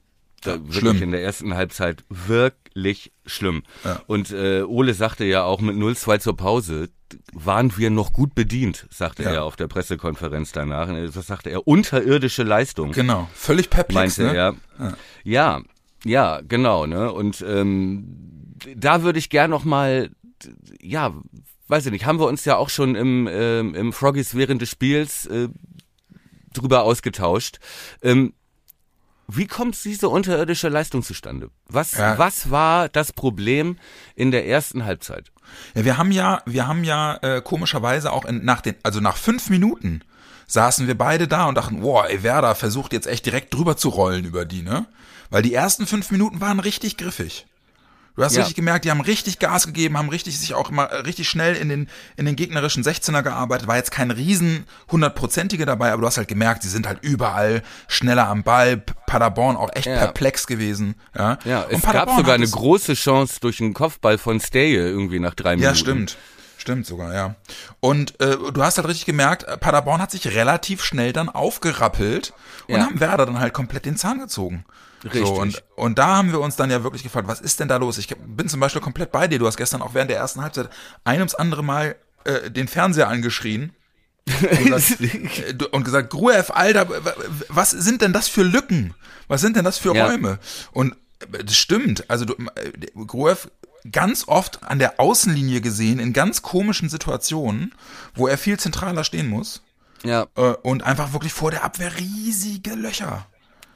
da 0.42 0.54
wirklich 0.54 0.78
schlimm. 0.78 1.02
in 1.02 1.10
der 1.12 1.22
ersten 1.22 1.54
Halbzeit 1.54 2.04
wirklich 2.08 3.12
schlimm. 3.24 3.62
Ja. 3.84 4.02
Und 4.06 4.32
äh, 4.32 4.62
Ole 4.62 4.92
sagte 4.94 5.24
ja 5.24 5.44
auch 5.44 5.60
mit 5.60 5.76
0-2 5.76 6.18
zur 6.18 6.36
Pause, 6.36 6.90
waren 7.32 7.76
wir 7.76 7.90
noch 7.90 8.12
gut 8.12 8.34
bedient, 8.34 8.86
sagte 8.90 9.22
Ja. 9.22 9.30
er 9.32 9.44
auf 9.44 9.56
der 9.56 9.68
Pressekonferenz 9.68 10.52
danach. 10.52 10.88
Das 11.12 11.26
sagte 11.26 11.50
er, 11.50 11.66
unterirdische 11.66 12.42
Leistung. 12.42 12.92
Genau, 12.92 13.28
völlig 13.34 13.70
perplex, 13.70 14.18
meinte 14.18 14.32
ne? 14.32 14.38
er. 14.78 14.96
Ja, 15.24 15.60
ja, 16.04 16.40
genau, 16.46 16.86
ne? 16.86 17.12
Und 17.12 17.44
ähm, 17.46 18.54
da 18.74 19.02
würde 19.02 19.18
ich 19.18 19.30
gern 19.30 19.50
noch 19.50 19.64
mal, 19.64 20.10
ja, 20.80 21.14
weiß 21.68 21.86
ich 21.86 21.92
nicht, 21.92 22.06
haben 22.06 22.20
wir 22.20 22.26
uns 22.26 22.44
ja 22.44 22.56
auch 22.56 22.70
schon 22.70 22.94
im, 22.94 23.28
ähm, 23.30 23.74
im 23.74 23.92
Froggies 23.92 24.34
während 24.34 24.62
des 24.62 24.70
Spiels 24.70 25.26
äh, 25.26 25.48
drüber 26.52 26.84
ausgetauscht. 26.84 27.58
Ähm, 28.02 28.34
wie 29.28 29.46
kommt 29.46 29.82
diese 29.84 30.08
unterirdische 30.08 30.68
Leistung 30.68 31.02
zustande? 31.02 31.50
Was, 31.68 31.92
Ja. 31.92 32.18
was 32.18 32.50
war 32.50 32.88
das 32.88 33.12
Problem 33.12 33.76
in 34.14 34.30
der 34.30 34.46
ersten 34.46 34.84
Halbzeit? 34.84 35.32
Ja, 35.74 35.84
wir 35.84 35.98
haben 35.98 36.12
ja, 36.12 36.42
wir 36.46 36.66
haben 36.66 36.84
ja 36.84 37.16
äh, 37.22 37.40
komischerweise 37.42 38.12
auch 38.12 38.24
in, 38.24 38.44
nach 38.44 38.60
den, 38.60 38.76
also 38.82 39.00
nach 39.00 39.16
fünf 39.16 39.50
Minuten 39.50 40.02
saßen 40.46 40.86
wir 40.86 40.96
beide 40.96 41.26
da 41.26 41.46
und 41.46 41.56
dachten, 41.56 41.80
boah, 41.80 42.08
ey, 42.08 42.22
Werder 42.22 42.54
versucht 42.54 42.92
jetzt 42.92 43.06
echt 43.08 43.26
direkt 43.26 43.52
drüber 43.52 43.76
zu 43.76 43.88
rollen 43.88 44.24
über 44.24 44.44
die, 44.44 44.62
ne? 44.62 44.86
Weil 45.28 45.42
die 45.42 45.54
ersten 45.54 45.86
fünf 45.88 46.12
Minuten 46.12 46.40
waren 46.40 46.60
richtig 46.60 46.96
griffig. 46.96 47.46
Du 48.16 48.24
hast 48.24 48.34
Ja. 48.34 48.40
richtig 48.40 48.56
gemerkt, 48.56 48.84
die 48.86 48.90
haben 48.90 49.02
richtig 49.02 49.38
Gas 49.38 49.66
gegeben, 49.66 49.98
haben 49.98 50.08
richtig 50.08 50.38
sich 50.40 50.54
auch 50.54 50.70
immer 50.70 50.84
äh, 50.90 50.96
richtig 51.00 51.28
schnell 51.28 51.54
in 51.54 51.68
den 51.68 51.88
in 52.16 52.24
den 52.24 52.34
gegnerischen 52.34 52.82
16er 52.82 53.22
gearbeitet. 53.22 53.68
War 53.68 53.76
jetzt 53.76 53.90
kein 53.90 54.10
riesen 54.10 54.64
hundertprozentige 54.90 55.66
dabei, 55.66 55.92
aber 55.92 56.00
du 56.00 56.06
hast 56.06 56.16
halt 56.16 56.28
gemerkt, 56.28 56.62
sie 56.62 56.70
sind 56.70 56.86
halt 56.86 56.98
überall 57.02 57.62
schneller 57.88 58.26
am 58.28 58.42
Ball. 58.42 58.78
Paderborn 59.06 59.56
auch 59.56 59.70
echt 59.74 59.86
Ja. 59.86 59.98
perplex 59.98 60.46
gewesen. 60.46 60.94
Ja, 61.16 61.38
Ja, 61.44 61.66
es 61.70 61.82
gab 61.82 62.10
sogar 62.16 62.34
eine 62.34 62.48
große 62.48 62.94
Chance 62.94 63.36
durch 63.40 63.60
einen 63.60 63.74
Kopfball 63.74 64.18
von 64.18 64.40
Steje 64.40 64.80
irgendwie 64.88 65.18
nach 65.20 65.34
drei 65.34 65.50
Minuten. 65.56 65.64
Ja, 65.64 65.74
stimmt. 65.74 66.16
Stimmt 66.58 66.86
sogar, 66.86 67.14
ja. 67.14 67.34
Und 67.80 68.18
äh, 68.20 68.36
du 68.52 68.62
hast 68.64 68.78
halt 68.78 68.88
richtig 68.88 69.04
gemerkt, 69.06 69.44
äh, 69.44 69.56
Paderborn 69.58 70.00
hat 70.00 70.10
sich 70.10 70.26
relativ 70.34 70.82
schnell 70.82 71.12
dann 71.12 71.28
aufgerappelt 71.28 72.32
und 72.66 72.74
Ja. 72.76 72.86
haben 72.86 72.98
Werder 72.98 73.26
dann 73.26 73.38
halt 73.38 73.52
komplett 73.52 73.84
den 73.84 73.96
Zahn 73.96 74.18
gezogen. 74.18 74.64
Richtig. 75.04 75.26
So, 75.26 75.34
und, 75.34 75.62
und 75.76 75.98
da 75.98 76.16
haben 76.16 76.32
wir 76.32 76.40
uns 76.40 76.56
dann 76.56 76.70
ja 76.70 76.82
wirklich 76.82 77.02
gefragt, 77.02 77.28
was 77.28 77.40
ist 77.40 77.60
denn 77.60 77.68
da 77.68 77.76
los? 77.76 77.98
Ich 77.98 78.08
bin 78.08 78.48
zum 78.48 78.60
Beispiel 78.60 78.80
komplett 78.82 79.12
bei 79.12 79.28
dir. 79.28 79.38
Du 79.38 79.46
hast 79.46 79.56
gestern 79.56 79.82
auch 79.82 79.94
während 79.94 80.10
der 80.10 80.18
ersten 80.18 80.42
Halbzeit 80.42 80.68
ein 81.04 81.18
ums 81.18 81.34
andere 81.34 81.62
Mal 81.62 81.96
äh, 82.24 82.50
den 82.50 82.66
Fernseher 82.68 83.08
angeschrien. 83.08 83.72
Und 84.26 84.64
gesagt, 84.64 85.00
äh, 85.00 85.54
du- 85.54 85.68
und 85.68 85.84
gesagt, 85.84 86.10
Gruev, 86.10 86.50
Alter, 86.52 86.88
was 87.48 87.70
sind 87.70 88.02
denn 88.02 88.12
das 88.12 88.28
für 88.28 88.42
Lücken? 88.42 88.94
Was 89.28 89.40
sind 89.40 89.56
denn 89.56 89.64
das 89.64 89.78
für 89.78 89.94
Ja. 89.94 90.06
Räume? 90.06 90.38
Und 90.72 90.96
äh, 91.20 91.44
das 91.44 91.56
stimmt, 91.56 92.08
also 92.10 92.24
du, 92.24 92.34
äh, 92.54 92.72
Gruev 93.06 93.48
ganz 93.92 94.26
oft 94.26 94.64
an 94.64 94.80
der 94.80 94.98
Außenlinie 94.98 95.60
gesehen, 95.60 96.00
in 96.00 96.12
ganz 96.12 96.42
komischen 96.42 96.88
Situationen, 96.88 97.72
wo 98.16 98.26
er 98.26 98.36
viel 98.36 98.58
zentraler 98.58 99.04
stehen 99.04 99.28
muss 99.28 99.62
Ja, 100.02 100.22
und 100.62 100.82
einfach 100.82 101.12
wirklich 101.12 101.32
vor 101.32 101.52
der 101.52 101.62
Abwehr 101.62 101.96
riesige 101.96 102.74
Löcher. 102.74 103.26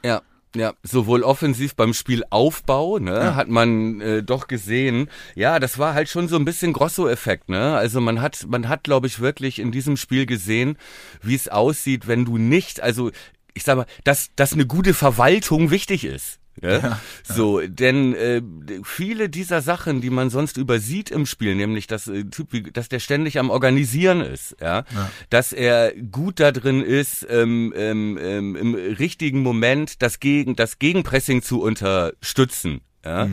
Ja, 0.03 0.21
ja, 0.55 0.73
sowohl 0.83 1.23
offensiv 1.23 1.75
beim 1.75 1.93
Spielaufbau, 1.93 2.99
ne, 2.99 3.35
hat 3.35 3.47
man 3.47 4.01
äh, 4.01 4.23
doch 4.23 4.47
gesehen. 4.47 5.09
Ja, 5.35 5.59
das 5.59 5.79
war 5.79 5.93
halt 5.93 6.09
schon 6.09 6.27
so 6.27 6.35
ein 6.35 6.45
bisschen 6.45 6.73
Grosso-Effekt, 6.73 7.49
ne? 7.49 7.75
Also 7.75 8.01
man 8.01 8.21
hat, 8.21 8.45
man 8.47 8.67
hat, 8.67 8.83
glaube 8.83 9.07
ich, 9.07 9.19
wirklich 9.19 9.59
in 9.59 9.71
diesem 9.71 9.95
Spiel 9.97 10.25
gesehen, 10.25 10.77
wie 11.21 11.35
es 11.35 11.47
aussieht, 11.47 12.07
wenn 12.07 12.25
du 12.25 12.37
nicht, 12.37 12.81
also 12.81 13.11
ich 13.53 13.63
sag 13.63 13.77
mal, 13.77 13.85
dass, 14.03 14.29
dass 14.35 14.53
eine 14.53 14.65
gute 14.65 14.93
Verwaltung 14.93 15.71
wichtig 15.71 16.03
ist. 16.03 16.40
Ja, 16.61 16.99
so, 17.23 17.59
denn 17.59 18.13
äh, 18.13 18.41
viele 18.83 19.29
dieser 19.29 19.61
Sachen, 19.61 19.99
die 19.99 20.11
man 20.11 20.29
sonst 20.29 20.57
übersieht 20.57 21.09
im 21.09 21.25
Spiel, 21.25 21.55
nämlich 21.55 21.87
dass 21.87 22.07
äh, 22.07 22.25
Typ, 22.25 22.53
wie, 22.53 22.61
dass 22.63 22.87
der 22.87 22.99
ständig 22.99 23.39
am 23.39 23.49
Organisieren 23.49 24.21
ist, 24.21 24.55
ja, 24.61 24.83
dass 25.31 25.53
er 25.53 25.91
gut 25.95 26.39
da 26.39 26.51
drin 26.51 26.81
ist, 26.83 27.25
ähm, 27.29 27.73
ähm, 27.75 28.17
ähm, 28.21 28.55
im 28.55 28.75
richtigen 28.75 29.41
Moment 29.41 30.01
das 30.03 30.19
gegen 30.19 30.55
das 30.55 30.77
Gegenpressing 30.77 31.41
zu 31.41 31.61
unterstützen, 31.61 32.81
ja, 33.03 33.27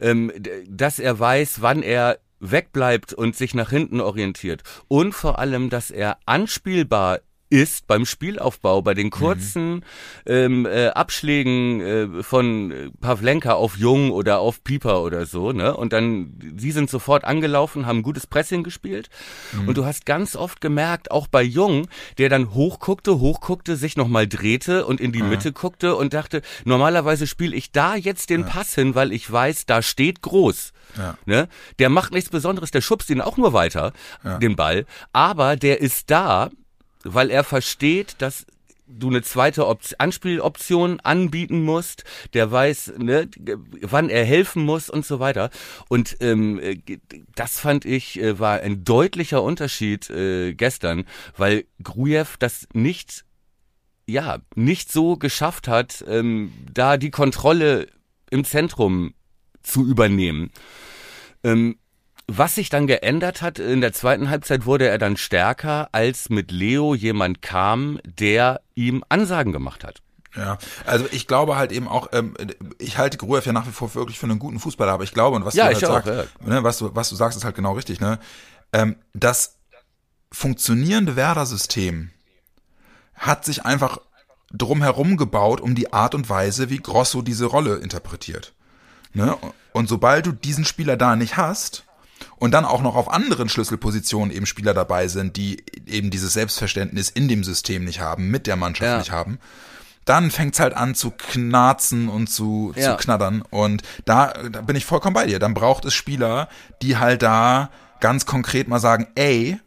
ähm, 0.00 0.30
d- 0.36 0.50
dass 0.68 0.98
er 0.98 1.18
weiß, 1.18 1.62
wann 1.62 1.82
er 1.82 2.18
wegbleibt 2.40 3.14
und 3.14 3.34
sich 3.34 3.54
nach 3.54 3.70
hinten 3.70 4.00
orientiert. 4.02 4.62
Und 4.88 5.14
vor 5.14 5.38
allem, 5.38 5.70
dass 5.70 5.90
er 5.90 6.18
anspielbar 6.26 7.20
ist 7.54 7.86
beim 7.86 8.04
Spielaufbau, 8.04 8.82
bei 8.82 8.94
den 8.94 9.10
kurzen 9.10 9.84
ähm, 10.26 10.66
äh, 10.66 10.88
Abschlägen 10.88 11.80
äh, 11.80 12.22
von 12.24 12.90
Pavlenka 13.00 13.52
auf 13.52 13.76
Jung 13.76 14.10
oder 14.10 14.40
auf 14.40 14.64
Pieper 14.64 15.02
oder 15.02 15.24
so, 15.24 15.52
ne? 15.52 15.76
Und 15.76 15.92
dann, 15.92 16.36
sie 16.56 16.72
sind 16.72 16.90
sofort 16.90 17.22
angelaufen, 17.22 17.86
haben 17.86 18.02
gutes 18.02 18.26
Pressing 18.26 18.64
gespielt. 18.64 19.08
Und 19.66 19.78
du 19.78 19.84
hast 19.84 20.04
ganz 20.04 20.34
oft 20.34 20.60
gemerkt, 20.60 21.12
auch 21.12 21.28
bei 21.28 21.42
Jung, 21.42 21.86
der 22.18 22.28
dann 22.28 22.54
hochguckte, 22.54 23.20
hochguckte, 23.20 23.76
sich 23.76 23.96
nochmal 23.96 24.26
drehte 24.26 24.84
und 24.84 25.00
in 25.00 25.12
die 25.12 25.22
Mitte 25.22 25.52
guckte 25.52 25.94
und 25.94 26.12
dachte, 26.12 26.42
normalerweise 26.64 27.28
spiele 27.28 27.54
ich 27.54 27.70
da 27.70 27.94
jetzt 27.94 28.30
den 28.30 28.44
Pass 28.46 28.74
hin, 28.74 28.96
weil 28.96 29.12
ich 29.12 29.30
weiß, 29.30 29.66
da 29.66 29.80
steht 29.80 30.22
groß. 30.22 30.72
Ja. 30.98 31.16
Ne? 31.24 31.48
Der 31.78 31.88
macht 31.88 32.12
nichts 32.12 32.30
Besonderes, 32.30 32.72
der 32.72 32.80
schubst 32.80 33.10
ihn 33.10 33.20
auch 33.20 33.36
nur 33.36 33.52
weiter, 33.52 33.92
den 34.42 34.56
Ball. 34.56 34.86
Aber 35.12 35.54
der 35.56 35.80
ist 35.80 36.10
da, 36.10 36.50
weil 37.04 37.30
er 37.30 37.44
versteht, 37.44 38.16
dass 38.18 38.46
du 38.86 39.08
eine 39.08 39.22
zweite 39.22 39.66
Op 39.66 39.80
Anspieloption 39.98 41.00
anbieten 41.00 41.62
musst, 41.62 42.04
der 42.34 42.50
weiß, 42.50 42.94
ne, 42.98 43.28
wann 43.80 44.10
er 44.10 44.24
helfen 44.24 44.64
muss 44.64 44.90
und 44.90 45.06
so 45.06 45.20
weiter. 45.20 45.50
Und 45.88 46.16
ähm, 46.20 46.58
äh, 46.58 46.78
das 47.34 47.58
fand 47.58 47.84
ich 47.84 48.20
äh, 48.20 48.38
war 48.38 48.60
ein 48.60 48.84
deutlicher 48.84 49.42
Unterschied 49.42 50.10
äh, 50.10 50.54
gestern, 50.54 51.04
weil 51.36 51.64
Grujew 51.82 52.26
das 52.38 52.68
nicht 52.72 53.24
ja, 54.06 54.38
nicht 54.54 54.92
so 54.92 55.16
geschafft 55.16 55.66
hat, 55.66 56.04
ähm, 56.06 56.52
da 56.70 56.98
die 56.98 57.10
Kontrolle 57.10 57.86
im 58.30 58.44
Zentrum 58.44 59.14
zu 59.62 59.86
übernehmen. 59.86 60.50
Ähm, 61.42 61.78
was 62.26 62.54
sich 62.54 62.68
dann 62.70 62.86
geändert 62.86 63.42
hat, 63.42 63.58
in 63.58 63.80
der 63.80 63.92
zweiten 63.92 64.30
Halbzeit 64.30 64.66
wurde 64.66 64.88
er 64.88 64.98
dann 64.98 65.16
stärker, 65.16 65.88
als 65.92 66.30
mit 66.30 66.50
Leo 66.50 66.94
jemand 66.94 67.42
kam, 67.42 68.00
der 68.04 68.62
ihm 68.74 69.04
Ansagen 69.08 69.52
gemacht 69.52 69.84
hat. 69.84 70.00
Ja, 70.36 70.58
also 70.84 71.06
ich 71.12 71.28
glaube 71.28 71.56
halt 71.56 71.70
eben 71.70 71.86
auch, 71.86 72.08
ähm, 72.12 72.34
ich 72.78 72.98
halte 72.98 73.18
Gruev 73.18 73.46
ja 73.46 73.52
nach 73.52 73.66
wie 73.66 73.72
vor 73.72 73.94
wirklich 73.94 74.18
für 74.18 74.26
einen 74.26 74.40
guten 74.40 74.58
Fußballer, 74.58 74.92
aber 74.92 75.04
ich 75.04 75.12
glaube, 75.12 75.36
und 75.36 75.44
was 75.44 75.54
Ja, 75.54 75.68
du 75.68 75.74
halt 75.74 75.84
auch, 75.84 76.04
sagst, 76.04 76.42
ne, 76.44 76.64
was 76.64 76.78
du, 76.78 76.90
was 76.94 77.08
du 77.08 77.14
sagst, 77.14 77.38
ist 77.38 77.44
halt 77.44 77.54
genau 77.54 77.72
richtig, 77.74 78.00
ne? 78.00 78.18
Ähm, 78.72 78.96
das 79.12 79.58
funktionierende 80.32 81.14
Werder-System 81.14 82.10
hat 83.14 83.44
sich 83.44 83.64
einfach 83.64 83.98
drumherum 84.52 85.16
gebaut 85.16 85.60
um 85.60 85.74
die 85.74 85.92
Art 85.92 86.14
und 86.14 86.28
Weise, 86.28 86.70
wie 86.70 86.78
Grosso 86.78 87.22
diese 87.22 87.46
Rolle 87.46 87.76
interpretiert. 87.76 88.54
Ne? 89.12 89.36
Und 89.72 89.88
sobald 89.88 90.26
du 90.26 90.32
diesen 90.32 90.64
Spieler 90.64 90.96
da 90.96 91.14
nicht 91.14 91.36
hast 91.36 91.84
und 92.44 92.50
dann 92.50 92.66
auch 92.66 92.82
noch 92.82 92.94
auf 92.94 93.10
anderen 93.10 93.48
Schlüsselpositionen 93.48 94.30
eben 94.30 94.44
Spieler 94.44 94.74
dabei 94.74 95.08
sind, 95.08 95.38
die 95.38 95.64
eben 95.86 96.10
dieses 96.10 96.34
Selbstverständnis 96.34 97.08
in 97.08 97.26
dem 97.26 97.42
System 97.42 97.84
nicht 97.86 98.00
haben, 98.00 98.28
mit 98.30 98.46
der 98.46 98.56
Mannschaft 98.56 98.86
Ja. 98.90 98.98
nicht 98.98 99.10
haben, 99.12 99.38
dann 100.04 100.30
fängt's 100.30 100.60
halt 100.60 100.74
an 100.74 100.94
zu 100.94 101.10
knarzen 101.10 102.10
und 102.10 102.26
zu, 102.26 102.74
Ja. 102.76 102.98
zu 102.98 103.02
knattern. 103.02 103.40
Und 103.48 103.82
da, 104.04 104.34
da 104.50 104.60
bin 104.60 104.76
ich 104.76 104.84
vollkommen 104.84 105.14
bei 105.14 105.24
dir. 105.24 105.38
Dann 105.38 105.54
braucht 105.54 105.86
es 105.86 105.94
Spieler, 105.94 106.50
die 106.82 106.98
halt 106.98 107.22
da 107.22 107.70
ganz 108.00 108.26
konkret 108.26 108.68
mal 108.68 108.78
sagen, 108.78 109.06
ey, 109.14 109.58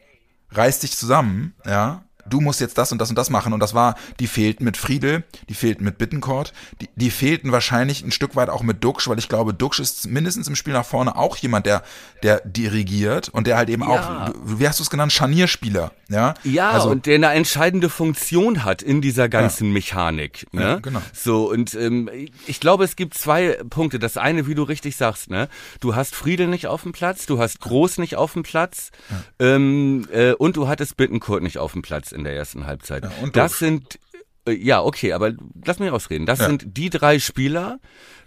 reiß 0.51 0.77
dich 0.81 0.95
zusammen, 0.95 1.55
ja, 1.65 2.03
du 2.29 2.41
musst 2.41 2.61
jetzt 2.61 2.77
das 2.77 2.91
und 2.91 2.99
das 2.99 3.09
und 3.09 3.15
das 3.17 3.29
machen. 3.29 3.53
Und 3.53 3.59
das 3.59 3.73
war, 3.73 3.95
die 4.19 4.27
fehlten 4.27 4.63
mit 4.63 4.77
Friedel, 4.77 5.23
die 5.49 5.53
fehlten 5.53 5.83
mit 5.83 5.97
Bittencourt, 5.97 6.53
die, 6.81 6.89
die 6.95 7.11
fehlten 7.11 7.51
wahrscheinlich 7.51 8.03
ein 8.03 8.11
Stück 8.11 8.35
weit 8.35 8.49
auch 8.49 8.63
mit 8.63 8.83
Duxch, 8.83 9.07
weil 9.07 9.19
ich 9.19 9.29
glaube, 9.29 9.53
Duxch 9.53 9.79
ist 9.79 10.07
mindestens 10.07 10.47
im 10.47 10.55
Spiel 10.55 10.73
nach 10.73 10.85
vorne 10.85 11.15
auch 11.15 11.37
jemand, 11.37 11.65
der, 11.65 11.83
der 12.23 12.41
dirigiert 12.45 13.29
und 13.29 13.47
der 13.47 13.57
halt 13.57 13.69
eben 13.69 13.83
Ja. 13.83 13.87
auch, 14.27 14.33
wie 14.43 14.67
hast 14.67 14.79
du 14.79 14.83
es 14.83 14.89
genannt, 14.89 15.11
Scharnierspieler, 15.13 15.91
ja? 16.09 16.33
Ja, 16.43 16.71
also, 16.71 16.89
und 16.89 17.05
der 17.05 17.15
eine 17.15 17.31
entscheidende 17.31 17.89
Funktion 17.89 18.63
hat 18.63 18.81
in 18.81 19.01
dieser 19.01 19.29
ganzen 19.29 19.71
Mechanik. 19.71 20.45
Ne? 20.51 20.61
Ja, 20.61 20.75
genau. 20.79 21.01
So, 21.13 21.49
und 21.49 21.73
ähm, 21.75 22.09
ich 22.45 22.59
glaube, 22.59 22.83
es 22.83 22.95
gibt 22.95 23.13
zwei 23.13 23.59
Punkte. 23.69 23.99
Das 23.99 24.17
eine, 24.17 24.47
wie 24.47 24.55
du 24.55 24.63
richtig 24.63 24.95
sagst, 24.95 25.29
ne? 25.29 25.49
Du 25.79 25.95
hast 25.95 26.15
Friedel 26.15 26.47
nicht 26.47 26.67
auf 26.67 26.83
dem 26.83 26.91
Platz, 26.91 27.25
du 27.25 27.39
hast 27.39 27.59
Groß 27.61 27.97
nicht 27.97 28.15
auf 28.15 28.33
dem 28.33 28.43
Platz 28.43 28.91
ähm, 29.39 30.07
äh, 30.11 30.33
und 30.33 30.57
du 30.57 30.67
hattest 30.67 30.97
Bittenkurt 30.97 31.43
nicht 31.43 31.57
auf 31.57 31.73
dem 31.73 31.81
Platz 31.81 32.11
in 32.17 32.23
der 32.25 32.35
ersten 32.35 32.65
Halbzeit. 32.65 33.03
Ja, 33.03 33.11
und 33.21 33.35
das 33.35 33.59
sind 33.59 33.99
äh, 34.45 34.51
ja, 34.53 34.81
okay, 34.83 35.13
aber 35.13 35.33
lass 35.65 35.79
mich 35.79 35.91
ausreden. 35.91 36.25
Das 36.25 36.39
Ja. 36.39 36.47
sind 36.47 36.77
die 36.77 36.89
drei 36.89 37.19
Spieler 37.19 37.79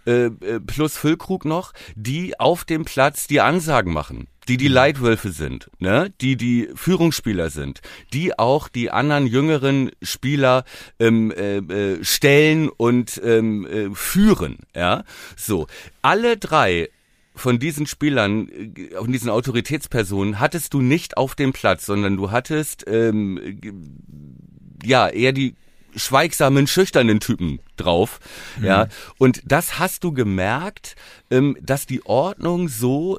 äh, 0.06 0.26
äh, 0.26 0.60
plus 0.60 0.96
Füllkrug 0.96 1.44
noch, 1.44 1.72
die 1.94 2.38
auf 2.40 2.64
dem 2.64 2.84
Platz 2.86 3.26
die 3.26 3.40
Ansagen 3.42 3.92
machen, 3.92 4.28
die 4.48 4.54
Mhm. 4.54 4.58
die 4.58 4.68
Leitwölfe 4.68 5.30
sind, 5.30 5.70
ne? 5.78 6.10
die 6.22 6.36
die 6.36 6.70
Führungsspieler 6.74 7.50
sind, 7.50 7.80
die 8.14 8.38
auch 8.38 8.68
die 8.68 8.90
anderen 8.90 9.26
jüngeren 9.26 9.90
Spieler 10.02 10.64
ähm, 10.98 11.30
äh, 11.32 11.58
äh, 11.58 12.04
stellen 12.04 12.70
und 12.70 13.20
ähm, 13.22 13.66
äh, 13.66 13.94
führen. 13.94 14.58
Ja, 14.74 15.04
so 15.36 15.66
alle 16.00 16.38
drei 16.38 16.88
von 17.40 17.58
diesen 17.58 17.86
Spielern, 17.86 18.48
äh, 18.48 18.94
von 18.96 19.10
diesen 19.10 19.30
Autoritätspersonen, 19.30 20.38
hattest 20.38 20.74
du 20.74 20.80
nicht 20.80 21.16
auf 21.16 21.34
dem 21.34 21.52
Platz, 21.52 21.86
sondern 21.86 22.16
du 22.16 22.30
hattest 22.30 22.84
ähm, 22.86 23.60
ja 24.84 25.08
eher 25.08 25.32
die 25.32 25.54
schweigsamen, 25.96 26.66
schüchternen 26.66 27.20
Typen 27.20 27.60
drauf. 27.76 28.20
Mhm. 28.58 28.64
Ja. 28.64 28.88
Und 29.18 29.42
das 29.44 29.78
hast 29.78 30.04
du 30.04 30.12
gemerkt, 30.12 30.94
ähm, 31.30 31.56
dass 31.60 31.86
die 31.86 32.04
Ordnung 32.06 32.68
so, 32.68 33.18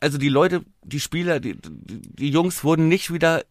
also 0.00 0.18
die 0.18 0.28
Leute, 0.28 0.64
die 0.84 1.00
Spieler, 1.00 1.40
die, 1.40 1.56
die 1.60 2.30
Jungs 2.30 2.62
wurden 2.62 2.88
nicht 2.88 3.12
wieder 3.12 3.44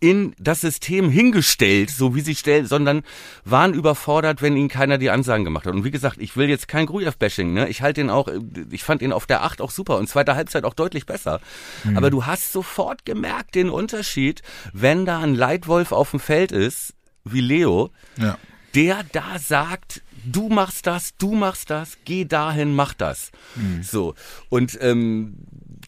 in 0.00 0.34
das 0.38 0.62
System 0.62 1.10
hingestellt, 1.10 1.90
so 1.90 2.14
wie 2.14 2.22
sie 2.22 2.34
stellen, 2.34 2.66
sondern 2.66 3.02
waren 3.44 3.74
überfordert, 3.74 4.40
wenn 4.40 4.56
ihnen 4.56 4.70
keiner 4.70 4.96
die 4.96 5.10
Ansagen 5.10 5.44
gemacht 5.44 5.66
hat. 5.66 5.74
Und 5.74 5.84
wie 5.84 5.90
gesagt, 5.90 6.16
ich 6.18 6.36
will 6.36 6.48
jetzt 6.48 6.68
kein 6.68 6.86
Grujew-Bashing, 6.86 7.52
ne? 7.52 7.68
Ich 7.68 7.82
halte 7.82 8.00
ihn 8.00 8.08
auch, 8.08 8.28
ich 8.70 8.82
fand 8.82 9.02
ihn 9.02 9.12
auf 9.12 9.26
der 9.26 9.42
Acht 9.42 9.60
auch 9.60 9.70
super 9.70 9.98
und 9.98 10.08
zweite 10.08 10.34
Halbzeit 10.34 10.64
auch 10.64 10.72
deutlich 10.72 11.04
besser. 11.04 11.40
Mhm. 11.84 11.98
Aber 11.98 12.08
du 12.08 12.24
hast 12.24 12.52
sofort 12.52 13.04
gemerkt 13.04 13.54
den 13.54 13.68
Unterschied, 13.68 14.40
wenn 14.72 15.04
da 15.04 15.18
ein 15.20 15.34
Leitwolf 15.34 15.92
auf 15.92 16.12
dem 16.12 16.20
Feld 16.20 16.50
ist, 16.50 16.94
wie 17.24 17.40
Leo, 17.42 17.90
ja. 18.16 18.38
der 18.74 19.04
da 19.12 19.38
sagt, 19.38 20.02
du 20.24 20.48
machst 20.48 20.86
das, 20.86 21.14
du 21.18 21.34
machst 21.34 21.68
das, 21.68 21.98
geh 22.06 22.24
dahin, 22.24 22.74
mach 22.74 22.94
das. 22.94 23.32
Mhm. 23.54 23.82
So. 23.82 24.14
Und 24.48 24.78
ähm, 24.80 25.36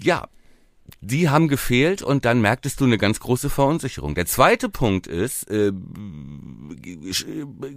ja, 0.01 0.29
die 1.03 1.29
haben 1.29 1.49
gefehlt 1.49 2.01
und 2.01 2.25
dann 2.25 2.41
merktest 2.41 2.81
du 2.81 2.85
eine 2.85 2.97
ganz 2.97 3.19
große 3.19 3.51
Verunsicherung. 3.51 4.15
Der 4.15 4.25
zweite 4.27 4.69
Punkt 4.69 5.09
ist, 5.09 5.51
äh, 5.51 5.73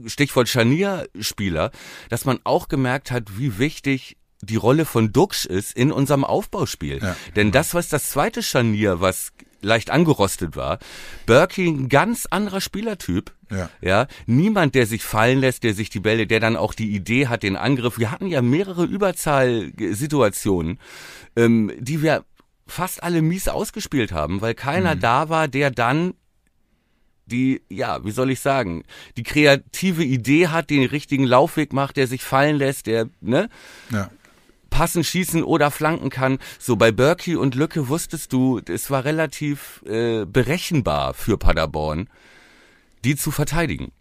Stichwort 0.05 0.47
Scharnierspieler, 0.47 1.71
dass 2.09 2.25
man 2.25 2.39
auch 2.43 2.67
gemerkt 2.67 3.11
hat, 3.11 3.37
wie 3.37 3.57
wichtig 3.57 4.17
die 4.41 4.57
Rolle 4.57 4.85
von 4.85 5.11
Dux 5.11 5.45
ist 5.45 5.75
in 5.75 5.91
unserem 5.91 6.23
Aufbauspiel. 6.23 6.99
Ja. 7.01 7.15
Denn 7.35 7.51
das, 7.51 7.73
was 7.73 7.89
das 7.89 8.09
zweite 8.09 8.43
Scharnier, 8.43 9.01
was 9.01 9.31
leicht 9.61 9.89
angerostet 9.89 10.55
war, 10.55 10.77
Berkey 11.25 11.67
ein 11.67 11.89
ganz 11.89 12.27
anderer 12.29 12.61
Spielertyp. 12.61 13.33
Ja. 13.51 13.69
ja, 13.81 14.07
niemand, 14.25 14.73
der 14.73 14.87
sich 14.87 15.03
fallen 15.03 15.39
lässt, 15.39 15.63
der 15.63 15.73
sich 15.73 15.89
die 15.89 15.99
Bälle, 15.99 16.25
der 16.25 16.39
dann 16.39 16.55
auch 16.55 16.73
die 16.73 16.95
Idee 16.95 17.27
hat, 17.27 17.43
den 17.43 17.55
Angriff. 17.55 17.97
Wir 17.99 18.11
hatten 18.11 18.27
ja 18.27 18.41
mehrere 18.41 18.85
Überzahlsituationen, 18.85 20.79
ähm, 21.35 21.71
die 21.79 22.01
wir 22.01 22.23
fast 22.67 23.03
alle 23.03 23.21
mies 23.21 23.47
ausgespielt 23.47 24.11
haben, 24.11 24.41
weil 24.41 24.53
keiner 24.53 24.95
mhm. 24.95 24.99
da 24.99 25.29
war, 25.29 25.47
der 25.47 25.71
dann 25.71 26.13
die, 27.27 27.61
ja, 27.69 28.03
wie 28.05 28.11
soll 28.11 28.31
ich 28.31 28.39
sagen, 28.39 28.83
die 29.17 29.23
kreative 29.23 30.03
Idee 30.03 30.47
hat, 30.47 30.69
den 30.69 30.85
richtigen 30.85 31.25
Laufweg 31.25 31.73
macht, 31.73 31.97
der 31.97 32.07
sich 32.07 32.23
fallen 32.23 32.57
lässt, 32.57 32.87
der, 32.87 33.09
ne? 33.21 33.49
Ja. 33.89 34.09
Passen, 34.69 35.03
schießen 35.03 35.43
oder 35.43 35.71
flanken 35.71 36.09
kann. 36.09 36.37
So 36.59 36.75
bei 36.75 36.91
Berkey 36.91 37.37
und 37.37 37.55
Lücke 37.55 37.87
wusstest 37.87 38.33
du, 38.33 38.59
es 38.67 38.91
war 38.91 39.05
relativ 39.05 39.81
äh, 39.85 40.25
berechenbar 40.25 41.13
für 41.13 41.37
Paderborn, 41.37 42.09
die 43.05 43.15
zu 43.15 43.31
verteidigen. 43.31 43.93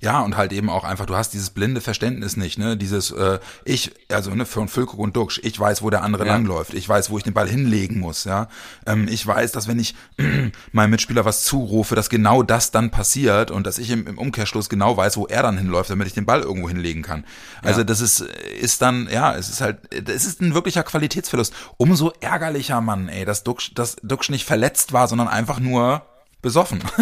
Ja, 0.00 0.20
und 0.20 0.36
halt 0.36 0.52
eben 0.52 0.70
auch 0.70 0.84
einfach, 0.84 1.06
du 1.06 1.16
hast 1.16 1.32
dieses 1.32 1.50
blinde 1.50 1.80
Verständnis 1.80 2.36
nicht, 2.36 2.58
ne? 2.58 2.76
Dieses, 2.76 3.10
äh, 3.10 3.38
ich, 3.64 3.92
also 4.10 4.34
ne, 4.34 4.46
von 4.46 4.68
Füllkrug 4.68 5.00
und 5.00 5.16
Duxch, 5.16 5.40
ich 5.42 5.58
weiß, 5.58 5.82
wo 5.82 5.90
der 5.90 6.02
andere 6.02 6.26
ja. 6.26 6.32
langläuft, 6.32 6.74
ich 6.74 6.88
weiß, 6.88 7.10
wo 7.10 7.18
ich 7.18 7.24
den 7.24 7.34
Ball 7.34 7.48
hinlegen 7.48 7.98
muss, 7.98 8.24
ja. 8.24 8.48
Ähm, 8.86 9.08
ich 9.08 9.26
weiß, 9.26 9.52
dass 9.52 9.68
wenn 9.68 9.78
ich 9.78 9.94
meinem 10.72 10.90
Mitspieler 10.90 11.24
was 11.24 11.44
zurufe, 11.44 11.94
dass 11.94 12.10
genau 12.10 12.42
das 12.42 12.70
dann 12.70 12.90
passiert 12.90 13.50
und 13.50 13.66
dass 13.66 13.78
ich 13.78 13.90
im, 13.90 14.06
im 14.06 14.18
Umkehrschluss 14.18 14.68
genau 14.68 14.96
weiß, 14.96 15.16
wo 15.16 15.26
er 15.26 15.42
dann 15.42 15.58
hinläuft, 15.58 15.90
damit 15.90 16.06
ich 16.06 16.14
den 16.14 16.26
Ball 16.26 16.40
irgendwo 16.40 16.68
hinlegen 16.68 17.02
kann. 17.02 17.24
Also 17.62 17.80
ja. 17.80 17.84
das 17.84 18.00
ist, 18.00 18.20
ist 18.20 18.82
dann, 18.82 19.08
ja, 19.10 19.34
es 19.34 19.48
ist 19.48 19.60
halt, 19.60 19.78
es 19.92 20.24
ist 20.24 20.40
ein 20.40 20.54
wirklicher 20.54 20.82
Qualitätsverlust. 20.82 21.52
Umso 21.76 22.12
ärgerlicher, 22.20 22.80
Mann, 22.80 23.08
ey, 23.08 23.24
dass 23.24 23.44
Duxch, 23.44 23.74
dass 23.74 23.96
Duxch 24.02 24.30
nicht 24.30 24.44
verletzt 24.44 24.92
war, 24.92 25.08
sondern 25.08 25.28
einfach 25.28 25.60
nur 25.60 26.02
besoffen. 26.42 26.82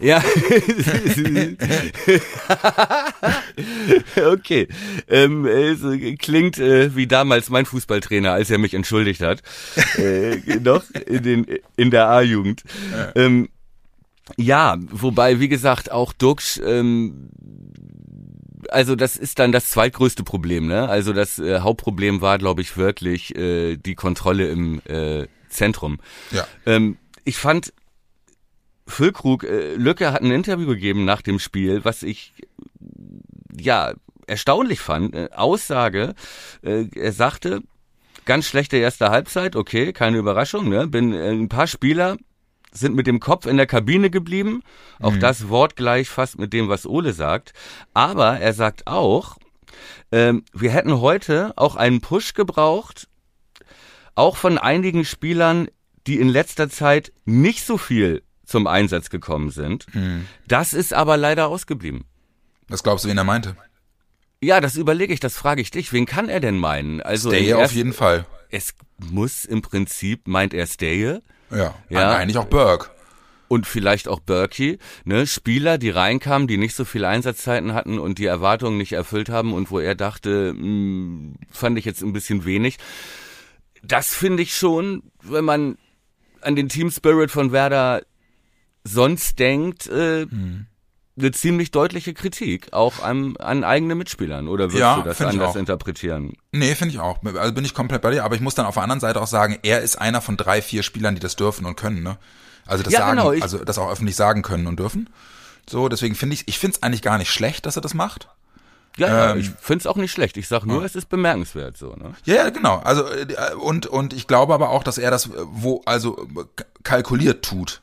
Ja. 0.00 0.22
okay. 4.32 4.68
Ähm, 5.08 5.46
es 5.46 5.80
klingt 6.18 6.58
äh, 6.58 6.94
wie 6.94 7.06
damals 7.06 7.48
mein 7.48 7.64
Fußballtrainer, 7.64 8.32
als 8.32 8.50
er 8.50 8.58
mich 8.58 8.74
entschuldigt 8.74 9.22
hat. 9.22 9.42
Äh, 9.96 10.40
noch 10.60 10.82
in, 11.06 11.22
den, 11.22 11.46
in 11.76 11.90
der 11.90 12.08
A-Jugend. 12.08 12.64
Ja. 12.90 13.12
Ähm, 13.14 13.48
ja, 14.36 14.76
wobei, 14.90 15.38
wie 15.38 15.48
gesagt, 15.48 15.92
auch 15.92 16.12
Dux, 16.12 16.60
ähm, 16.62 17.30
also 18.70 18.96
das 18.96 19.16
ist 19.16 19.38
dann 19.38 19.52
das 19.52 19.70
zweitgrößte 19.70 20.24
Problem, 20.24 20.66
ne? 20.66 20.88
Also 20.88 21.12
das 21.12 21.38
äh, 21.38 21.60
Hauptproblem 21.60 22.20
war, 22.20 22.38
glaube 22.38 22.60
ich, 22.62 22.76
wirklich 22.76 23.36
äh, 23.36 23.76
die 23.76 23.94
Kontrolle 23.94 24.48
im 24.48 24.80
äh, 24.86 25.28
Zentrum. 25.48 26.00
Ja. 26.32 26.46
Ähm, 26.66 26.98
ich 27.24 27.36
fand 27.36 27.72
Füllkrug, 28.86 29.44
äh, 29.44 29.74
Lücke 29.74 30.12
hat 30.12 30.22
ein 30.22 30.30
Interview 30.30 30.66
gegeben 30.66 31.04
nach 31.04 31.22
dem 31.22 31.38
Spiel, 31.38 31.84
was 31.84 32.02
ich 32.02 32.34
ja 33.58 33.94
erstaunlich 34.26 34.80
fand. 34.80 35.14
Äh, 35.14 35.30
Aussage, 35.34 36.14
äh, 36.62 36.86
er 36.94 37.12
sagte, 37.12 37.62
ganz 38.24 38.46
schlechte 38.46 38.76
erste 38.76 39.10
Halbzeit, 39.10 39.56
okay, 39.56 39.92
keine 39.92 40.18
Überraschung, 40.18 40.68
ne? 40.68 40.86
Bin 40.86 41.12
äh, 41.12 41.30
ein 41.30 41.48
paar 41.48 41.66
Spieler 41.66 42.16
sind 42.76 42.96
mit 42.96 43.06
dem 43.06 43.20
Kopf 43.20 43.46
in 43.46 43.56
der 43.56 43.66
Kabine 43.66 44.10
geblieben. 44.10 44.62
Auch 45.00 45.12
mhm. 45.12 45.20
das 45.20 45.48
wortgleich 45.48 46.08
fast 46.08 46.38
mit 46.38 46.52
dem, 46.52 46.68
was 46.68 46.86
Ole 46.86 47.12
sagt. 47.12 47.52
Aber 47.94 48.40
er 48.40 48.52
sagt 48.52 48.88
auch, 48.88 49.36
ähm, 50.10 50.44
wir 50.52 50.72
hätten 50.72 51.00
heute 51.00 51.52
auch 51.54 51.76
einen 51.76 52.00
Push 52.00 52.34
gebraucht, 52.34 53.08
auch 54.16 54.36
von 54.36 54.58
einigen 54.58 55.04
Spielern, 55.04 55.68
die 56.08 56.18
in 56.18 56.28
letzter 56.28 56.68
Zeit 56.68 57.12
nicht 57.24 57.64
so 57.64 57.78
viel 57.78 58.23
zum 58.44 58.66
Einsatz 58.66 59.10
gekommen 59.10 59.50
sind. 59.50 59.86
Mhm. 59.94 60.26
Das 60.46 60.72
ist 60.72 60.92
aber 60.92 61.16
leider 61.16 61.48
ausgeblieben. 61.48 62.04
Was 62.68 62.82
glaubst 62.82 63.04
du, 63.04 63.08
wen 63.08 63.18
er 63.18 63.24
meinte? 63.24 63.56
Ja, 64.40 64.60
das 64.60 64.76
überlege 64.76 65.12
ich, 65.12 65.20
das 65.20 65.36
frage 65.36 65.62
ich 65.62 65.70
dich. 65.70 65.92
Wen 65.92 66.06
kann 66.06 66.28
er 66.28 66.40
denn 66.40 66.58
meinen? 66.58 67.00
Also 67.00 67.30
Stay 67.30 67.54
auf 67.54 67.72
jeden 67.72 67.92
Fall. 67.92 68.26
Es 68.50 68.74
muss 68.98 69.44
im 69.44 69.62
Prinzip, 69.62 70.28
meint 70.28 70.54
er 70.54 70.66
Stay. 70.66 71.20
Ja, 71.50 71.74
ja. 71.88 72.16
eigentlich 72.16 72.38
auch 72.38 72.46
Burke. 72.46 72.90
Und 73.46 73.66
vielleicht 73.66 74.08
auch 74.08 74.20
Berkey, 74.20 74.78
ne? 75.04 75.26
Spieler, 75.26 75.78
die 75.78 75.90
reinkamen, 75.90 76.48
die 76.48 76.56
nicht 76.56 76.74
so 76.74 76.84
viele 76.84 77.08
Einsatzzeiten 77.08 77.74
hatten 77.74 77.98
und 77.98 78.18
die 78.18 78.24
Erwartungen 78.26 78.78
nicht 78.78 78.92
erfüllt 78.92 79.28
haben 79.28 79.52
und 79.52 79.70
wo 79.70 79.78
er 79.78 79.94
dachte, 79.94 80.54
mh, 80.54 80.60
hm, 80.60 81.34
fand 81.50 81.78
ich 81.78 81.84
jetzt 81.84 82.02
ein 82.02 82.12
bisschen 82.12 82.44
wenig. 82.44 82.78
Das 83.82 84.14
finde 84.14 84.42
ich 84.42 84.56
schon, 84.56 85.02
wenn 85.22 85.44
man 85.44 85.76
an 86.40 86.56
den 86.56 86.68
Team 86.68 86.90
Spirit 86.90 87.30
von 87.30 87.52
Werder 87.52 88.02
sonst 88.84 89.38
denkt, 89.38 89.86
äh, 89.88 90.22
hm. 90.22 90.66
eine 91.18 91.32
ziemlich 91.32 91.70
deutliche 91.70 92.14
Kritik, 92.14 92.72
auch 92.72 93.02
an, 93.02 93.36
an 93.38 93.64
eigene 93.64 93.94
Mitspielern. 93.94 94.48
Oder 94.48 94.64
würdest 94.64 94.80
ja, 94.80 94.96
du 94.96 95.02
das 95.02 95.20
anders 95.20 95.56
interpretieren? 95.56 96.34
Nee, 96.52 96.74
finde 96.74 96.94
ich 96.94 97.00
auch. 97.00 97.22
Also 97.24 97.52
bin 97.52 97.64
ich 97.64 97.74
komplett 97.74 98.02
bei 98.02 98.10
dir, 98.10 98.24
aber 98.24 98.34
ich 98.34 98.40
muss 98.40 98.54
dann 98.54 98.66
auf 98.66 98.74
der 98.74 98.82
anderen 98.82 99.00
Seite 99.00 99.20
auch 99.20 99.26
sagen, 99.26 99.58
er 99.62 99.80
ist 99.80 99.96
einer 99.96 100.20
von 100.20 100.36
drei, 100.36 100.62
vier 100.62 100.82
Spielern, 100.82 101.14
die 101.14 101.20
das 101.20 101.36
dürfen 101.36 101.66
und 101.66 101.76
können, 101.76 102.02
ne? 102.02 102.18
Also 102.66 102.82
das 102.82 102.92
ja, 102.92 103.00
sagen, 103.00 103.18
genau, 103.18 103.30
also 103.42 103.62
das 103.62 103.78
auch 103.78 103.90
öffentlich 103.90 104.16
sagen 104.16 104.42
können 104.42 104.66
und 104.66 104.78
dürfen. 104.78 105.10
So, 105.68 105.88
deswegen 105.88 106.14
finde 106.14 106.34
ich, 106.34 106.48
ich 106.48 106.58
finde 106.58 106.76
es 106.76 106.82
eigentlich 106.82 107.02
gar 107.02 107.18
nicht 107.18 107.30
schlecht, 107.30 107.66
dass 107.66 107.76
er 107.76 107.82
das 107.82 107.94
macht. 107.94 108.28
Ja, 108.96 109.32
ähm, 109.32 109.40
ich 109.40 109.50
finde 109.50 109.82
es 109.82 109.86
auch 109.86 109.96
nicht 109.96 110.12
schlecht. 110.12 110.36
Ich 110.36 110.46
sag 110.46 110.64
nur, 110.64 110.80
ja. 110.80 110.86
es 110.86 110.94
ist 110.94 111.08
bemerkenswert 111.08 111.76
so. 111.76 111.94
Ne? 111.94 112.14
Ja, 112.24 112.34
ja, 112.36 112.50
genau. 112.50 112.78
Also 112.78 113.06
äh, 113.06 113.54
und 113.60 113.86
und 113.86 114.12
ich 114.12 114.26
glaube 114.26 114.54
aber 114.54 114.70
auch, 114.70 114.84
dass 114.84 114.98
er 114.98 115.10
das 115.10 115.30
wo 115.46 115.82
also 115.84 116.28
kalkuliert 116.84 117.44
tut. 117.44 117.82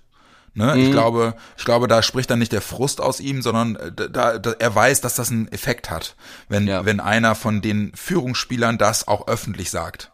Ne? 0.54 0.76
Mhm. 0.76 0.82
Ich 0.82 0.92
glaube, 0.92 1.36
ich 1.58 1.64
glaube, 1.64 1.88
da 1.88 2.02
spricht 2.02 2.30
dann 2.30 2.40
nicht 2.40 2.52
der 2.52 2.62
Frust 2.62 3.00
aus 3.00 3.20
ihm, 3.20 3.42
sondern 3.42 3.78
äh, 3.78 3.92
da, 3.92 4.38
da, 4.38 4.52
er 4.52 4.76
weiß, 4.76 5.02
dass 5.02 5.16
das 5.16 5.32
einen 5.32 5.48
Effekt 5.52 5.90
hat, 5.90 6.16
wenn 6.50 6.68
ja. 6.68 6.86
wenn 6.86 7.00
einer 7.00 7.36
von 7.36 7.62
den 7.62 7.94
Führungsspielern 7.96 8.78
das 8.78 9.08
auch 9.08 9.28
öffentlich 9.28 9.72
sagt. 9.72 10.12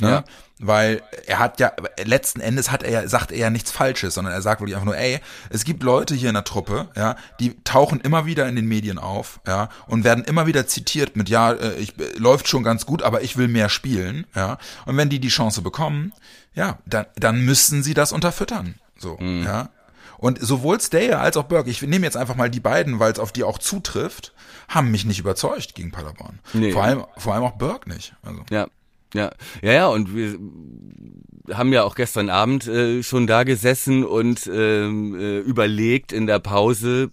Ne? 0.00 0.08
Ja. 0.08 0.24
Weil 0.62 1.02
er 1.26 1.38
hat 1.38 1.58
ja, 1.58 1.72
letzten 2.04 2.40
Endes 2.40 2.70
hat 2.70 2.82
er, 2.82 3.08
sagt 3.08 3.32
er 3.32 3.38
ja 3.38 3.50
nichts 3.50 3.70
Falsches, 3.70 4.14
sondern 4.14 4.34
er 4.34 4.42
sagt 4.42 4.60
wirklich 4.60 4.76
einfach 4.76 4.86
nur, 4.86 4.96
ey, 4.96 5.20
es 5.48 5.64
gibt 5.64 5.82
Leute 5.82 6.14
hier 6.14 6.28
in 6.28 6.34
der 6.34 6.44
Truppe, 6.44 6.88
ja, 6.94 7.16
die 7.38 7.56
tauchen 7.64 8.00
immer 8.00 8.26
wieder 8.26 8.46
in 8.46 8.56
den 8.56 8.66
Medien 8.66 8.98
auf, 8.98 9.40
ja, 9.46 9.70
und 9.86 10.04
werden 10.04 10.22
immer 10.24 10.46
wieder 10.46 10.66
zitiert 10.66 11.16
mit, 11.16 11.30
ja, 11.30 11.52
äh, 11.52 11.76
ich, 11.76 11.94
läuft 12.18 12.46
schon 12.46 12.62
ganz 12.62 12.84
gut, 12.84 13.02
aber 13.02 13.22
ich 13.22 13.38
will 13.38 13.48
mehr 13.48 13.70
spielen, 13.70 14.26
ja. 14.34 14.58
Und 14.84 14.98
wenn 14.98 15.08
die 15.08 15.18
die 15.18 15.28
Chance 15.28 15.62
bekommen, 15.62 16.12
ja, 16.54 16.78
dann, 16.84 17.06
dann 17.16 17.40
müssen 17.40 17.82
sie 17.82 17.94
das 17.94 18.12
unterfüttern, 18.12 18.74
so, 18.98 19.16
mhm. 19.18 19.44
ja. 19.44 19.70
Und 20.20 20.38
sowohl 20.38 20.78
Stayer 20.78 21.18
als 21.18 21.38
auch 21.38 21.44
Burke, 21.44 21.70
ich 21.70 21.80
nehme 21.80 22.04
jetzt 22.04 22.16
einfach 22.18 22.34
mal 22.36 22.50
die 22.50 22.60
beiden, 22.60 22.98
weil 22.98 23.10
es 23.10 23.18
auf 23.18 23.32
die 23.32 23.42
auch 23.42 23.58
zutrifft, 23.58 24.34
haben 24.68 24.90
mich 24.90 25.06
nicht 25.06 25.18
überzeugt 25.18 25.74
gegen 25.74 25.92
Paderborn. 25.92 26.40
Nee. 26.52 26.72
Vor 26.72 26.82
allem, 26.82 27.04
vor 27.16 27.32
allem 27.32 27.44
auch 27.44 27.56
Burke 27.56 27.88
nicht. 27.88 28.14
Also. 28.22 28.42
Ja. 28.50 28.68
Ja, 29.12 29.32
ja, 29.60 29.72
ja, 29.72 29.88
und 29.88 30.14
wir 30.14 30.38
haben 31.56 31.72
ja 31.72 31.82
auch 31.82 31.96
gestern 31.96 32.30
Abend 32.30 32.68
äh, 32.68 33.02
schon 33.02 33.26
da 33.26 33.42
gesessen 33.42 34.04
und 34.04 34.46
ähm, 34.46 35.18
äh, 35.18 35.38
überlegt 35.38 36.12
in 36.12 36.28
der 36.28 36.38
Pause, 36.38 37.10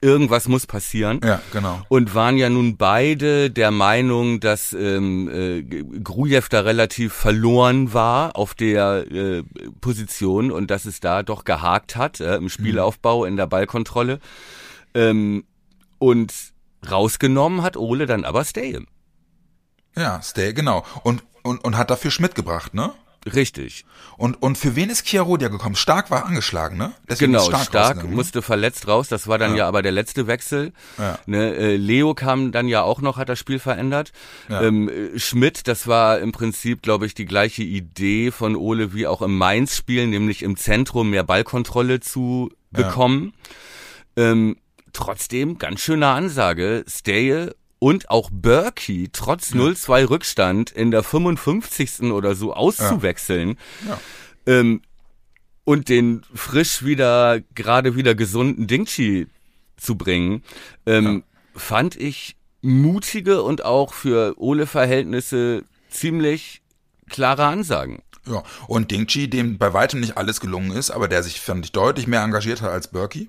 irgendwas 0.00 0.48
muss 0.48 0.66
passieren. 0.66 1.20
Ja, 1.24 1.40
genau. 1.52 1.80
Und 1.88 2.14
waren 2.14 2.36
ja 2.36 2.48
nun 2.48 2.76
beide 2.76 3.50
der 3.50 3.70
Meinung, 3.70 4.40
dass 4.40 4.72
ähm, 4.72 5.28
äh, 5.28 5.62
Grujew 5.62 6.44
da 6.50 6.60
relativ 6.60 7.12
verloren 7.12 7.92
war 7.92 8.36
auf 8.36 8.54
der 8.54 9.10
äh, 9.10 9.42
Position 9.80 10.50
und 10.50 10.70
dass 10.70 10.84
es 10.84 11.00
da 11.00 11.22
doch 11.22 11.44
gehakt 11.44 11.96
hat 11.96 12.20
äh, 12.20 12.36
im 12.36 12.48
Spielaufbau, 12.48 13.24
in 13.24 13.36
der 13.36 13.46
Ballkontrolle. 13.46 14.20
Ähm, 14.94 15.44
und 15.98 16.32
rausgenommen 16.88 17.62
hat 17.62 17.76
Ole 17.76 18.06
dann 18.06 18.24
aber 18.24 18.44
Stay. 18.44 18.78
Ja, 19.96 20.22
Stay, 20.22 20.52
genau. 20.52 20.84
Und, 21.02 21.24
und, 21.42 21.64
und 21.64 21.76
hat 21.76 21.90
dafür 21.90 22.10
Schmidt 22.10 22.34
gebracht, 22.34 22.74
ne? 22.74 22.92
Richtig. 23.34 23.84
Und, 24.16 24.42
und 24.42 24.58
für 24.58 24.76
wen 24.76 24.90
ist 24.90 25.06
Chiarodia 25.06 25.48
gekommen? 25.48 25.76
Stark 25.76 26.10
war 26.10 26.26
angeschlagen, 26.26 26.76
ne? 26.76 26.92
Deswegen 27.08 27.32
genau, 27.32 27.44
Stark, 27.44 27.74
rausgegangen, 27.74 28.10
ne? 28.10 28.16
musste 28.16 28.42
verletzt 28.42 28.88
raus. 28.88 29.08
Das 29.08 29.28
war 29.28 29.38
dann 29.38 29.52
ja, 29.52 29.58
Ja. 29.58 29.68
aber 29.68 29.82
der 29.82 29.92
letzte 29.92 30.26
Wechsel. 30.26 30.72
Ja. 30.98 31.18
Ne, 31.26 31.54
äh, 31.54 31.76
Leo 31.76 32.14
kam 32.14 32.52
dann 32.52 32.68
ja 32.68 32.82
auch 32.82 33.00
noch, 33.00 33.16
hat 33.16 33.28
das 33.28 33.38
Spiel 33.38 33.58
verändert. 33.58 34.12
Ja. 34.48 34.62
Ähm, 34.62 34.88
äh, 34.88 35.18
Schmidt, 35.18 35.68
das 35.68 35.86
war 35.86 36.18
im 36.18 36.32
Prinzip, 36.32 36.82
glaube 36.82 37.06
ich, 37.06 37.14
die 37.14 37.26
gleiche 37.26 37.62
Idee 37.62 38.30
von 38.30 38.56
Ole 38.56 38.94
wie 38.94 39.06
auch 39.06 39.22
im 39.22 39.36
Mainz-Spiel, 39.36 40.06
nämlich 40.06 40.42
im 40.42 40.56
Zentrum 40.56 41.10
mehr 41.10 41.24
Ballkontrolle 41.24 42.00
zu 42.00 42.50
bekommen. 42.70 43.32
Ähm, 44.16 44.56
trotzdem, 44.92 45.58
ganz 45.58 45.80
schöne 45.80 46.08
Ansage, 46.08 46.84
Steje 46.88 47.54
und 47.78 48.10
auch 48.10 48.30
Berkey 48.32 49.08
trotz 49.12 49.52
0-2 49.52 50.10
Rückstand 50.10 50.70
in 50.70 50.90
der 50.90 51.02
55. 51.02 52.12
oder 52.12 52.34
so 52.34 52.52
auszuwechseln. 52.52 53.56
Ja. 53.86 54.00
Ähm, 54.46 54.82
und 55.64 55.88
den 55.88 56.22
frisch 56.34 56.82
wieder, 56.84 57.40
gerade 57.54 57.94
wieder 57.94 58.14
gesunden 58.14 58.66
Dingchi 58.66 59.26
zu 59.76 59.96
bringen, 59.96 60.42
ähm, 60.86 61.24
fand 61.54 61.94
ich 61.96 62.36
mutige 62.62 63.42
und 63.42 63.64
auch 63.64 63.92
für 63.92 64.34
Ole-Verhältnisse 64.38 65.64
ziemlich 65.90 66.62
klare 67.08 67.44
Ansagen. 67.44 68.02
Ja. 68.26 68.42
Und 68.66 68.90
Dingchi, 68.90 69.28
dem 69.28 69.58
bei 69.58 69.72
weitem 69.72 70.00
nicht 70.00 70.16
alles 70.16 70.40
gelungen 70.40 70.72
ist, 70.72 70.90
aber 70.90 71.08
der 71.08 71.22
sich, 71.22 71.40
fand 71.40 71.64
ich, 71.64 71.72
deutlich 71.72 72.06
mehr 72.06 72.22
engagiert 72.22 72.62
hat 72.62 72.70
als 72.70 72.88
Berkey. 72.88 73.28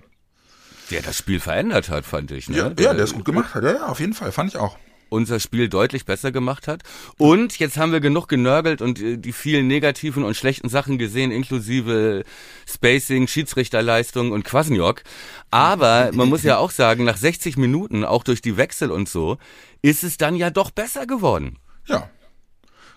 Der 0.90 1.02
das 1.02 1.18
Spiel 1.18 1.40
verändert 1.40 1.90
hat, 1.90 2.06
fand 2.06 2.32
ich. 2.32 2.50
Ne? 2.50 2.58
Ja, 2.58 2.68
ja, 2.80 2.94
der 2.94 3.04
es 3.04 3.14
gut 3.14 3.26
gemacht 3.26 3.54
hat. 3.54 3.64
Ja, 3.64 3.74
ja, 3.74 3.86
auf 3.88 4.00
jeden 4.00 4.14
Fall, 4.14 4.32
fand 4.32 4.50
ich 4.52 4.58
auch. 4.60 4.78
unser 5.10 5.40
Spiel 5.40 5.70
deutlich 5.70 6.06
besser 6.06 6.32
gemacht 6.32 6.68
hat. 6.68 6.84
Und 7.18 7.58
jetzt 7.60 7.78
haben 7.78 7.92
wir 7.92 8.00
genug 8.00 8.28
genörgelt 8.28 8.82
und 8.82 9.00
äh, 9.02 9.18
die 9.18 9.34
vielen 9.34 9.68
negativen 9.68 10.24
und 10.24 10.36
schlechten 10.36 10.70
Sachen 10.70 10.98
gesehen, 10.98 11.32
inklusive 11.32 12.24
Spacing, 12.68 13.28
Schiedsrichterleistung 13.28 14.32
und 14.32 14.44
Kwasniok. 14.44 15.04
Aber 15.52 16.12
man 16.14 16.30
muss 16.30 16.44
ja 16.44 16.58
auch 16.58 16.72
sagen, 16.72 17.04
nach 17.06 17.18
60 17.18 17.58
Minuten, 17.58 18.04
auch 18.04 18.24
durch 18.24 18.42
die 18.42 18.58
Wechsel 18.58 18.92
und 18.92 19.10
so, 19.10 19.38
ist 19.82 20.04
es 20.04 20.18
dann 20.18 20.36
ja 20.36 20.50
doch 20.52 20.72
besser 20.72 21.08
geworden. 21.08 21.58
Ja. 21.88 22.10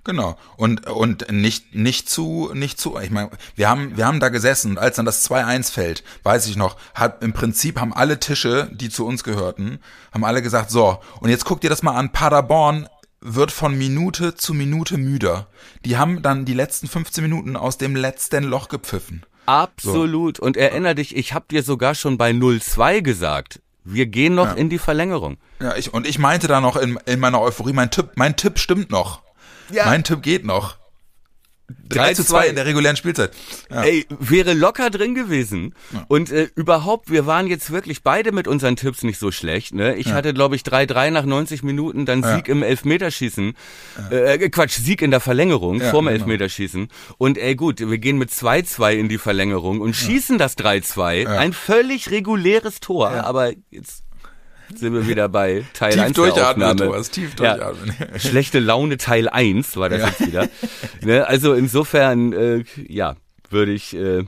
Genau. 0.04 0.36
Und, 0.56 0.88
und 0.90 1.30
nicht, 1.30 1.74
nicht 1.76 2.08
zu, 2.10 2.50
nicht 2.54 2.80
zu, 2.80 2.98
ich 2.98 3.10
meine, 3.10 3.30
wir 3.54 3.68
haben, 3.68 3.96
wir 3.96 4.06
haben 4.06 4.18
da 4.18 4.30
gesessen 4.30 4.72
und 4.72 4.78
als 4.78 4.96
dann 4.96 5.06
das 5.06 5.28
2-1 5.30 5.70
fällt, 5.70 6.02
weiß 6.24 6.46
ich 6.48 6.56
noch, 6.56 6.76
hat, 6.94 7.22
im 7.22 7.32
Prinzip 7.32 7.78
haben 7.80 7.92
alle 7.92 8.18
Tische, 8.18 8.68
die 8.72 8.88
zu 8.90 9.06
uns 9.06 9.22
gehörten, 9.22 9.78
haben 10.12 10.24
alle 10.24 10.42
gesagt, 10.42 10.70
so, 10.72 10.98
und 11.20 11.30
jetzt 11.30 11.44
guck 11.44 11.60
dir 11.60 11.70
das 11.70 11.84
mal 11.84 11.94
an, 11.94 12.10
Paderborn 12.10 12.88
wird 13.20 13.52
von 13.52 13.78
Minute 13.78 14.34
zu 14.34 14.52
Minute 14.54 14.98
müder. 14.98 15.46
Die 15.84 15.96
haben 15.96 16.22
dann 16.22 16.44
die 16.44 16.54
letzten 16.54 16.88
15 16.88 17.22
Minuten 17.22 17.56
aus 17.56 17.78
dem 17.78 17.94
letzten 17.94 18.42
Loch 18.42 18.68
gepfiffen. 18.68 19.24
Absolut. 19.46 20.40
Und 20.40 20.56
erinner 20.56 20.94
dich, 20.96 21.14
ich 21.14 21.32
habe 21.32 21.44
dir 21.48 21.62
sogar 21.62 21.94
schon 21.94 22.18
bei 22.18 22.30
0-2 22.32 23.02
gesagt, 23.02 23.60
wir 23.84 24.06
gehen 24.06 24.34
noch 24.34 24.46
Ja. 24.48 24.52
in 24.54 24.70
die 24.70 24.78
Verlängerung. 24.78 25.36
Ja, 25.60 25.76
ich, 25.76 25.94
und 25.94 26.06
ich 26.06 26.18
meinte 26.18 26.48
da 26.48 26.60
noch 26.60 26.76
in, 26.76 26.98
in 27.06 27.20
meiner 27.20 27.40
Euphorie, 27.40 27.72
mein 27.72 27.90
Tipp, 27.92 28.10
mein 28.16 28.34
Tipp 28.36 28.58
stimmt 28.58 28.90
noch. 28.90 29.22
Ja. 29.70 29.86
Mein 29.86 30.04
Tipp 30.04 30.22
geht 30.22 30.44
noch. 30.44 30.76
3 31.88 32.14
zu 32.14 32.24
2 32.24 32.48
in 32.48 32.54
der 32.56 32.66
regulären 32.66 32.96
Spielzeit. 32.96 33.32
Ja. 33.70 33.82
Ey, 33.82 34.06
wäre 34.18 34.54
locker 34.54 34.90
drin 34.90 35.14
gewesen. 35.14 35.74
Und 36.08 36.30
äh, 36.30 36.48
überhaupt, 36.54 37.10
wir 37.10 37.26
waren 37.26 37.46
jetzt 37.46 37.70
wirklich 37.70 38.02
beide 38.02 38.32
mit 38.32 38.48
unseren 38.48 38.76
Tipps 38.76 39.02
nicht 39.02 39.18
so 39.18 39.30
schlecht. 39.30 39.74
Ne? 39.74 39.94
Ich 39.96 40.12
hatte, 40.12 40.34
glaube 40.34 40.56
ich, 40.56 40.62
3-3 40.62 41.10
nach 41.10 41.24
90 41.24 41.62
Minuten, 41.62 42.06
dann 42.06 42.22
Sieg 42.22 42.48
im 42.48 42.62
Elfmeterschießen. 42.62 43.54
Äh, 44.10 44.48
Quatsch, 44.50 44.78
Sieg 44.78 45.02
in 45.02 45.10
der 45.10 45.20
Verlängerung, 45.20 45.80
Ja, 45.80 45.90
vorm 45.90 46.06
genau. 46.06 46.18
Elfmeterschießen. 46.18 46.88
Und 47.18 47.38
ey 47.38 47.54
gut, 47.54 47.80
wir 47.80 47.98
gehen 47.98 48.18
mit 48.18 48.30
2-2 48.30 48.92
in 48.94 49.08
die 49.08 49.18
Verlängerung 49.18 49.80
und 49.80 49.94
schießen 49.94 50.38
das 50.38 50.56
3-2. 50.58 51.26
Ein 51.26 51.52
völlig 51.52 52.10
reguläres 52.10 52.80
Tor, 52.80 53.10
aber 53.10 53.52
jetzt 53.70 54.02
sind 54.78 54.92
wir 54.94 55.06
wieder 55.06 55.28
bei 55.28 55.64
Teil 55.74 55.92
Tief 55.92 56.02
1 56.02 56.14
der 56.16 56.24
durchatmen, 56.26 56.68
Aufnahme. 56.68 56.90
Thomas, 56.90 57.10
tief 57.10 57.34
Ja. 57.40 57.56
durchatmen. 57.56 57.94
Schlechte 58.20 58.58
Laune 58.58 58.96
Teil 58.96 59.28
1 59.28 59.76
war 59.76 59.88
das 59.88 60.18
jetzt 60.18 60.26
wieder. 60.26 60.48
Ne, 61.02 61.26
also 61.26 61.54
insofern, 61.54 62.32
äh, 62.32 62.64
ja, 62.88 63.16
würde 63.50 63.72
ich 63.72 63.94
äh, 63.96 64.24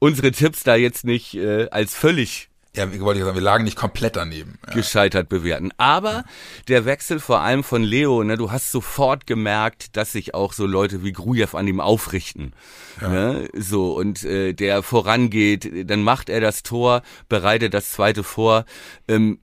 unsere 0.00 0.30
Tipps 0.32 0.62
da 0.64 0.76
jetzt 0.76 1.04
nicht 1.04 1.34
äh, 1.34 1.68
als 1.70 1.94
völlig 1.94 2.47
Ja, 2.76 2.92
wie 2.92 3.00
wollte 3.00 3.18
ich 3.18 3.24
sagen, 3.24 3.36
wir 3.36 3.42
lagen 3.42 3.64
nicht 3.64 3.76
komplett 3.76 4.16
daneben. 4.16 4.58
Ja. 4.68 4.74
gescheitert 4.74 5.28
bewerten. 5.28 5.70
Aber 5.78 6.24
der 6.68 6.84
Wechsel 6.84 7.18
vor 7.18 7.40
allem 7.40 7.64
von 7.64 7.82
Leo, 7.82 8.22
ne, 8.22 8.36
du 8.36 8.52
hast 8.52 8.70
sofort 8.70 9.26
gemerkt, 9.26 9.96
dass 9.96 10.12
sich 10.12 10.34
auch 10.34 10.52
so 10.52 10.66
Leute 10.66 11.02
wie 11.02 11.12
Grujew 11.12 11.56
an 11.56 11.66
ihm 11.66 11.80
aufrichten. 11.80 12.52
Ne, 13.00 13.48
so, 13.56 13.94
und 13.96 14.22
äh, 14.24 14.52
der 14.52 14.82
vorangeht, 14.82 15.90
dann 15.90 16.02
macht 16.02 16.28
er 16.28 16.40
das 16.40 16.62
Tor, 16.62 17.02
bereitet 17.28 17.74
das 17.74 17.90
zweite 17.90 18.22
vor. 18.22 18.64
Ähm, 19.08 19.40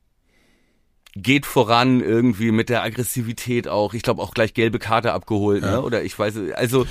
geht 1.16 1.45
voran 1.45 2.01
irgendwie 2.01 2.51
mit 2.51 2.68
der 2.68 2.84
Aggressivität 2.84 3.68
auch. 3.70 3.93
Ich 3.93 4.03
glaube 4.03 4.22
auch 4.22 4.34
gleich 4.34 4.53
gelbe 4.53 4.80
Karte 4.80 5.13
abgeholt, 5.13 5.63
ne? 5.63 5.82
Oder 5.82 6.03
ich 6.03 6.18
weiß, 6.18 6.36
also 6.55 6.86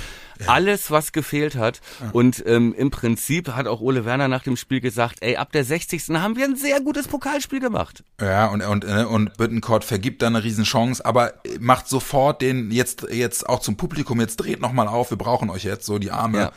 alles, 0.47 0.89
was 0.89 1.11
gefehlt 1.11 1.55
hat. 1.55 1.79
Und 2.11 2.43
ähm, 2.47 2.73
im 2.75 2.89
Prinzip 2.89 3.49
hat 3.49 3.67
auch 3.67 3.81
Ole 3.81 4.03
Werner 4.03 4.27
nach 4.27 4.43
dem 4.43 4.57
Spiel 4.57 4.81
gesagt, 4.81 5.17
ey, 5.21 5.37
ab 5.37 5.51
der 5.51 5.63
60. 5.63 6.09
haben 6.09 6.35
wir 6.35 6.45
ein 6.45 6.55
sehr 6.55 6.81
gutes 6.81 7.07
Pokalspiel 7.07 7.59
gemacht. 7.59 8.03
Ja, 8.19 8.47
und, 8.47 8.63
und, 8.63 8.83
äh, 8.83 9.05
und 9.05 9.37
Bittencourt 9.37 9.83
vergibt 9.83 10.23
da 10.23 10.27
eine 10.27 10.43
Riesenchance, 10.43 11.05
aber 11.05 11.33
macht 11.59 11.87
sofort 11.87 12.41
den, 12.41 12.71
jetzt, 12.71 13.07
jetzt 13.11 13.47
auch 13.47 13.59
zum 13.59 13.77
Publikum, 13.77 14.19
jetzt 14.19 14.37
dreht 14.37 14.59
nochmal 14.59 14.87
auf, 14.87 15.11
wir 15.11 15.17
brauchen 15.17 15.51
euch 15.51 15.63
jetzt, 15.63 15.85
so 15.85 15.99
die 15.99 16.11
Arme. 16.11 16.51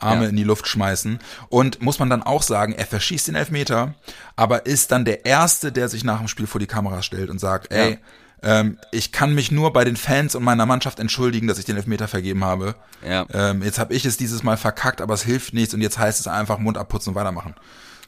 Ja. 0.00 0.08
Arme 0.08 0.24
Ja. 0.24 0.28
in 0.30 0.36
die 0.36 0.44
Luft 0.44 0.66
schmeißen. 0.66 1.18
Und 1.48 1.80
muss 1.82 1.98
man 1.98 2.10
dann 2.10 2.22
auch 2.22 2.42
sagen, 2.42 2.72
er 2.72 2.86
verschießt 2.86 3.28
den 3.28 3.34
Elfmeter, 3.34 3.94
aber 4.36 4.66
ist 4.66 4.90
dann 4.92 5.04
der 5.04 5.24
Erste, 5.26 5.72
der 5.72 5.88
sich 5.88 6.02
nach 6.04 6.18
dem 6.18 6.28
Spiel 6.28 6.46
vor 6.46 6.58
die 6.58 6.66
Kamera 6.66 7.02
stellt 7.02 7.30
und 7.30 7.38
sagt, 7.38 7.72
ey, 7.72 7.98
ähm, 8.42 8.78
ich 8.90 9.12
kann 9.12 9.34
mich 9.34 9.52
nur 9.52 9.72
bei 9.72 9.84
den 9.84 9.96
Fans 9.96 10.34
und 10.34 10.42
meiner 10.42 10.66
Mannschaft 10.66 10.98
entschuldigen, 10.98 11.46
dass 11.46 11.58
ich 11.58 11.64
den 11.64 11.76
Elfmeter 11.76 12.08
vergeben 12.08 12.42
habe. 12.44 12.74
Ja. 13.06 13.24
Ähm, 13.32 13.62
jetzt 13.62 13.78
habe 13.78 13.94
ich 13.94 14.04
es 14.04 14.16
dieses 14.16 14.42
Mal 14.42 14.56
verkackt, 14.56 15.00
aber 15.00 15.14
es 15.14 15.22
hilft 15.22 15.54
nichts 15.54 15.74
und 15.74 15.80
jetzt 15.80 15.98
heißt 15.98 16.18
es 16.18 16.26
einfach 16.26 16.58
Mund 16.58 16.76
abputzen 16.76 17.10
und 17.10 17.14
weitermachen. 17.14 17.54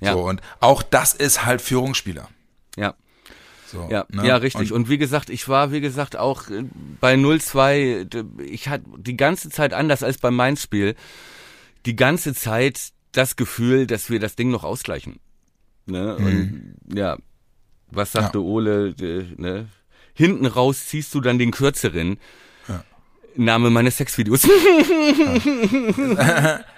Ja. 0.00 0.12
So, 0.14 0.22
und 0.24 0.40
auch 0.58 0.82
das 0.82 1.14
ist 1.14 1.44
halt 1.46 1.62
Führungsspieler. 1.62 2.28
Ja. 2.76 2.94
So, 3.70 3.86
Ja, 3.90 4.06
ne? 4.10 4.26
ja, 4.26 4.36
richtig. 4.36 4.72
Und, 4.72 4.82
Und, 4.82 4.88
wie 4.88 4.98
gesagt, 4.98 5.30
ich 5.30 5.48
war, 5.48 5.70
wie 5.70 5.80
gesagt, 5.80 6.16
auch 6.16 6.48
äh, 6.50 6.64
bei 7.00 7.14
0-2, 7.14 8.04
d- 8.04 8.24
ich 8.44 8.68
hatte 8.68 8.84
die 8.98 9.16
ganze 9.16 9.50
Zeit 9.50 9.72
anders 9.72 10.02
als 10.02 10.18
beim 10.18 10.34
Mainz-Spiel, 10.34 10.96
die 11.86 11.96
ganze 11.96 12.34
Zeit 12.34 12.90
das 13.12 13.36
Gefühl, 13.36 13.86
dass 13.86 14.10
wir 14.10 14.20
das 14.20 14.34
Ding 14.36 14.50
noch 14.50 14.64
ausgleichen. 14.64 15.20
Ne? 15.86 16.16
Und 16.16 16.74
ja, 16.92 17.16
was 17.90 18.12
sagte 18.12 18.42
Ole, 18.42 18.92
d- 18.94 19.26
ne? 19.36 19.68
Hinten 20.14 20.46
raus 20.46 20.86
ziehst 20.86 21.12
du 21.14 21.20
dann 21.20 21.38
den 21.38 21.50
kürzeren. 21.50 22.18
Name 23.36 23.68
meines 23.68 23.96
Sexvideos. 23.96 24.44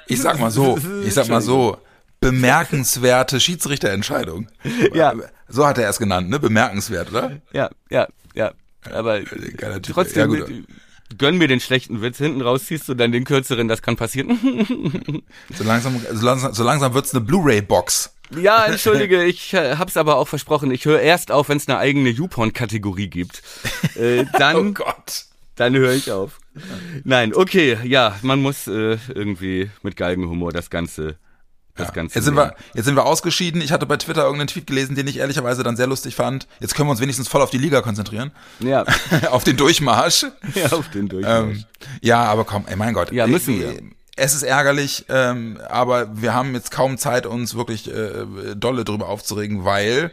ich 0.07 0.20
sag 0.20 0.40
mal 0.40 0.50
so, 0.50 0.78
ich 1.04 1.12
sag 1.14 1.28
mal 1.28 1.42
so, 1.42 1.76
bemerkenswerte 2.20 3.40
Schiedsrichterentscheidung. 3.40 4.48
Ja. 4.94 5.12
So 5.48 5.66
hat 5.66 5.76
er 5.78 5.90
es 5.90 5.98
genannt, 5.98 6.30
ne? 6.30 6.38
Bemerkenswert, 6.40 7.11
oder? 7.11 7.40
ja, 7.52 7.70
ja, 7.90 8.09
ja. 8.34 8.52
Aber 8.90 9.20
trotzdem, 9.82 10.34
Ja, 10.34 10.44
äh, 10.46 10.62
gönn 11.18 11.38
mir 11.38 11.48
den 11.48 11.61
schlechten 11.61 12.02
Witz. 12.02 12.18
Hinten 12.18 12.40
raus 12.42 12.64
ziehst 12.66 12.88
du 12.88 12.94
dann 12.94 13.12
den 13.12 13.24
kürzeren, 13.24 13.68
das 13.68 13.82
kann 13.82 13.96
passieren. 13.96 14.38
So 15.54 15.64
langsam, 15.64 16.00
so 16.12 16.26
langsam, 16.26 16.52
so 16.52 16.64
langsam 16.64 16.94
wird's 16.94 17.14
eine 17.14 17.24
Blu-ray-Box. 17.24 18.12
Ja, 18.36 18.66
entschuldige, 18.66 19.24
ich 19.24 19.54
äh, 19.54 19.76
hab's 19.76 19.96
aber 19.96 20.16
auch 20.16 20.28
versprochen. 20.28 20.70
Ich 20.70 20.84
höre 20.84 21.00
erst 21.00 21.30
auf, 21.30 21.48
wenn 21.48 21.59
es 21.59 21.68
eine 21.68 21.78
eigene 21.78 22.11
YouPorn-Kategorie 22.11 23.09
gibt. 23.09 23.42
Äh, 23.96 24.24
Oh 24.34 24.38
dann, 24.38 24.74
Gott. 24.74 25.24
dann 25.54 25.74
höre 25.76 25.92
ich 25.92 26.11
auf. 26.11 26.38
Nein, 27.04 27.34
okay, 27.34 27.78
ja, 27.84 28.18
man 28.22 28.42
muss 28.42 28.66
äh, 28.66 28.98
irgendwie 29.14 29.70
mit 29.82 29.96
Galgenhumor 29.96 30.52
das 30.52 30.70
Ganze, 30.70 31.16
das 31.77 31.93
Ganze. 31.93 32.14
Jetzt 32.16 32.24
sind 32.24 32.35
wir, 32.37 32.55
jetzt 32.74 32.85
sind 32.87 32.97
wir 32.97 33.05
ausgeschieden. 33.07 33.61
Ich 33.61 33.72
hatte 33.72 33.87
bei 33.87 33.97
Twitter 33.97 34.22
irgendeinen 34.22 34.49
Tweet 34.49 34.66
gelesen, 34.66 34.95
den 34.97 35.07
ich 35.07 35.18
ehrlicherweise 35.18 35.62
dann 35.62 35.77
sehr 35.77 35.87
lustig 35.87 36.14
fand. 36.16 36.47
Jetzt 36.61 36.74
können 36.74 36.89
wir 36.89 36.93
uns 36.93 37.01
wenigstens 37.01 37.29
voll 37.29 37.43
auf 37.43 37.51
die 37.51 37.59
Liga 37.59 37.83
konzentrieren. 37.83 38.33
Ja, 38.61 38.85
auf 39.31 39.45
den 39.45 39.57
Durchmarsch. 39.57 40.27
ja, 40.55 40.72
auf 40.72 40.89
den 40.91 41.09
Durchmarsch. 41.09 41.57
Ähm, 41.59 41.64
ja, 42.01 42.24
aber 42.24 42.45
komm, 42.45 42.64
ey, 42.66 42.77
mein 42.77 42.95
Gott. 42.95 43.12
Ja, 43.12 43.27
müssen 43.27 43.59
wir. 43.59 43.68
Äh, 43.70 43.83
es 44.16 44.33
ist 44.35 44.43
ärgerlich, 44.45 45.05
ähm, 45.11 45.61
aber 45.68 46.09
wir 46.20 46.33
haben 46.33 46.55
jetzt 46.55 46.70
kaum 46.70 46.97
Zeit, 46.97 47.27
uns 47.27 47.55
wirklich 47.55 47.87
äh, 47.93 48.24
dolle 48.57 48.85
drüber 48.85 49.09
aufzuregen, 49.09 49.66
weil 49.66 50.11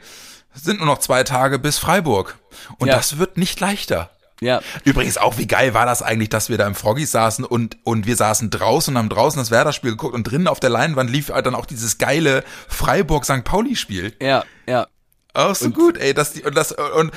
es 0.53 0.63
sind 0.63 0.77
nur 0.79 0.87
noch 0.87 0.99
zwei 0.99 1.23
Tage 1.23 1.57
bis 1.57 1.77
Freiburg. 1.77 2.37
Und 2.79 2.87
Ja. 2.89 2.95
das 2.95 3.17
wird 3.17 3.37
nicht 3.37 3.59
leichter. 3.61 4.09
Ja. 4.43 4.61
Übrigens 4.83 5.17
auch, 5.17 5.37
wie 5.37 5.47
geil 5.47 5.73
war 5.73 5.85
das 5.85 6.01
eigentlich, 6.01 6.29
dass 6.29 6.49
wir 6.49 6.57
da 6.57 6.67
im 6.67 6.75
Froggies 6.75 7.11
saßen 7.11 7.45
und, 7.45 7.77
und 7.83 8.05
wir 8.05 8.15
saßen 8.15 8.49
draußen 8.49 8.93
und 8.93 8.97
haben 8.97 9.09
draußen 9.09 9.39
das 9.39 9.51
Werder-Spiel 9.51 9.91
geguckt 9.91 10.13
und 10.13 10.23
drinnen 10.23 10.47
auf 10.47 10.59
der 10.59 10.69
Leinwand 10.69 11.09
lief 11.09 11.29
halt 11.29 11.45
dann 11.45 11.55
auch 11.55 11.65
dieses 11.65 11.97
geile 11.97 12.43
Freiburg-St. 12.67 13.43
Pauli-Spiel. 13.43 14.13
Ja, 14.21 14.43
ja. 14.67 14.87
Auch 15.33 15.55
so 15.55 15.71
gut, 15.71 15.97
ey, 15.97 16.13
dass 16.13 16.33
die, 16.33 16.43
und 16.43 16.55
das, 16.55 16.73
und 16.73 17.11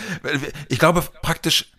ich 0.69 0.79
glaube 0.79 1.05
praktisch, 1.21 1.73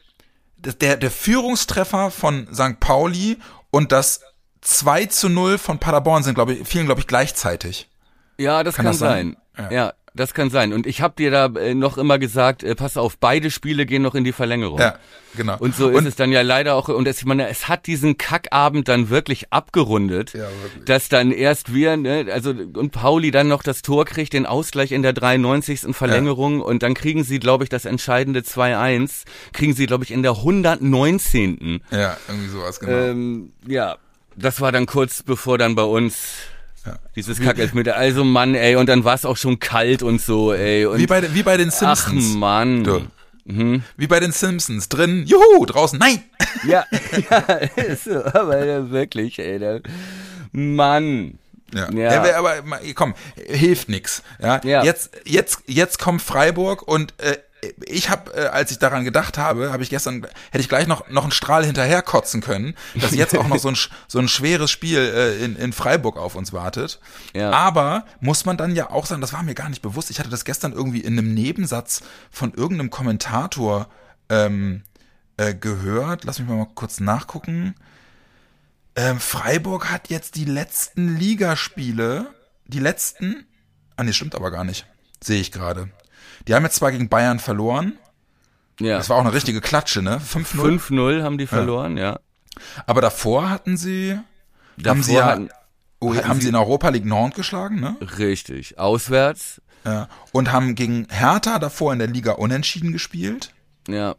der, 0.58 0.98
der 0.98 1.12
Führungstreffer 1.12 2.12
von 2.12 2.48
St. 2.54 2.80
Pauli 2.80 3.38
und 3.72 3.92
das 3.92 4.22
2 4.62 5.06
zu 5.06 5.30
0 5.30 5.58
von 5.58 5.80
Paderborn 5.80 6.24
sind, 6.24 6.36
glaube 6.36 6.54
ich, 6.54 6.68
fielen, 6.68 6.86
glaube 6.86 7.02
ich, 7.02 7.08
gleichzeitig. 7.08 7.90
Ja, 8.38 8.64
das 8.64 8.76
Kann 8.76 8.86
kann, 8.86 8.92
das 8.92 9.00
sein? 9.00 9.38
sein. 9.56 9.72
Ja. 9.72 9.86
Ja. 9.86 9.94
Das 10.20 10.34
kann 10.34 10.50
sein. 10.50 10.74
Und 10.74 10.86
ich 10.86 11.02
habe 11.02 11.14
dir 11.18 11.32
da 11.32 11.46
äh, 11.60 11.74
noch 11.74 11.98
immer 11.98 12.20
gesagt, 12.20 12.64
äh, 12.64 12.76
pass 12.76 12.98
auf, 12.98 13.18
beide 13.18 13.50
Spiele 13.52 13.86
gehen 13.86 14.02
noch 14.02 14.16
in 14.16 14.24
die 14.24 14.34
Verlängerung. 14.34 14.80
Ja, 14.80 14.98
genau. 15.36 15.56
Und 15.60 15.76
so 15.76 15.90
ist 15.90 16.06
es 16.06 16.16
dann 16.16 16.32
ja 16.32 16.42
leider 16.42 16.76
auch, 16.76 16.90
und 16.90 17.08
es, 17.08 17.20
ich 17.20 17.26
meine, 17.26 17.48
es 17.48 17.68
hat 17.68 17.88
diesen 17.88 18.18
Kackabend 18.18 18.88
dann 18.88 19.10
wirklich 19.10 19.54
abgerundet, 19.54 20.34
Ja, 20.34 20.42
wirklich. 20.42 20.86
dass 20.86 21.08
dann 21.10 21.32
erst 21.32 21.74
wir, 21.74 21.96
ne, 21.96 22.28
also, 22.32 22.50
und 22.50 22.92
Pauli 22.92 23.32
dann 23.32 23.48
noch 23.48 23.64
das 23.64 23.82
Tor 23.82 24.06
kriegt, 24.06 24.34
den 24.34 24.46
Ausgleich 24.46 24.92
in 24.92 25.02
der 25.04 25.14
93. 25.14 25.96
Verlängerung, 25.96 26.62
und 26.62 26.84
dann 26.84 26.94
kriegen 26.94 27.24
sie, 27.24 27.40
glaube 27.40 27.64
ich, 27.64 27.70
das 27.70 27.86
entscheidende 27.86 28.42
2-1, 28.42 29.24
kriegen 29.54 29.74
sie, 29.74 29.86
glaube 29.86 30.04
ich, 30.04 30.12
in 30.12 30.24
der 30.24 30.34
119. 30.34 31.82
Ja, 31.92 32.18
irgendwie 32.28 32.50
sowas, 32.50 32.80
genau. 32.80 32.92
Ähm, 32.92 33.52
ja, 33.68 33.98
das 34.36 34.62
war 34.62 34.72
dann 34.72 34.86
kurz 34.86 35.24
bevor 35.24 35.58
dann 35.58 35.76
bei 35.76 35.84
uns 35.84 36.34
Ja. 36.88 36.96
dieses 37.16 37.40
Kackelfmeter. 37.40 37.96
Also 37.96 38.24
Mann, 38.24 38.56
ey, 38.56 38.76
und 38.76 38.88
dann 38.88 39.04
war 39.04 39.16
es 39.16 39.26
auch 39.26 39.38
schon 39.38 39.60
kalt 39.60 40.04
und 40.04 40.22
so, 40.22 40.54
ey. 40.54 40.86
Und 40.86 41.00
wie, 41.00 41.08
bei, 41.08 41.22
den- 41.22 41.34
wie 41.34 41.44
bei 41.44 41.58
den 41.58 41.70
ach 41.70 41.96
Simpsons. 41.98 42.36
Mann. 42.36 42.84
Du. 42.84 43.02
Wie 43.96 44.08
bei 44.08 44.20
den 44.20 44.34
Simpsons. 44.34 44.90
Drin, 44.90 45.26
juhu, 45.26 45.66
draußen, 45.66 45.98
nein! 46.00 46.22
Ja, 46.68 46.86
ja, 47.30 47.38
ist 47.84 48.06
so, 48.06 48.24
aber 48.26 48.90
wirklich, 48.90 49.38
ey. 49.38 49.60
Da, 49.60 49.80
Mann. 50.52 51.38
Ja. 51.74 51.92
Ja. 51.92 52.26
ja. 52.26 52.38
aber 52.40 52.56
komm, 52.96 53.14
hilft 53.36 53.90
nix. 53.90 54.24
Ja. 54.42 54.60
Ja. 54.64 54.84
Jetzt, 54.84 55.12
jetzt, 55.26 55.60
jetzt 55.68 56.00
kommt 56.00 56.22
Freiburg 56.22 56.82
und 56.88 57.14
äh, 57.20 57.38
ich 57.86 58.10
habe, 58.10 58.34
äh, 58.34 58.48
als 58.48 58.72
ich 58.72 58.80
daran 58.80 59.04
gedacht 59.04 59.38
habe, 59.38 59.72
habe 59.72 59.82
ich 59.82 59.90
gestern, 59.90 60.26
hätte 60.52 60.60
ich 60.60 60.70
gleich 60.70 60.88
noch 60.88 61.10
noch 61.10 61.24
einen 61.24 61.32
Strahl 61.32 61.66
hinterher 61.66 62.02
kotzen 62.02 62.42
können, 62.42 62.76
dass 62.96 63.14
jetzt 63.14 63.36
auch 63.38 63.48
noch 63.48 63.58
so 63.58 63.70
ein 63.70 63.78
so 64.08 64.20
ein 64.20 64.28
schweres 64.28 64.70
Spiel 64.70 65.00
äh, 65.00 65.44
in, 65.44 65.56
in 65.56 65.74
Freiburg 65.74 66.18
auf 66.18 66.36
uns 66.36 66.54
wartet. 66.54 67.00
Ja. 67.34 67.52
Aber 67.52 68.06
muss 68.20 68.46
man 68.46 68.58
dann 68.58 68.76
ja 68.76 68.90
auch 68.90 69.06
sagen, 69.06 69.22
das 69.22 69.34
war 69.34 69.44
mir 69.44 69.56
gar 69.56 69.70
nicht 69.70 69.82
bewusst. 69.82 70.10
Ich 70.12 70.20
hatte 70.20 70.30
das 70.30 70.46
gestern 70.46 70.74
irgendwie 70.74 71.02
in 71.02 71.18
einem 71.18 71.34
Nebensatz 71.34 72.02
von 72.32 72.54
irgendeinem 72.54 72.90
Kommentator 72.90 73.90
ähm, 74.30 74.84
äh, 75.38 75.54
gehört. 75.54 76.24
Lass 76.26 76.40
mich 76.40 76.48
mal, 76.48 76.58
mal 76.58 76.68
kurz 76.76 77.00
nachgucken. 77.00 77.76
Ähm, 78.96 79.20
Freiburg 79.20 79.92
hat 79.92 80.10
jetzt 80.10 80.36
die 80.36 80.46
letzten 80.46 81.18
Ligaspiele, 81.18 82.34
die 82.66 82.80
letzten, 82.80 83.46
ah 83.96 84.04
nee, 84.04 84.12
stimmt 84.12 84.34
aber 84.34 84.50
gar 84.50 84.64
nicht, 84.64 84.88
sehe 85.24 85.40
ich 85.40 85.52
gerade. 85.52 85.90
Die 86.48 86.54
haben 86.56 86.64
jetzt 86.64 86.76
zwar 86.76 86.92
gegen 86.92 87.10
Bayern 87.10 87.40
verloren, 87.40 87.94
Ja. 88.80 88.98
das 88.98 89.10
war 89.10 89.18
auch 89.18 89.22
eine 89.22 89.34
richtige 89.34 89.62
Klatsche, 89.62 90.02
ne? 90.02 90.20
5-0. 90.20 90.80
5-0 90.80 91.24
haben 91.24 91.38
die 91.38 91.48
verloren, 91.48 91.98
ja. 91.98 92.20
Aber 92.86 93.02
davor 93.02 93.50
hatten 93.50 93.78
sie, 93.78 94.14
haben 94.14 94.24
Davor 94.78 95.04
sie 95.04 95.14
ja, 95.14 95.26
hatten- 95.26 95.50
oh, 96.00 96.16
hatten 96.16 96.28
haben 96.28 96.38
sie 96.40 96.44
sie- 96.44 96.50
in 96.50 96.56
Europa 96.56 96.90
League 96.90 97.06
Nord 97.06 97.36
geschlagen, 97.36 97.80
ne? 97.80 97.96
Richtig. 98.18 98.78
Auswärts, 98.80 99.62
Ja. 99.86 100.10
Und 100.34 100.52
haben 100.52 100.76
gegen 100.76 101.08
Hertha 101.10 101.60
davor 101.60 101.94
in 101.94 102.00
der 102.00 102.08
Liga 102.10 102.34
unentschieden 102.34 102.92
gespielt. 102.92 103.54
ja. 103.88 104.16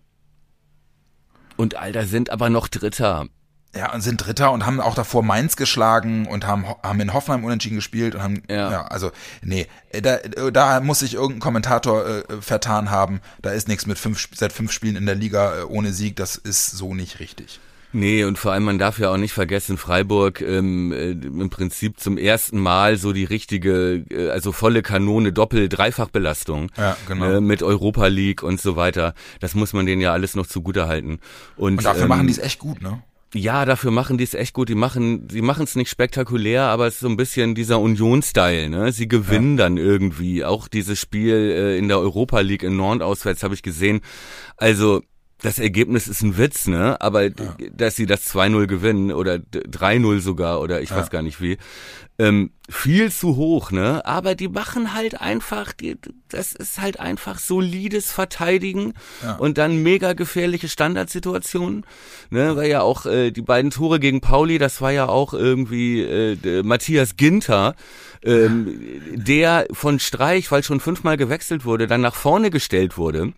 Und 1.57 1.75
Alter, 1.75 2.07
sind 2.07 2.31
aber 2.31 2.51
noch 2.51 2.69
Dritter. 2.69 3.27
Ja, 3.77 3.93
und 3.93 4.01
sind 4.01 4.17
Dritter 4.25 4.51
und 4.53 4.65
haben 4.65 4.81
auch 4.81 4.95
davor 4.95 5.23
Mainz 5.23 5.55
geschlagen 5.57 6.27
und 6.27 6.47
haben, 6.47 6.65
haben 6.83 7.01
in 7.01 7.13
Hoffenheim 7.13 7.45
unentschieden 7.45 7.77
gespielt 7.77 8.15
und 8.15 8.23
haben, 8.23 8.43
ja, 8.51 8.71
Ja. 8.71 8.83
also, 8.87 9.11
nee, 9.43 9.67
da, 10.03 10.17
da 10.51 10.81
muss 10.81 11.01
sich 11.01 11.15
irgendein 11.15 11.41
Kommentator 11.41 12.07
äh, 12.07 12.23
vertan 12.41 12.91
haben. 12.91 13.21
Da 13.43 13.51
ist 13.51 13.69
nichts 13.69 13.87
mit 13.87 13.99
fünf, 13.99 14.27
seit 14.35 14.53
fünf 14.55 14.73
Spielen 14.73 14.97
in 14.97 15.05
der 15.07 15.15
Liga 15.15 15.61
äh, 15.61 15.63
ohne 15.65 15.93
Sieg. 15.93 16.17
Das 16.17 16.37
ist 16.37 16.71
so 16.71 16.95
nicht 16.95 17.21
richtig. 17.21 17.61
Nee, 17.93 18.25
und 18.25 18.39
vor 18.39 18.53
allem, 18.53 18.65
man 18.65 18.79
darf 18.79 18.99
ja 18.99 19.11
auch 19.11 19.17
nicht 19.17 19.33
vergessen, 19.33 19.79
Freiburg 19.79 20.43
ähm, 20.43 20.93
äh, 20.93 21.11
im 21.13 21.49
Prinzip 21.49 21.99
zum 21.99 22.19
ersten 22.19 22.59
Mal 22.59 22.97
so 22.99 23.15
die 23.15 23.25
richtige, 23.25 24.05
äh, 24.11 24.29
also 24.31 24.53
volle 24.53 24.83
Kanone, 24.83 25.33
Doppel-Dreifachbelastung 25.33 26.71
Ja, 26.77 26.97
genau. 27.07 27.25
äh, 27.37 27.41
mit 27.41 27.63
Europa 27.63 28.07
League 28.09 28.43
und 28.43 28.61
so 28.61 28.77
weiter. 28.77 29.15
Das 29.41 29.55
muss 29.55 29.73
man 29.73 29.87
denen 29.87 30.03
ja 30.03 30.13
alles 30.13 30.35
noch 30.37 30.47
zugute 30.47 30.87
halten. 30.87 31.21
Und, 31.57 31.79
Und 31.79 31.85
dafür 31.85 32.03
ähm, 32.03 32.09
machen 32.09 32.27
die 32.27 32.33
es 32.33 32.39
echt 32.39 32.59
gut, 32.59 32.83
ne? 32.83 33.03
Ja, 33.35 33.65
dafür 33.67 33.91
machen 33.91 34.17
die 34.17 34.25
es 34.25 34.33
echt 34.35 34.55
gut. 34.55 34.69
Die 34.71 34.75
machen, 34.75 35.29
sie 35.31 35.43
machen 35.43 35.65
es 35.65 35.77
nicht 35.77 35.91
spektakulär, 35.91 36.63
aber 36.63 36.87
es 36.87 36.95
ist 36.95 37.01
so 37.01 37.09
ein 37.09 37.17
bisschen 37.19 37.55
dieser 37.55 37.79
Union-Style. 37.79 38.71
Ne? 38.71 38.91
Sie 38.93 39.07
gewinnen 39.07 39.57
dann 39.59 39.77
irgendwie. 39.77 40.45
Auch 40.45 40.67
dieses 40.67 40.99
Spiel 40.99 41.35
äh, 41.35 41.77
in 41.79 41.89
der 41.89 41.99
Europa 41.99 42.41
League 42.41 42.63
in 42.63 42.77
Nord 42.77 43.03
auswärts 43.03 43.43
habe 43.43 43.53
ich 43.55 43.63
gesehen. 43.63 44.01
Also 44.57 45.03
das 45.43 45.59
Ergebnis 45.59 46.09
ist 46.09 46.23
ein 46.23 46.37
Witz, 46.39 46.67
ne? 46.67 47.01
Aber 47.01 47.29
d- 47.31 47.71
dass 47.73 47.95
sie 47.97 48.07
das 48.07 48.27
2-0 48.35 48.67
gewinnen 48.67 49.13
oder 49.13 49.39
d- 49.39 49.61
3-0 49.61 50.21
sogar 50.21 50.61
oder 50.61 50.81
ich 50.81 50.91
weiß 50.91 51.11
gar 51.11 51.23
nicht 51.23 51.41
wie, 51.41 51.59
ähm, 52.19 52.51
viel 52.69 53.13
zu 53.13 53.37
hoch, 53.37 53.71
ne? 53.71 54.05
Aber 54.05 54.35
die 54.35 54.49
machen 54.49 54.93
halt 54.93 55.21
einfach, 55.21 55.73
die, 55.73 55.97
das 56.29 56.53
ist 56.53 56.81
halt 56.81 57.01
einfach 57.01 57.39
solides 57.39 58.11
Verteidigen 58.13 58.95
und 59.39 59.57
dann 59.57 59.83
mega 59.83 60.13
gefährliche 60.13 60.69
Standardsituationen, 60.69 61.87
ne? 62.31 62.57
Weil 62.57 62.71
ja 62.71 62.83
auch 62.83 63.07
äh, 63.07 63.31
die 63.31 63.43
beiden 63.43 63.71
Tore 63.71 64.01
gegen 64.01 64.21
Pauli, 64.21 64.59
das 64.59 64.81
war 64.81 64.91
ja 64.91 65.09
auch 65.09 65.33
irgendwie 65.33 66.03
äh, 66.03 66.63
Matthias 66.65 67.17
Ginter, 67.17 67.75
ähm, 68.29 68.79
der 69.15 69.67
von 69.73 69.99
Streich, 69.99 70.51
weil 70.53 70.63
schon 70.63 70.81
fünfmal 70.81 71.17
gewechselt 71.17 71.65
wurde, 71.65 71.87
dann 71.87 72.01
nach 72.01 72.15
vorne 72.15 72.51
gestellt 72.51 72.97
wurde 72.99 73.33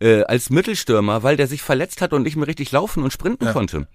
äh, 0.00 0.22
als 0.22 0.50
Mittelstürmer, 0.50 1.22
weil 1.22 1.36
der 1.36 1.46
sich 1.46 1.62
verletzt 1.62 2.00
hat 2.00 2.12
und 2.12 2.22
nicht 2.22 2.36
mehr 2.36 2.46
richtig 2.46 2.72
laufen 2.72 3.02
und 3.02 3.12
sprinten 3.12 3.46
konnte. 3.52 3.86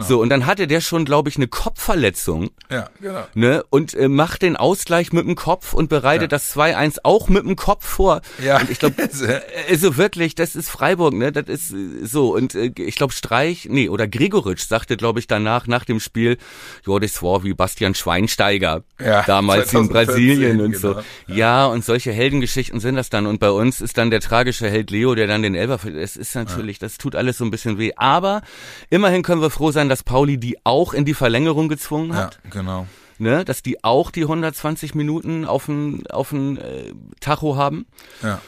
So 0.00 0.20
und 0.20 0.28
dann 0.30 0.46
hatte 0.46 0.66
der 0.66 0.80
schon, 0.80 1.04
glaube 1.04 1.28
ich, 1.28 1.36
eine 1.36 1.48
Kopfverletzung 1.48 2.50
Ja, 2.70 2.88
genau. 3.00 3.26
ne, 3.34 3.64
und 3.70 3.94
äh, 3.94 4.08
macht 4.08 4.42
den 4.42 4.56
Ausgleich 4.56 5.12
mit 5.12 5.26
dem 5.26 5.34
Kopf 5.36 5.74
und 5.74 5.88
bereitet 5.88 6.22
Ja. 6.32 6.38
das 6.38 6.56
2-1 6.56 6.98
auch 7.02 7.28
mit 7.28 7.44
dem 7.44 7.56
Kopf 7.56 7.86
vor. 7.86 8.22
Ja. 8.42 8.58
Und 8.60 8.70
ich 8.70 8.78
glaube, 8.78 8.94
also 9.68 9.96
wirklich, 9.96 10.34
das 10.34 10.56
ist 10.56 10.70
Freiburg, 10.70 11.14
ne, 11.14 11.32
das 11.32 11.46
ist 11.48 11.72
äh, 11.72 12.04
so. 12.06 12.34
Und 12.34 12.54
äh, 12.54 12.72
ich 12.76 12.96
glaube, 12.96 13.12
Streich, 13.12 13.66
nee, 13.70 13.88
oder 13.88 14.08
Gregoritsch 14.08 14.66
sagte, 14.66 14.96
glaube 14.96 15.18
ich, 15.20 15.26
danach, 15.26 15.66
nach 15.66 15.84
dem 15.84 16.00
Spiel, 16.00 16.38
jo, 16.86 16.98
das 16.98 17.22
war 17.22 17.44
wie 17.44 17.54
Bastian 17.54 17.94
Schweinsteiger 17.94 18.82
Ja, 18.98 19.22
damals 19.24 19.72
in 19.72 19.88
2014, 19.89 19.89
Brasilien 19.92 20.60
und 20.60 20.76
so. 20.76 20.94
genau. 20.94 21.04
Ja, 21.26 21.66
und 21.66 21.84
solche 21.84 22.12
Heldengeschichten 22.12 22.80
sind 22.80 22.96
das 22.96 23.10
dann. 23.10 23.26
Und 23.26 23.38
bei 23.40 23.50
uns 23.50 23.80
ist 23.80 23.98
dann 23.98 24.10
der 24.10 24.20
tragische 24.20 24.68
Held 24.70 24.90
Leo, 24.90 25.14
der 25.14 25.26
dann 25.26 25.42
den 25.42 25.54
Elfer, 25.54 25.84
es 25.86 26.16
ist 26.16 26.34
natürlich, 26.34 26.78
das 26.78 26.98
tut 26.98 27.14
alles 27.14 27.38
so 27.38 27.44
ein 27.44 27.50
bisschen 27.50 27.78
weh. 27.78 27.92
Aber 27.96 28.42
immerhin 28.88 29.22
können 29.22 29.42
wir 29.42 29.50
froh 29.50 29.70
sein, 29.72 29.88
dass 29.88 30.02
Pauli 30.02 30.38
die 30.38 30.56
auch 30.64 30.94
in 30.94 31.04
die 31.04 31.14
Verlängerung 31.14 31.68
gezwungen 31.68 32.10
Ja, 32.10 32.16
hat 32.16 32.40
genau. 32.50 32.86
ne, 33.18 33.44
dass 33.44 33.62
die 33.62 33.84
auch 33.84 34.10
die 34.10 34.22
120 34.22 34.94
Minuten 34.94 35.44
auf 35.44 35.66
dem 35.66 36.06
auf 36.08 36.30
dem 36.30 36.56
äh, 36.58 36.92
Tacho 37.20 37.56
haben. 37.56 37.86
Ja. 38.22 38.40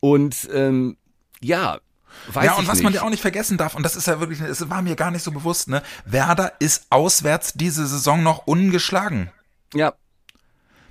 Und 0.00 0.48
ähm, 0.52 0.96
ja, 1.40 1.78
weiß 2.32 2.44
ja, 2.46 2.54
und 2.54 2.68
was 2.68 2.74
nicht. 2.76 2.84
man 2.84 2.92
ja 2.92 3.02
auch 3.02 3.10
nicht 3.10 3.20
vergessen 3.20 3.56
darf, 3.58 3.74
und 3.74 3.82
das 3.82 3.96
ist 3.96 4.06
ja 4.06 4.20
wirklich, 4.20 4.40
es 4.40 4.68
war 4.70 4.82
mir 4.82 4.96
gar 4.96 5.10
nicht 5.10 5.22
so 5.22 5.32
bewusst, 5.32 5.68
ne? 5.68 5.82
Werder 6.04 6.52
ist 6.60 6.86
auswärts 6.90 7.52
diese 7.54 7.86
Saison 7.86 8.22
noch 8.22 8.46
ungeschlagen. 8.46 9.30
ja, 9.74 9.94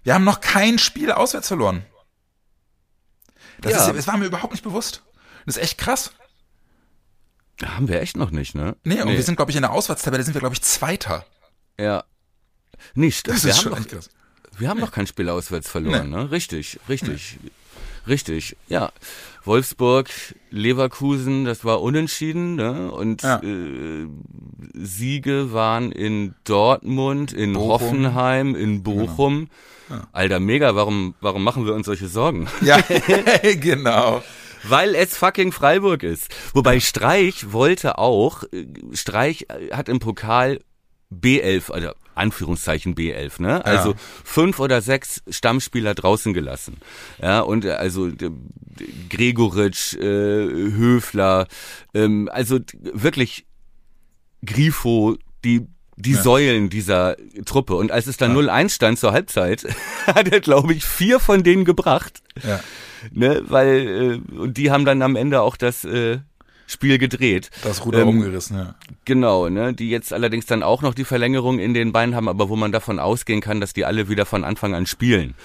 Wir 0.06 0.14
haben 0.14 0.24
noch 0.24 0.39
kein 0.39 0.78
Spiel 0.80 1.12
auswärts 1.12 1.47
verloren. 1.49 1.84
Das, 3.60 3.72
Ja. 3.74 3.88
ist, 3.88 3.97
das 3.97 4.08
war 4.08 4.18
mir 4.18 4.26
überhaupt 4.26 4.53
nicht 4.53 4.64
bewusst. 4.64 5.03
Das 5.45 5.58
ist 5.58 5.64
echt 5.64 5.78
krass. 5.78 6.12
haben 7.64 7.88
wir 7.88 8.01
echt 8.01 8.18
noch 8.18 8.32
nicht, 8.32 8.53
ne? 8.53 8.76
Nee, 8.84 9.01
und 9.01 9.10
wir 9.10 9.24
sind, 9.24 9.36
glaube 9.38 9.49
ich, 9.51 9.56
in 9.58 9.62
der 9.64 9.72
Auswärtstabelle 9.72 10.24
sind 10.24 10.34
wir, 10.34 10.39
glaube 10.41 10.56
ich, 10.56 10.62
Zweiter. 10.62 11.26
ja. 11.80 12.03
Nee, 12.93 13.10
stimmt. 13.12 13.38
Das 13.38 13.43
Wir 13.45 13.51
ist 13.51 13.58
haben, 13.58 13.64
schon 13.64 13.72
noch, 13.82 13.88
krass. 13.88 14.10
wir 14.58 14.68
haben 14.70 14.80
noch 14.82 14.91
kein 14.91 15.08
Spiel 15.08 15.30
auswärts 15.30 15.70
verloren, 15.70 16.10
ne? 16.10 16.30
Richtig, 16.32 16.80
richtig. 16.89 17.38
Richtig, 18.08 18.56
ja. 18.68 18.91
Wolfsburg, 19.45 20.10
Leverkusen, 20.51 21.45
das 21.45 21.64
war 21.66 21.82
unentschieden, 21.82 22.56
ne? 22.56 22.91
Und 22.91 23.24
Ja. 23.24 23.41
äh, 23.41 24.08
Siege 24.74 25.53
waren 25.53 25.91
in 25.93 26.36
Dortmund, 26.43 27.32
in 27.34 27.53
Bochum. 27.53 27.70
Hoffenheim, 27.70 28.53
in 28.56 28.84
Bochum. 28.84 29.49
Alter, 30.11 30.39
mega, 30.39 30.75
warum, 30.75 31.15
warum 31.21 31.43
machen 31.43 31.65
wir 31.65 31.73
uns 31.73 31.86
solche 31.86 32.07
Sorgen? 32.07 32.47
Ja, 32.61 32.79
genau. 33.59 34.23
Weil 34.63 34.95
es 34.95 35.15
fucking 35.17 35.51
Freiburg 35.51 36.03
ist. 36.03 36.33
Wobei 36.53 36.79
Streich 36.79 37.51
wollte 37.51 37.97
auch, 37.97 38.43
äh, 38.51 38.65
Streich 38.93 39.45
äh, 39.49 39.75
hat 39.75 39.89
im 39.89 39.99
Pokal 39.99 40.59
B11, 41.11 41.71
also 41.71 41.91
Anführungszeichen 42.15 42.95
B11, 42.95 43.41
ne? 43.41 43.63
Also 43.65 43.91
ja. 43.91 43.97
fünf 44.23 44.59
oder 44.59 44.81
sechs 44.81 45.21
Stammspieler 45.29 45.93
draußen 45.93 46.33
gelassen. 46.33 46.77
Ja, 47.21 47.41
und 47.41 47.65
äh, 47.65 47.71
also 47.71 48.09
Gregoritsch, 49.09 49.95
äh, 49.95 49.99
Höfler, 50.01 51.47
ähm, 51.93 52.29
also 52.31 52.59
wirklich 52.81 53.45
Grifo, 54.43 55.17
die 55.43 55.67
die 55.97 56.13
ja. 56.13 56.21
Säulen 56.21 56.69
dieser 56.69 57.15
Truppe. 57.45 57.75
Und 57.75 57.91
als 57.91 58.07
es 58.07 58.17
dann 58.17 58.35
ja. 58.35 58.41
0-1 58.41 58.69
stand 58.69 58.99
zur 58.99 59.11
Halbzeit, 59.11 59.65
hat 60.07 60.27
er, 60.31 60.39
glaube 60.39 60.73
ich, 60.73 60.85
vier 60.85 61.19
von 61.19 61.43
denen 61.43 61.65
gebracht. 61.65 62.21
Ja. 62.43 62.59
Ne, 63.11 63.43
weil, 63.47 64.21
äh, 64.31 64.37
und 64.37 64.57
die 64.57 64.71
haben 64.71 64.85
dann 64.85 65.01
am 65.01 65.15
Ende 65.15 65.41
auch 65.41 65.57
das 65.57 65.85
äh, 65.85 66.19
Spiel 66.67 66.97
gedreht. 66.97 67.51
Das 67.63 67.85
Ruder 67.85 67.99
ähm, 67.99 68.09
umgerissen, 68.09 68.57
ja. 68.57 68.75
Genau, 69.05 69.49
ne, 69.49 69.73
die 69.73 69.89
jetzt 69.89 70.11
allerdings 70.11 70.47
dann 70.47 70.63
auch 70.63 70.81
noch 70.81 70.95
die 70.95 71.05
Verlängerung 71.05 71.59
in 71.59 71.73
den 71.73 71.91
Beinen 71.91 72.15
haben, 72.15 72.27
aber 72.27 72.49
wo 72.49 72.55
man 72.55 72.71
davon 72.71 72.99
ausgehen 72.99 73.41
kann, 73.41 73.61
dass 73.61 73.73
die 73.73 73.85
alle 73.85 74.09
wieder 74.09 74.25
von 74.25 74.43
Anfang 74.43 74.73
an 74.73 74.87
spielen 74.87 75.35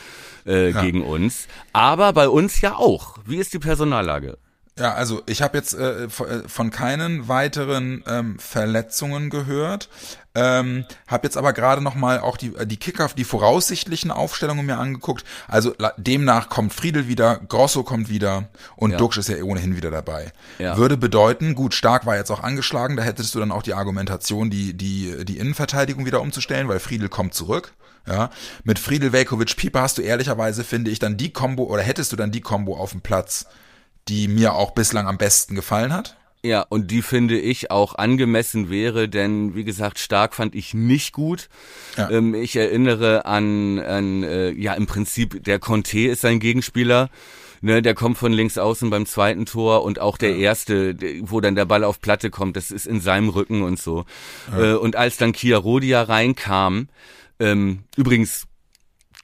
äh, 0.46 0.70
ja. 0.70 0.82
gegen 0.82 1.02
uns. 1.02 1.46
Aber 1.72 2.12
bei 2.12 2.28
uns 2.28 2.60
ja 2.62 2.76
auch. 2.76 3.18
Wie 3.26 3.36
ist 3.36 3.52
die 3.52 3.58
Personallage? 3.58 4.38
Ja, 4.80 4.94
also 4.94 5.22
ich 5.26 5.42
habe 5.42 5.58
jetzt 5.58 5.74
äh, 5.74 6.04
äh, 6.04 6.08
von 6.08 6.70
keinen 6.70 7.28
weiteren 7.28 8.02
ähm, 8.06 8.38
Verletzungen 8.38 9.28
gehört. 9.28 9.90
Ähm, 10.34 10.86
habe 11.06 11.26
jetzt 11.26 11.36
aber 11.36 11.52
gerade 11.52 11.82
noch 11.82 11.94
mal 11.94 12.20
auch 12.20 12.38
die 12.38 12.52
die 12.64 12.78
Kicker, 12.78 13.10
die 13.14 13.24
voraussichtlichen 13.24 14.10
Aufstellungen 14.10 14.64
mir 14.64 14.78
angeguckt. 14.78 15.24
Also 15.48 15.74
demnach 15.98 16.48
kommt 16.48 16.72
Friedel 16.72 17.08
wieder, 17.08 17.40
Grosso 17.48 17.82
kommt 17.82 18.08
wieder 18.08 18.48
und 18.76 18.92
ja. 18.92 18.96
Duxch 18.96 19.18
ist 19.18 19.28
ja 19.28 19.42
ohnehin 19.42 19.76
wieder 19.76 19.90
dabei. 19.90 20.32
Ja. 20.58 20.78
Würde 20.78 20.96
bedeuten, 20.96 21.54
gut, 21.54 21.74
Stark 21.74 22.06
war 22.06 22.16
jetzt 22.16 22.30
auch 22.30 22.42
angeschlagen, 22.42 22.96
da 22.96 23.02
hättest 23.02 23.34
du 23.34 23.38
dann 23.38 23.52
auch 23.52 23.62
die 23.62 23.74
Argumentation, 23.74 24.48
die 24.48 24.72
die 24.72 25.26
die 25.26 25.36
Innenverteidigung 25.36 26.06
wieder 26.06 26.22
umzustellen, 26.22 26.68
weil 26.68 26.80
Friedel 26.80 27.10
kommt 27.10 27.34
zurück. 27.34 27.74
Ja, 28.06 28.30
mit 28.64 28.78
Friedel, 28.78 29.12
Velkovic, 29.12 29.56
Pieper 29.56 29.82
hast 29.82 29.98
du 29.98 30.02
ehrlicherweise 30.02 30.64
finde 30.64 30.90
ich 30.90 30.98
dann 31.00 31.18
die 31.18 31.34
Combo 31.34 31.64
oder 31.64 31.82
hättest 31.82 32.12
du 32.12 32.16
dann 32.16 32.30
die 32.30 32.40
Combo 32.40 32.78
auf 32.78 32.92
dem 32.92 33.02
Platz, 33.02 33.44
die 34.08 34.28
mir 34.28 34.54
auch 34.54 34.72
bislang 34.72 35.06
am 35.06 35.18
besten 35.18 35.54
gefallen 35.54 35.92
hat. 35.92 36.16
Ja, 36.42 36.64
und 36.68 36.90
die 36.90 37.02
finde 37.02 37.38
ich 37.38 37.70
auch 37.70 37.96
angemessen 37.96 38.70
wäre, 38.70 39.08
denn 39.08 39.54
wie 39.54 39.64
gesagt, 39.64 39.98
Stark 39.98 40.34
fand 40.34 40.54
ich 40.54 40.72
nicht 40.72 41.12
gut. 41.12 41.50
Ja. 41.98 42.10
Ähm, 42.10 42.34
ich 42.34 42.56
erinnere 42.56 43.26
an, 43.26 43.78
an 43.78 44.22
äh, 44.22 44.50
ja 44.50 44.72
im 44.72 44.86
Prinzip 44.86 45.44
der 45.44 45.58
Conte 45.58 46.00
ist 46.00 46.22
sein 46.22 46.40
Gegenspieler. 46.40 47.10
Ne, 47.62 47.82
der 47.82 47.94
kommt 47.94 48.16
von 48.16 48.32
links 48.32 48.56
außen 48.56 48.88
beim 48.88 49.04
zweiten 49.04 49.44
Tor 49.44 49.82
und 49.82 49.98
auch 49.98 50.16
der 50.16 50.30
ja. 50.30 50.36
erste, 50.36 50.96
wo 51.20 51.42
dann 51.42 51.56
der 51.56 51.66
Ball 51.66 51.84
auf 51.84 52.00
Platte 52.00 52.30
kommt, 52.30 52.56
das 52.56 52.70
ist 52.70 52.86
in 52.86 53.02
seinem 53.02 53.28
Rücken 53.28 53.60
und 53.60 53.78
so. 53.78 54.06
Ja. 54.50 54.72
Äh, 54.72 54.74
und 54.76 54.96
als 54.96 55.18
dann 55.18 55.32
Kia 55.32 55.58
Rodia 55.58 56.00
reinkam, 56.00 56.88
ähm, 57.38 57.80
übrigens 57.96 58.46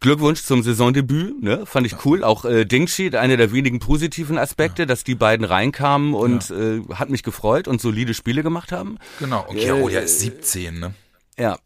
Glückwunsch 0.01 0.43
zum 0.43 0.63
Saisondebüt, 0.63 1.43
ne? 1.43 1.65
Fand 1.65 1.87
ich 1.87 2.05
cool. 2.05 2.23
Auch 2.23 2.45
äh, 2.45 2.65
Dingshi, 2.65 3.17
einer 3.17 3.37
der 3.37 3.53
wenigen 3.53 3.79
positiven 3.79 4.37
Aspekte, 4.37 4.83
ja. 4.83 4.87
dass 4.87 5.05
die 5.05 5.15
beiden 5.15 5.45
reinkamen 5.45 6.15
und 6.15 6.51
ja. 6.51 6.57
äh, 6.57 6.83
hat 6.95 7.09
mich 7.09 7.23
gefreut 7.23 7.67
und 7.67 7.81
solide 7.81 8.13
Spiele 8.13 8.43
gemacht 8.43 8.73
haben. 8.73 8.99
Genau, 9.19 9.47
und 9.49 9.59
Chiarodia 9.59 10.01
äh, 10.01 10.05
ist 10.05 10.21
17, 10.21 10.79
ne? 10.79 10.95
Ja. 11.39 11.59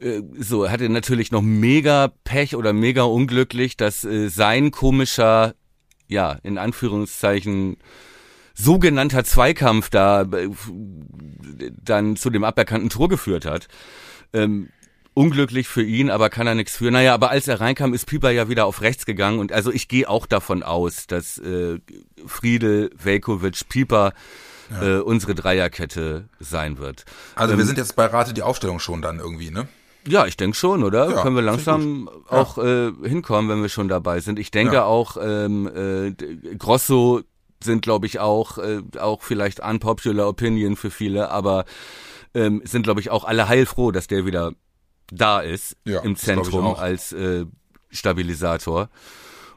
Äh, 0.00 0.22
so, 0.38 0.64
er 0.64 0.72
hatte 0.72 0.88
natürlich 0.88 1.30
noch 1.30 1.42
mega 1.42 2.12
Pech 2.24 2.56
oder 2.56 2.72
mega 2.72 3.02
unglücklich, 3.02 3.76
dass 3.76 4.04
äh, 4.04 4.28
sein 4.28 4.72
komischer, 4.72 5.54
ja, 6.08 6.38
in 6.42 6.58
Anführungszeichen, 6.58 7.76
sogenannter 8.54 9.24
Zweikampf 9.24 9.88
da 9.88 10.22
äh, 10.22 10.50
dann 11.82 12.16
zu 12.16 12.30
dem 12.30 12.44
aberkannten 12.44 12.90
Tor 12.90 13.08
geführt 13.08 13.44
hat. 13.44 13.68
Ähm, 14.32 14.68
unglücklich 15.14 15.68
für 15.68 15.82
ihn, 15.82 16.10
aber 16.10 16.30
kann 16.30 16.46
er 16.46 16.54
nichts 16.54 16.76
für. 16.76 16.90
Naja, 16.90 17.14
aber 17.14 17.30
als 17.30 17.48
er 17.48 17.60
reinkam, 17.60 17.94
ist 17.94 18.06
Pieper 18.06 18.30
ja 18.30 18.48
wieder 18.48 18.66
auf 18.66 18.80
rechts 18.80 19.06
gegangen 19.06 19.38
und 19.38 19.52
also 19.52 19.70
ich 19.70 19.88
gehe 19.88 20.08
auch 20.08 20.26
davon 20.26 20.62
aus, 20.62 21.06
dass 21.06 21.38
äh, 21.38 21.78
Friedel, 22.26 22.90
Velkovic, 22.96 23.68
Pieper 23.68 24.12
ja. 24.70 24.98
äh, 24.98 25.00
unsere 25.00 25.34
Dreierkette 25.34 26.28
sein 26.40 26.78
wird. 26.78 27.04
Also 27.34 27.52
ähm, 27.52 27.58
wir 27.58 27.66
sind 27.66 27.78
jetzt 27.78 27.96
bei 27.96 28.06
Rate 28.06 28.32
die 28.32 28.42
Aufstellung 28.42 28.78
schon 28.78 29.02
dann 29.02 29.18
irgendwie, 29.18 29.50
ne? 29.50 29.68
Ja, 30.06 30.26
ich 30.26 30.36
denke 30.36 30.56
schon, 30.56 30.82
oder? 30.82 31.10
Ja, 31.10 31.22
Können 31.22 31.36
wir 31.36 31.42
langsam 31.42 32.10
auch 32.28 32.56
ja. 32.58 32.88
äh, 32.88 32.92
hinkommen, 33.04 33.48
wenn 33.48 33.62
wir 33.62 33.68
schon 33.68 33.86
dabei 33.86 34.18
sind. 34.18 34.38
Ich 34.38 34.50
denke 34.50 34.84
auch, 34.84 35.16
ähm, 35.20 35.68
äh, 35.68 36.56
Grosso 36.56 37.22
sind, 37.62 37.82
glaube 37.82 38.06
ich, 38.06 38.18
auch, 38.18 38.58
äh, 38.58 38.82
auch 38.98 39.22
vielleicht 39.22 39.60
unpopular 39.60 40.28
opinion 40.28 40.74
für 40.74 40.90
viele, 40.90 41.30
aber 41.30 41.66
ähm, 42.34 42.62
sind, 42.64 42.82
glaube 42.82 43.00
ich, 43.00 43.10
auch 43.10 43.22
alle 43.24 43.48
heilfroh, 43.48 43.92
dass 43.92 44.08
der 44.08 44.26
wieder 44.26 44.52
da 45.12 45.40
ist 45.40 45.76
ja, 45.84 46.00
im 46.00 46.16
Zentrum 46.16 46.74
als 46.74 47.12
äh, 47.12 47.44
Stabilisator. 47.90 48.88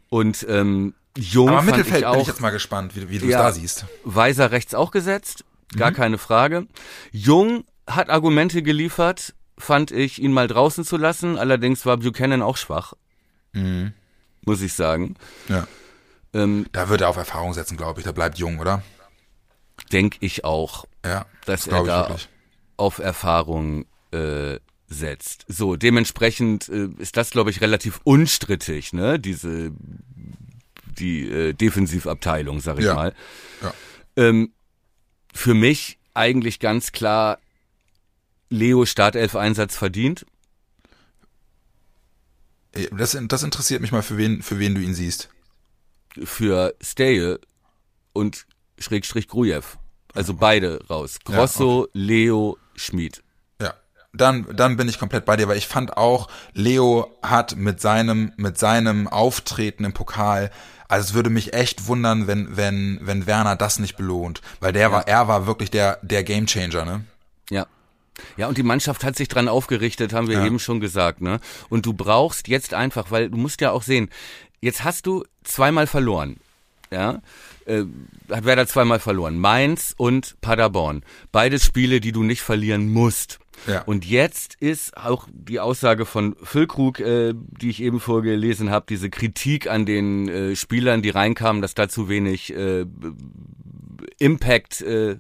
Und 0.10 0.45
ähm, 0.49 0.93
Jung 1.18 1.49
Aber 1.49 1.62
Mittelfeld 1.62 2.01
ich 2.01 2.06
auch, 2.06 2.14
bin 2.14 2.22
ich 2.22 2.28
jetzt 2.28 2.41
mal 2.41 2.51
gespannt, 2.51 2.95
wie, 2.95 3.10
wie 3.10 3.20
du 3.20 3.26
es 3.26 3.32
ja, 3.32 3.43
da 3.43 3.51
siehst. 3.51 3.86
Weiser 4.03 4.51
rechts 4.51 4.76
auch 4.76 4.91
gesetzt, 4.91 5.45
gar 5.76 5.91
mhm. 5.91 5.95
keine 5.95 6.18
Frage. 6.18 6.68
Jung 7.12 7.64
hat 7.88 8.10
Argumente 8.10 8.62
geliefert, 8.62 9.34
fand 9.58 9.91
ich, 9.91 10.22
ihn 10.22 10.34
mal 10.34 10.47
draußen 10.47 10.84
zu 10.84 10.97
lassen. 10.97 11.38
Allerdings 11.38 11.86
war 11.86 11.97
Buchanan 11.97 12.41
auch 12.41 12.58
schwach. 12.58 12.93
Mhm. 13.53 13.93
Muss 14.41 14.62
ich 14.62 14.74
sagen. 14.74 15.16
Ja. 15.47 15.68
Ähm, 16.34 16.66
da 16.74 16.89
wird 16.89 17.01
er 17.01 17.10
auf 17.10 17.18
Erfahrung 17.18 17.53
setzen, 17.53 17.78
glaube 17.78 18.01
ich. 18.01 18.06
Da 18.06 18.12
bleibt 18.12 18.38
Jung, 18.38 18.60
oder? 18.60 18.84
Denk 19.93 20.18
ich 20.20 20.43
auch. 20.43 20.86
Ja, 21.06 21.26
dass 21.45 21.64
das 21.64 21.68
er 21.68 21.84
da 21.86 22.10
wirklich. 22.10 22.30
auf 22.76 22.99
Erfahrung 22.99 23.86
äh, 24.12 24.60
setzt. 24.88 25.45
So, 25.47 25.75
dementsprechend 25.75 26.69
äh, 26.69 26.89
ist 26.97 27.17
das, 27.17 27.31
glaube 27.31 27.49
ich, 27.49 27.61
relativ 27.61 27.99
unstrittig, 28.03 28.93
ne? 28.93 29.19
Diese 29.19 29.71
die 30.97 31.27
äh, 31.29 31.53
Defensivabteilung, 31.53 32.61
sag 32.61 32.77
ich 32.79 32.86
ja. 32.86 32.93
mal. 32.93 33.13
Ja. 33.61 33.73
Ähm, 34.15 34.53
für 35.33 35.53
mich 35.53 35.97
eigentlich 36.13 36.59
ganz 36.59 36.93
klar 36.93 37.39
Leo 38.49 38.86
Startelf-Einsatz 38.86 39.75
verdient. 39.75 40.25
Das, 42.91 43.17
das 43.21 43.43
interessiert 43.43 43.81
mich 43.81 43.91
mal, 43.91 44.03
für 44.03 44.17
wen, 44.17 44.41
für 44.41 44.59
wen 44.59 44.75
du 44.75 44.81
ihn 44.81 44.93
siehst. 44.93 45.29
Für 46.23 46.73
Steje 46.81 47.39
und 48.13 48.45
Schrägstrich 48.77 49.27
Grujew. 49.27 49.63
Also 50.13 50.33
beide 50.33 50.86
raus. 50.88 51.19
Grosso, 51.25 51.65
ja, 51.65 51.83
okay. 51.83 51.89
Leo, 51.93 52.57
Schmid 52.75 53.24
dann, 54.18 54.45
dann 54.55 54.78
bin 54.78 54.88
ich 54.88 54.99
komplett 54.99 55.26
bei 55.26 55.38
dir, 55.38 55.47
weil 55.47 55.57
ich 55.57 55.68
fand 55.68 55.97
auch, 55.97 56.28
Leo 56.53 57.16
hat 57.22 57.55
mit 57.55 57.82
seinem, 57.82 58.32
mit 58.38 58.57
seinem 58.57 59.07
Auftreten 59.07 59.84
im 59.84 59.93
Pokal, 59.93 60.51
also 60.88 61.09
es 61.09 61.13
würde 61.13 61.30
mich 61.30 61.53
echt 61.53 61.88
wundern, 61.88 62.28
wenn, 62.28 62.55
wenn, 62.57 62.99
wenn 63.01 63.26
Werner 63.26 63.55
das 63.55 63.80
nicht 63.80 63.97
belohnt, 63.97 64.41
weil 64.59 64.74
der 64.74 64.84
ja. 64.84 64.91
war, 64.91 65.07
er 65.07 65.28
war 65.28 65.47
wirklich 65.47 65.72
der, 65.72 65.99
der 66.01 66.24
Gamechanger, 66.24 66.86
ne? 66.86 67.03
Ja. 67.49 67.66
Ja, 68.38 68.47
und 68.47 68.57
die 68.57 68.63
Mannschaft 68.63 69.03
hat 69.03 69.16
sich 69.16 69.28
dran 69.28 69.49
aufgerichtet, 69.49 70.13
haben 70.13 70.28
wir 70.30 70.38
ja. 70.38 70.45
eben 70.45 70.59
schon 70.59 70.80
gesagt, 70.80 71.22
ne? 71.22 71.39
Und 71.70 71.86
du 71.86 71.93
brauchst 71.93 72.47
jetzt 72.47 72.74
einfach, 72.74 73.11
weil 73.11 73.30
du 73.30 73.38
musst 73.38 73.61
ja 73.61 73.72
auch 73.72 73.84
sehen, 73.84 74.09
jetzt 74.61 74.84
hast 74.84 75.05
du 75.05 75.26
zweimal 75.43 75.88
verloren, 75.88 76.38
ja? 76.91 77.22
Äh, 77.66 77.84
hat 78.30 78.45
Werder 78.45 78.68
zweimal 78.68 78.99
verloren. 78.99 79.39
Mainz 79.39 79.95
und 79.97 80.39
Paderborn. 80.39 81.03
Beides 81.32 81.66
Spiele, 81.66 81.99
die 81.99 82.11
du 82.11 82.24
nicht 82.24 82.41
verlieren 82.41 82.89
musst. 82.89 83.39
Ja. 83.68 83.82
Und 83.84 84.06
jetzt 84.06 84.56
ist 84.56 84.95
auch 84.97 85.28
die 85.32 85.60
Aussage 85.60 86.06
von 86.06 86.36
Füllkrug, 86.41 86.99
äh, 86.99 87.34
die 87.36 87.70
ich 87.70 87.82
eben 87.82 87.99
vorgelesen 87.99 88.70
habe, 88.70 88.86
diese 88.88 89.10
Kritik 89.10 89.70
an 89.70 89.86
den 89.86 90.30
äh, 90.30 90.56
Spielern, 90.56 91.01
die 91.01 91.10
reinkamen, 91.10 91.62
dass 91.62 91.74
da 91.74 91.89
zu 91.89 92.10
wenig 92.10 92.53
äh, 92.53 92.86
Impact 94.20 94.82
äh, 94.82 95.18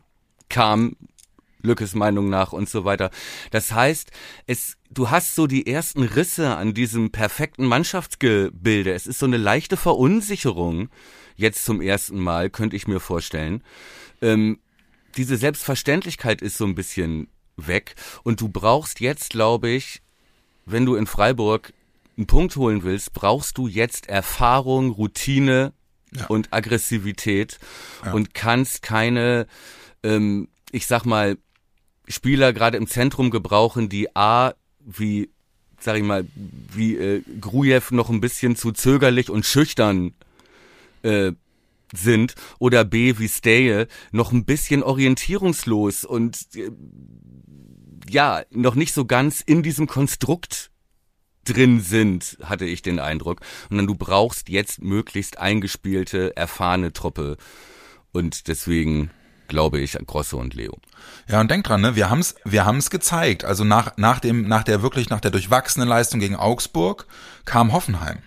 kam, 0.49 0.95
Lückes 1.65 1.95
Meinung 1.95 2.29
nach 2.29 2.53
und 2.53 2.69
so 2.69 2.85
weiter. 2.85 3.09
Das 3.51 3.71
heißt, 3.71 4.11
es, 4.45 4.77
du 4.91 5.09
hast 5.09 5.35
so 5.35 5.47
die 5.47 5.67
ersten 5.67 6.03
Risse 6.03 6.55
an 6.55 6.73
diesem 6.73 7.11
perfekten 7.11 7.65
Mannschaftsgebilde. 7.65 8.93
Es 8.93 9.07
ist 9.07 9.19
so 9.19 9.25
eine 9.25 9.37
leichte 9.37 9.75
Verunsicherung 9.75 10.89
jetzt 11.35 11.65
zum 11.65 11.81
ersten 11.81 12.19
Mal, 12.19 12.49
könnte 12.49 12.75
ich 12.75 12.87
mir 12.87 12.99
vorstellen. 12.99 13.63
Ähm, 14.21 14.59
diese 15.17 15.37
Selbstverständlichkeit 15.37 16.41
ist 16.41 16.57
so 16.57 16.65
ein 16.65 16.75
bisschen 16.75 17.27
weg. 17.57 17.95
Und 18.23 18.41
du 18.41 18.49
brauchst 18.49 18.99
jetzt, 18.99 19.31
glaube 19.31 19.69
ich, 19.69 20.01
wenn 20.65 20.85
du 20.85 20.95
in 20.95 21.07
Freiburg 21.07 21.73
einen 22.17 22.27
Punkt 22.27 22.55
holen 22.55 22.83
willst, 22.83 23.13
brauchst 23.13 23.57
du 23.57 23.67
jetzt 23.67 24.07
Erfahrung, 24.07 24.91
Routine 24.91 25.73
ja. 26.15 26.25
und 26.27 26.53
Aggressivität 26.53 27.59
ja. 28.03 28.13
und 28.13 28.33
kannst 28.33 28.81
keine, 28.81 29.47
ähm, 30.03 30.47
ich 30.71 30.87
sag 30.87 31.05
mal, 31.05 31.37
Spieler 32.07 32.53
gerade 32.53 32.77
im 32.77 32.87
Zentrum 32.87 33.31
gebrauchen, 33.31 33.89
die 33.89 34.15
A, 34.15 34.53
wie, 34.79 35.29
sag 35.79 35.97
ich 35.97 36.03
mal, 36.03 36.25
wie 36.35 36.95
äh, 36.95 37.21
Grujew 37.41 37.81
noch 37.91 38.09
ein 38.09 38.21
bisschen 38.21 38.55
zu 38.55 38.71
zögerlich 38.71 39.29
und 39.29 39.45
schüchtern 39.45 40.13
äh, 41.03 41.31
sind 41.93 42.35
oder 42.59 42.85
B 42.85 43.17
wie 43.17 43.29
Steje 43.29 43.87
noch 44.11 44.31
ein 44.31 44.45
bisschen 44.45 44.83
orientierungslos 44.83 46.05
und 46.05 46.37
äh, 46.55 46.71
ja, 48.09 48.43
noch 48.51 48.75
nicht 48.75 48.93
so 48.93 49.05
ganz 49.05 49.41
in 49.41 49.63
diesem 49.63 49.87
Konstrukt 49.87 50.71
drin 51.45 51.79
sind, 51.79 52.37
hatte 52.43 52.65
ich 52.65 52.81
den 52.81 52.99
Eindruck. 52.99 53.41
Und 53.69 53.77
dann 53.77 53.87
du 53.87 53.95
brauchst 53.95 54.49
jetzt 54.49 54.81
möglichst 54.81 55.39
eingespielte, 55.39 56.35
erfahrene 56.35 56.91
Truppe. 56.93 57.37
Und 58.11 58.47
deswegen 58.47 59.11
glaube 59.47 59.79
ich 59.79 59.97
an 59.97 60.05
Grosso 60.05 60.39
und 60.39 60.53
Leo. 60.53 60.77
Ja, 61.27 61.39
und 61.39 61.51
denk 61.51 61.65
dran, 61.65 61.81
ne, 61.81 61.95
wir 61.95 62.09
haben's, 62.09 62.35
wir 62.45 62.65
haben's 62.65 62.89
gezeigt. 62.89 63.45
Also 63.45 63.63
nach, 63.63 63.97
nach 63.97 64.19
dem, 64.19 64.47
nach 64.47 64.63
der 64.63 64.81
wirklich, 64.81 65.09
nach 65.09 65.21
der 65.21 65.31
durchwachsenen 65.31 65.87
Leistung 65.87 66.19
gegen 66.19 66.35
Augsburg 66.35 67.05
kam 67.45 67.71
Hoffenheim. 67.71 68.19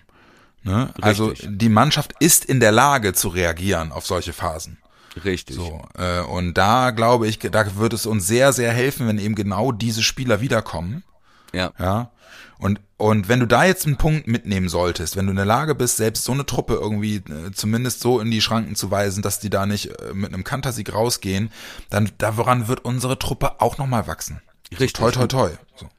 Ne? 0.63 0.93
Also 1.01 1.33
die 1.43 1.69
Mannschaft 1.69 2.13
ist 2.19 2.45
in 2.45 2.59
der 2.59 2.71
Lage 2.71 3.13
zu 3.13 3.29
reagieren 3.29 3.91
auf 3.91 4.05
solche 4.05 4.33
Phasen. 4.33 4.77
Richtig. 5.23 5.55
So, 5.55 5.81
äh, 5.97 6.21
und 6.21 6.53
da 6.53 6.91
glaube 6.91 7.27
ich, 7.27 7.39
da 7.39 7.75
wird 7.75 7.93
es 7.93 8.05
uns 8.05 8.27
sehr, 8.27 8.53
sehr 8.53 8.71
helfen, 8.71 9.07
wenn 9.07 9.19
eben 9.19 9.35
genau 9.35 9.71
diese 9.71 10.03
Spieler 10.03 10.41
wiederkommen. 10.41 11.03
Ja. 11.53 11.71
Ja. 11.79 12.11
Und, 12.57 12.81
und 12.97 13.29
wenn 13.29 13.39
du 13.39 13.47
da 13.47 13.63
jetzt 13.63 13.85
einen 13.85 13.95
Punkt 13.95 14.27
mitnehmen 14.27 14.67
solltest, 14.67 15.15
wenn 15.15 15.25
du 15.25 15.31
in 15.31 15.37
der 15.37 15.45
Lage 15.45 15.75
bist, 15.75 15.97
selbst 15.97 16.25
so 16.25 16.33
eine 16.33 16.45
Truppe 16.45 16.73
irgendwie 16.73 17.15
äh, 17.15 17.51
zumindest 17.53 18.01
so 18.01 18.19
in 18.19 18.31
die 18.31 18.41
Schranken 18.41 18.75
zu 18.75 18.91
weisen, 18.91 19.23
dass 19.23 19.39
die 19.39 19.49
da 19.49 19.65
nicht 19.65 19.87
äh, 19.87 20.13
mit 20.13 20.33
einem 20.33 20.43
Kantersieg 20.43 20.93
rausgehen, 20.93 21.51
dann 21.89 22.11
daran 22.17 22.67
wird 22.67 22.83
unsere 22.83 23.17
Truppe 23.17 23.61
auch 23.61 23.77
nochmal 23.77 24.07
wachsen. 24.07 24.41
Richtig. 24.71 24.97
So, 24.97 25.09
toi, 25.09 25.11
toi, 25.11 25.27
toi. 25.27 25.49
So. 25.77 25.89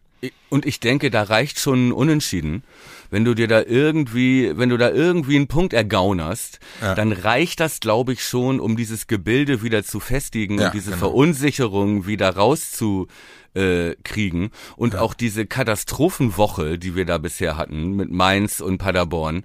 Und 0.51 0.67
ich 0.67 0.81
denke, 0.81 1.11
da 1.11 1.23
reicht 1.23 1.59
schon 1.59 1.89
ein 1.89 1.93
Unentschieden. 1.93 2.63
Wenn 3.11 3.25
du 3.25 3.35
dir 3.35 3.49
da 3.49 3.63
irgendwie, 3.63 4.53
wenn 4.57 4.69
du 4.69 4.77
da 4.77 4.91
irgendwie 4.91 5.37
einen 5.37 5.49
Punkt 5.49 5.73
ergaunerst, 5.73 6.61
Ja. 6.81 6.95
dann 6.95 7.13
reicht 7.13 7.61
das, 7.61 7.81
glaube 7.81 8.13
ich, 8.13 8.25
schon, 8.25 8.61
um 8.61 8.77
dieses 8.77 9.07
Gebilde 9.07 9.63
wieder 9.63 9.83
zu 9.85 10.01
festigen 10.01 10.59
Ja, 10.59 10.67
und 10.67 10.75
diese 10.75 10.91
genau. 10.91 10.99
Verunsicherung 10.99 12.07
wieder 12.07 12.31
rauszukriegen. 12.37 13.09
Äh, 13.53 13.97
kriegen. 14.05 14.53
und 14.77 14.95
auch 14.95 15.13
diese 15.13 15.45
Katastrophenwoche, 15.45 16.79
die 16.79 16.95
wir 16.95 17.05
da 17.05 17.19
bisher 17.19 17.57
hatten, 17.57 17.97
mit 17.97 18.09
Mainz 18.09 18.61
und 18.61 18.79
Paderborn, 18.79 19.43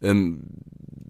ähm, 0.00 0.44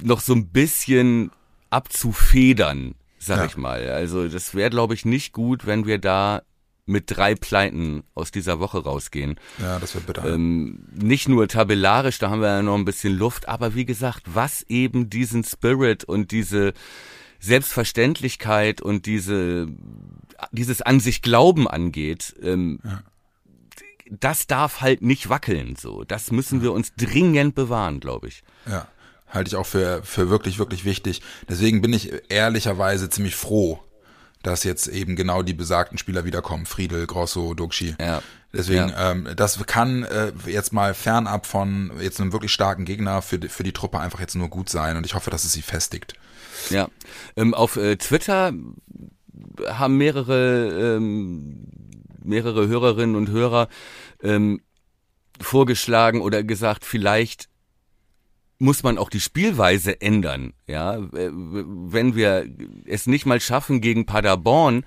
noch 0.03 0.19
so 0.19 0.33
ein 0.35 0.49
bisschen 0.49 1.31
abzufedern, 1.71 2.95
sag 3.19 3.39
Ja. 3.39 3.45
ich 3.47 3.57
mal. 3.57 3.89
Also 3.91 4.27
das 4.29 4.55
wäre, 4.57 4.71
glaube 4.71 4.95
ich, 4.95 5.05
nicht 5.05 5.33
gut, 5.33 5.67
wenn 5.67 5.87
wir 5.87 5.99
da 5.99 6.43
mit 6.85 7.05
drei 7.07 7.35
Pleiten 7.35 8.03
aus 8.15 8.31
dieser 8.31 8.59
Woche 8.59 8.83
rausgehen. 8.83 9.39
Ja, 9.59 9.79
das 9.79 9.95
wird 9.95 10.07
bitter. 10.07 10.25
Ähm, 10.25 10.87
nicht 10.95 11.29
nur 11.29 11.47
tabellarisch, 11.49 12.19
da 12.19 12.31
haben 12.31 12.41
wir 12.41 12.49
ja 12.49 12.63
noch 12.63 12.75
ein 12.75 12.85
bisschen 12.85 13.17
Luft, 13.17 13.49
aber 13.49 13.75
wie 13.75 13.85
gesagt, 13.85 14.23
was 14.27 14.63
eben 14.69 15.09
diesen 15.09 15.45
Spirit 15.45 16.05
und 16.05 16.33
diese 16.33 16.73
Selbstverständlichkeit 17.39 18.81
und 18.81 19.07
diese 19.07 19.69
dieses 20.51 20.83
an 20.83 21.01
sich 21.01 21.23
Glauben 21.23 21.69
angeht, 21.69 22.35
ähm, 22.43 22.81
das 24.11 24.47
darf 24.47 24.81
halt 24.81 25.03
nicht 25.03 25.29
wackeln. 25.29 25.77
So, 25.77 26.05
das 26.05 26.31
müssen 26.31 26.63
wir 26.63 26.73
uns 26.73 26.95
dringend 26.97 27.55
bewahren, 27.55 28.01
glaube 28.01 28.29
ich. 28.29 28.43
Ja, 28.67 28.87
halte 29.29 29.49
ich 29.49 29.57
auch 29.57 29.67
für, 29.67 30.03
für 30.03 30.31
wirklich, 30.31 30.59
wirklich 30.59 30.85
wichtig. 30.85 31.23
Deswegen 31.49 31.81
bin 31.81 31.93
ich 31.93 32.13
ehrlicherweise 32.29 33.09
ziemlich 33.09 33.37
froh, 33.37 33.81
dass 34.43 34.65
jetzt 34.65 34.89
eben 34.89 35.17
genau 35.17 35.43
die 35.43 35.55
besagten 35.55 35.99
Spieler 35.99 36.25
wiederkommen. 36.25 36.67
Friedel, 36.67 37.07
Grosso, 37.07 37.55
Duxi. 37.55 37.95
Ja. 38.01 38.23
Deswegen, 38.53 38.93
ähm, 38.99 39.29
das 39.35 39.65
kann 39.67 40.03
äh, 40.05 40.33
jetzt 40.47 40.73
mal 40.73 40.93
fernab 40.93 41.47
von 41.47 41.91
jetzt 42.01 42.21
einem 42.21 42.33
wirklich 42.33 42.53
starken 42.53 42.85
Gegner 42.85 43.23
für 43.23 43.39
die, 43.39 43.49
für 43.49 43.63
die 43.63 43.73
Truppe 43.73 43.99
einfach 43.99 44.21
jetzt 44.21 44.35
nur 44.35 44.49
gut 44.49 44.69
sein 44.69 44.97
und 44.97 45.07
ich 45.07 45.15
hoffe, 45.15 45.31
dass 45.31 45.45
es 45.45 45.53
sie 45.53 45.63
festigt. 45.63 46.15
Ja, 46.69 46.89
ähm, 47.37 47.55
auf 47.55 47.77
äh, 47.77 47.97
Twitter 47.97 48.53
haben 49.67 49.97
mehrere 49.97 50.97
ähm, 50.97 51.67
mehrere 52.23 52.69
Hörerinnen 52.69 53.17
und 53.17 53.31
Hörer 53.31 53.69
ähm, 54.23 54.61
vorgeschlagen 55.41 56.21
oder 56.21 56.43
gesagt, 56.43 56.85
vielleicht 56.85 57.49
muss 58.63 58.85
man 58.85 58.97
auch 58.97 59.11
die 59.11 59.21
Spielweise 59.21 60.01
ändern. 60.01 60.53
Ja, 60.69 60.99
wenn 61.11 62.15
wir 62.15 62.47
es 62.87 63.09
nicht 63.09 63.27
mal 63.27 63.41
schaffen, 63.41 63.81
gegen 63.81 64.07
Paderborn 64.07 64.85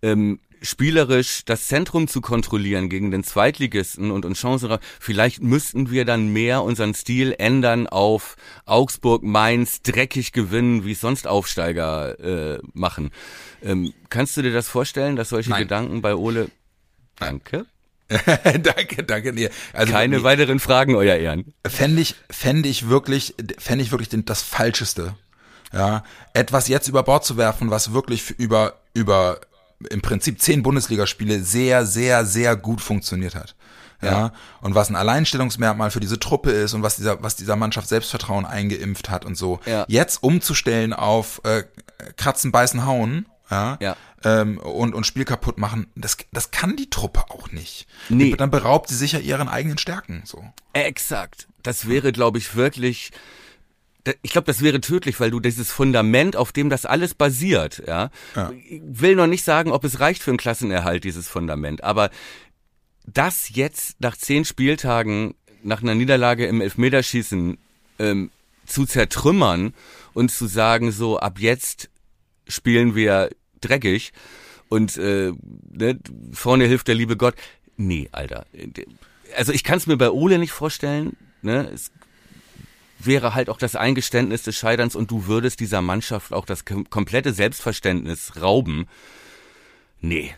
ähm, 0.00 0.40
spielerisch 0.62 1.44
das 1.44 1.68
Zentrum 1.68 2.08
zu 2.08 2.22
kontrollieren 2.22 2.88
gegen 2.88 3.10
den 3.10 3.22
Zweitligisten 3.22 4.10
und 4.10 4.24
uns 4.24 4.38
Chancen, 4.40 4.78
vielleicht 4.98 5.42
müssten 5.42 5.90
wir 5.90 6.06
dann 6.06 6.32
mehr 6.32 6.62
unseren 6.62 6.94
Stil 6.94 7.34
ändern 7.38 7.86
auf 7.86 8.36
Augsburg, 8.64 9.22
Mainz, 9.22 9.82
dreckig 9.82 10.32
gewinnen, 10.32 10.86
wie 10.86 10.92
es 10.92 11.00
sonst 11.00 11.26
Aufsteiger 11.26 12.18
äh, 12.20 12.58
machen. 12.72 13.10
Ähm, 13.62 13.92
kannst 14.08 14.36
du 14.38 14.42
dir 14.42 14.52
das 14.52 14.68
vorstellen, 14.68 15.16
dass 15.16 15.28
solche 15.28 15.50
Nein. 15.50 15.62
Gedanken 15.62 16.00
bei 16.00 16.14
Ole 16.14 16.50
Danke. 17.16 17.66
danke, 18.62 19.04
danke. 19.04 19.32
Nee, 19.32 19.50
also 19.72 19.92
Keine 19.92 20.18
nee, 20.18 20.22
weiteren 20.22 20.58
Fragen, 20.60 20.94
euer 20.96 21.16
Ehren. 21.16 21.52
fände 21.66 22.00
ich, 22.02 22.16
fände 22.30 22.68
ich 22.68 22.88
wirklich, 22.88 23.34
fände 23.58 23.84
ich 23.84 23.90
wirklich 23.92 24.08
den, 24.08 24.24
das 24.24 24.42
Falscheste. 24.42 25.14
Ja, 25.72 26.02
etwas 26.34 26.66
jetzt 26.68 26.88
über 26.88 27.02
Bord 27.04 27.24
zu 27.24 27.36
werfen, 27.36 27.70
was 27.70 27.92
wirklich 27.92 28.30
über, 28.30 28.74
über 28.92 29.40
im 29.88 30.02
Prinzip 30.02 30.40
zehn 30.40 30.62
Bundesligaspiele 30.64 31.40
sehr, 31.42 31.86
sehr, 31.86 32.26
sehr 32.26 32.56
gut 32.56 32.80
funktioniert 32.80 33.34
hat. 33.36 33.54
Ja, 34.02 34.10
Ja. 34.10 34.32
und 34.62 34.74
was 34.74 34.88
ein 34.90 34.96
Alleinstellungsmerkmal 34.96 35.90
für 35.90 36.00
diese 36.00 36.18
Truppe 36.18 36.50
ist 36.50 36.74
und 36.74 36.82
was 36.82 36.96
dieser, 36.96 37.22
was 37.22 37.36
dieser 37.36 37.54
Mannschaft 37.54 37.88
Selbstvertrauen 37.88 38.46
eingeimpft 38.46 39.10
hat 39.10 39.24
und 39.24 39.36
so. 39.36 39.60
Ja. 39.66 39.84
Jetzt 39.88 40.22
umzustellen 40.22 40.92
auf 40.92 41.40
äh, 41.44 41.62
Kratzen, 42.16 42.50
Beißen, 42.50 42.84
Hauen, 42.86 43.26
ja, 43.50 43.78
Ja. 43.80 43.96
Ähm, 44.24 44.58
und, 44.58 44.94
und 44.94 45.06
Spiel 45.06 45.24
kaputt 45.24 45.58
machen, 45.58 45.86
das, 45.94 46.18
das 46.32 46.50
kann 46.50 46.76
die 46.76 46.90
Truppe 46.90 47.24
auch 47.30 47.50
nicht. 47.52 47.86
Nee. 48.08 48.34
Dann 48.36 48.50
beraubt 48.50 48.88
sie 48.88 48.96
sich 48.96 49.12
ja 49.12 49.18
ihren 49.18 49.48
eigenen 49.48 49.78
Stärken, 49.78 50.22
so. 50.24 50.44
Exakt. 50.72 51.48
Das 51.62 51.88
wäre, 51.88 52.12
glaube 52.12 52.38
ich, 52.38 52.54
wirklich. 52.54 53.10
Ich 54.22 54.32
glaube, 54.32 54.46
das 54.46 54.62
wäre 54.62 54.80
tödlich, 54.80 55.20
weil 55.20 55.30
du 55.30 55.40
dieses 55.40 55.70
Fundament, 55.70 56.34
auf 56.34 56.52
dem 56.52 56.70
das 56.70 56.86
alles 56.86 57.14
basiert, 57.14 57.82
ja. 57.86 58.10
Ja. 58.34 58.50
Ich 58.68 58.80
will 58.82 59.14
noch 59.14 59.26
nicht 59.26 59.44
sagen, 59.44 59.72
ob 59.72 59.84
es 59.84 60.00
reicht 60.00 60.22
für 60.22 60.30
einen 60.30 60.38
Klassenerhalt, 60.38 61.04
dieses 61.04 61.28
Fundament, 61.28 61.84
aber 61.84 62.10
das 63.06 63.50
jetzt 63.50 64.00
nach 64.00 64.16
zehn 64.16 64.44
Spieltagen, 64.44 65.34
nach 65.62 65.82
einer 65.82 65.94
Niederlage 65.94 66.46
im 66.46 66.60
Elfmeterschießen, 66.60 67.58
ähm, 67.98 68.30
zu 68.64 68.86
zertrümmern 68.86 69.74
und 70.14 70.30
zu 70.30 70.46
sagen, 70.46 70.92
so, 70.92 71.18
ab 71.18 71.38
jetzt 71.38 71.90
spielen 72.48 72.94
wir 72.94 73.30
dreckig 73.60 74.12
und 74.68 74.96
äh, 74.96 75.32
ne, 75.70 75.98
vorne 76.32 76.66
hilft 76.66 76.88
der 76.88 76.94
liebe 76.94 77.16
Gott. 77.16 77.34
Nee, 77.76 78.08
Alter. 78.12 78.46
Also 79.36 79.52
ich 79.52 79.64
kann 79.64 79.78
es 79.78 79.86
mir 79.86 79.96
bei 79.96 80.10
Ole 80.10 80.38
nicht 80.38 80.52
vorstellen. 80.52 81.16
Ne? 81.42 81.68
Es 81.72 81.90
wäre 82.98 83.34
halt 83.34 83.48
auch 83.48 83.58
das 83.58 83.76
Eingeständnis 83.76 84.42
des 84.42 84.56
Scheiterns 84.56 84.94
und 84.94 85.10
du 85.10 85.26
würdest 85.26 85.60
dieser 85.60 85.82
Mannschaft 85.82 86.32
auch 86.32 86.44
das 86.44 86.64
kom 86.64 86.88
komplette 86.90 87.32
Selbstverständnis 87.32 88.40
rauben. 88.40 88.86
Nee. 90.00 90.34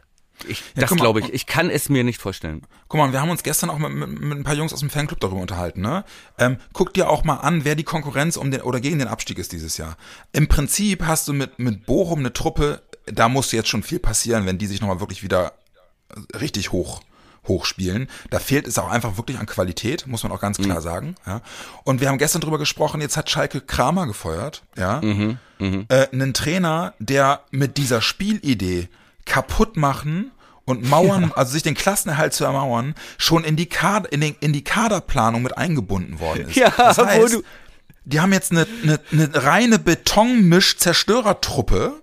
Ich, 0.49 0.63
das 0.75 0.89
guck 0.89 0.99
mal, 0.99 1.05
glaube 1.05 1.21
ich. 1.21 1.33
Ich 1.33 1.47
kann 1.47 1.71
es 1.71 1.89
mir 1.89 2.03
nicht 2.03 2.21
vorstellen. 2.21 2.63
Guck 2.89 2.99
mal, 2.99 3.13
wir 3.13 3.21
haben 3.21 3.31
uns 3.31 3.43
gestern 3.43 3.71
auch 3.71 3.79
mit, 3.79 3.93
mit, 3.93 4.21
mit 4.21 4.39
ein 4.39 4.45
paar 4.45 4.55
Jungs 4.55 4.73
aus 4.73 4.81
dem 4.81 4.91
Fanclub 4.91 5.21
darüber 5.21 5.41
unterhalten. 5.41 5.81
Ne? 5.81 6.05
Ähm, 6.39 6.57
guck 6.73 6.95
dir 6.95 7.11
auch 7.11 7.23
mal 7.23 7.37
an, 7.37 7.65
wer 7.65 7.75
die 7.75 7.85
Konkurrenz 7.85 8.37
um 8.37 8.51
den 8.51 8.63
oder 8.63 8.81
gegen 8.81 8.99
den 8.99 9.09
Abstieg 9.09 9.39
ist 9.39 9.53
dieses 9.53 9.77
Jahr. 9.77 9.97
Im 10.33 10.49
Prinzip 10.49 11.05
hast 11.05 11.29
du 11.29 11.33
mit 11.33 11.59
mit 11.59 11.87
Bochum 11.87 12.21
eine 12.21 12.33
Truppe, 12.33 12.83
da 13.07 13.29
muss 13.29 13.53
jetzt 13.53 13.69
schon 13.69 13.83
viel 13.83 13.99
passieren, 13.99 14.47
wenn 14.47 14.59
die 14.59 14.67
sich 14.67 14.81
nochmal 14.81 15.01
wirklich 15.01 15.23
wieder 15.23 15.53
richtig 16.39 16.73
hoch 16.73 17.01
hochspielen. 17.49 18.09
Da 18.31 18.39
fehlt 18.39 18.69
es 18.69 18.79
auch 18.79 18.89
einfach 18.89 19.17
wirklich 19.17 19.37
an 19.39 19.47
Qualität, 19.47 20.07
muss 20.07 20.23
man 20.23 20.31
auch 20.31 20.41
ganz 20.41 20.59
klar 20.59 20.81
sagen. 20.81 21.17
Ja. 21.27 21.41
Und 21.83 22.01
wir 22.01 22.09
haben 22.09 22.19
gestern 22.19 22.41
drüber 22.41 22.59
gesprochen, 22.59 23.01
jetzt 23.01 23.17
hat 23.17 23.29
Schalke 23.31 23.61
Kramer 23.61 24.07
gefeuert, 24.07 24.63
ja. 24.77 25.01
Äh, 25.89 26.09
einen 26.13 26.35
Trainer, 26.35 26.95
der 27.01 27.41
mit 27.51 27.79
dieser 27.79 28.01
Spielidee 28.01 28.89
kaputt 29.25 29.77
machen 29.77 30.31
und 30.67 30.89
Mauern, 30.89 31.33
also 31.37 31.53
sich 31.53 31.65
den 31.65 31.75
Klassenerhalt 31.75 32.33
zu 32.33 32.45
ermauern, 32.45 32.95
schon 33.19 33.43
in 33.43 33.57
die 33.57 33.67
Kader, 33.67 34.13
in, 34.13 34.21
den, 34.21 34.37
in 34.39 34.53
die 34.53 34.63
Kaderplanung 34.63 35.43
mit 35.43 35.59
eingebunden 35.59 36.21
worden 36.21 36.47
ist. 36.49 36.55
Ja, 36.55 36.71
das 36.77 36.99
heißt, 36.99 37.35
du- 37.35 37.43
die 38.05 38.21
haben 38.21 38.33
jetzt 38.33 38.53
eine, 38.53 38.67
eine, 38.85 39.01
eine 39.13 39.31
reine 39.45 39.79
Betonmisch-Zerstörertruppe 40.83 42.02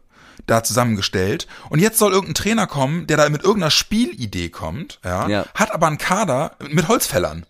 da 0.49 0.63
zusammengestellt 0.63 1.47
und 1.69 1.79
jetzt 1.79 1.97
soll 1.99 2.11
irgendein 2.11 2.35
Trainer 2.35 2.67
kommen, 2.67 3.07
der 3.07 3.17
da 3.17 3.29
mit 3.29 3.43
irgendeiner 3.43 3.71
Spielidee 3.71 4.49
kommt, 4.49 4.99
ja, 5.03 5.27
Ja. 5.27 5.45
hat 5.53 5.71
aber 5.71 5.87
einen 5.87 5.97
Kader 5.97 6.55
mit 6.69 6.87
Holzfällern. 6.87 7.45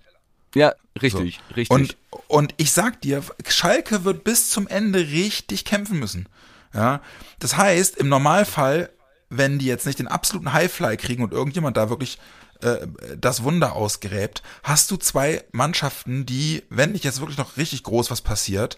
Ja, 0.55 0.73
richtig, 1.01 1.39
richtig. 1.55 1.69
Und, 1.69 1.97
und 2.27 2.53
ich 2.57 2.71
sag 2.71 3.01
dir, 3.01 3.23
Schalke 3.47 4.03
wird 4.03 4.23
bis 4.23 4.49
zum 4.49 4.67
Ende 4.67 4.99
richtig 4.99 5.63
kämpfen 5.65 5.99
müssen. 5.99 6.27
Ja, 6.73 7.01
das 7.39 7.57
heißt, 7.57 7.97
im 7.97 8.09
Normalfall, 8.09 8.89
wenn 9.29 9.59
die 9.59 9.65
jetzt 9.65 9.85
nicht 9.85 9.99
den 9.99 10.07
absoluten 10.07 10.53
Highfly 10.53 10.97
kriegen 10.97 11.23
und 11.23 11.33
irgendjemand 11.33 11.77
da 11.77 11.89
wirklich 11.89 12.19
äh, 12.61 12.87
das 13.17 13.43
Wunder 13.43 13.73
ausgräbt, 13.73 14.43
hast 14.63 14.91
du 14.91 14.97
zwei 14.97 15.43
Mannschaften, 15.51 16.25
die, 16.25 16.63
wenn 16.69 16.91
nicht 16.91 17.05
jetzt 17.05 17.19
wirklich 17.21 17.37
noch 17.37 17.57
richtig 17.57 17.83
groß 17.83 18.11
was 18.11 18.21
passiert, 18.21 18.77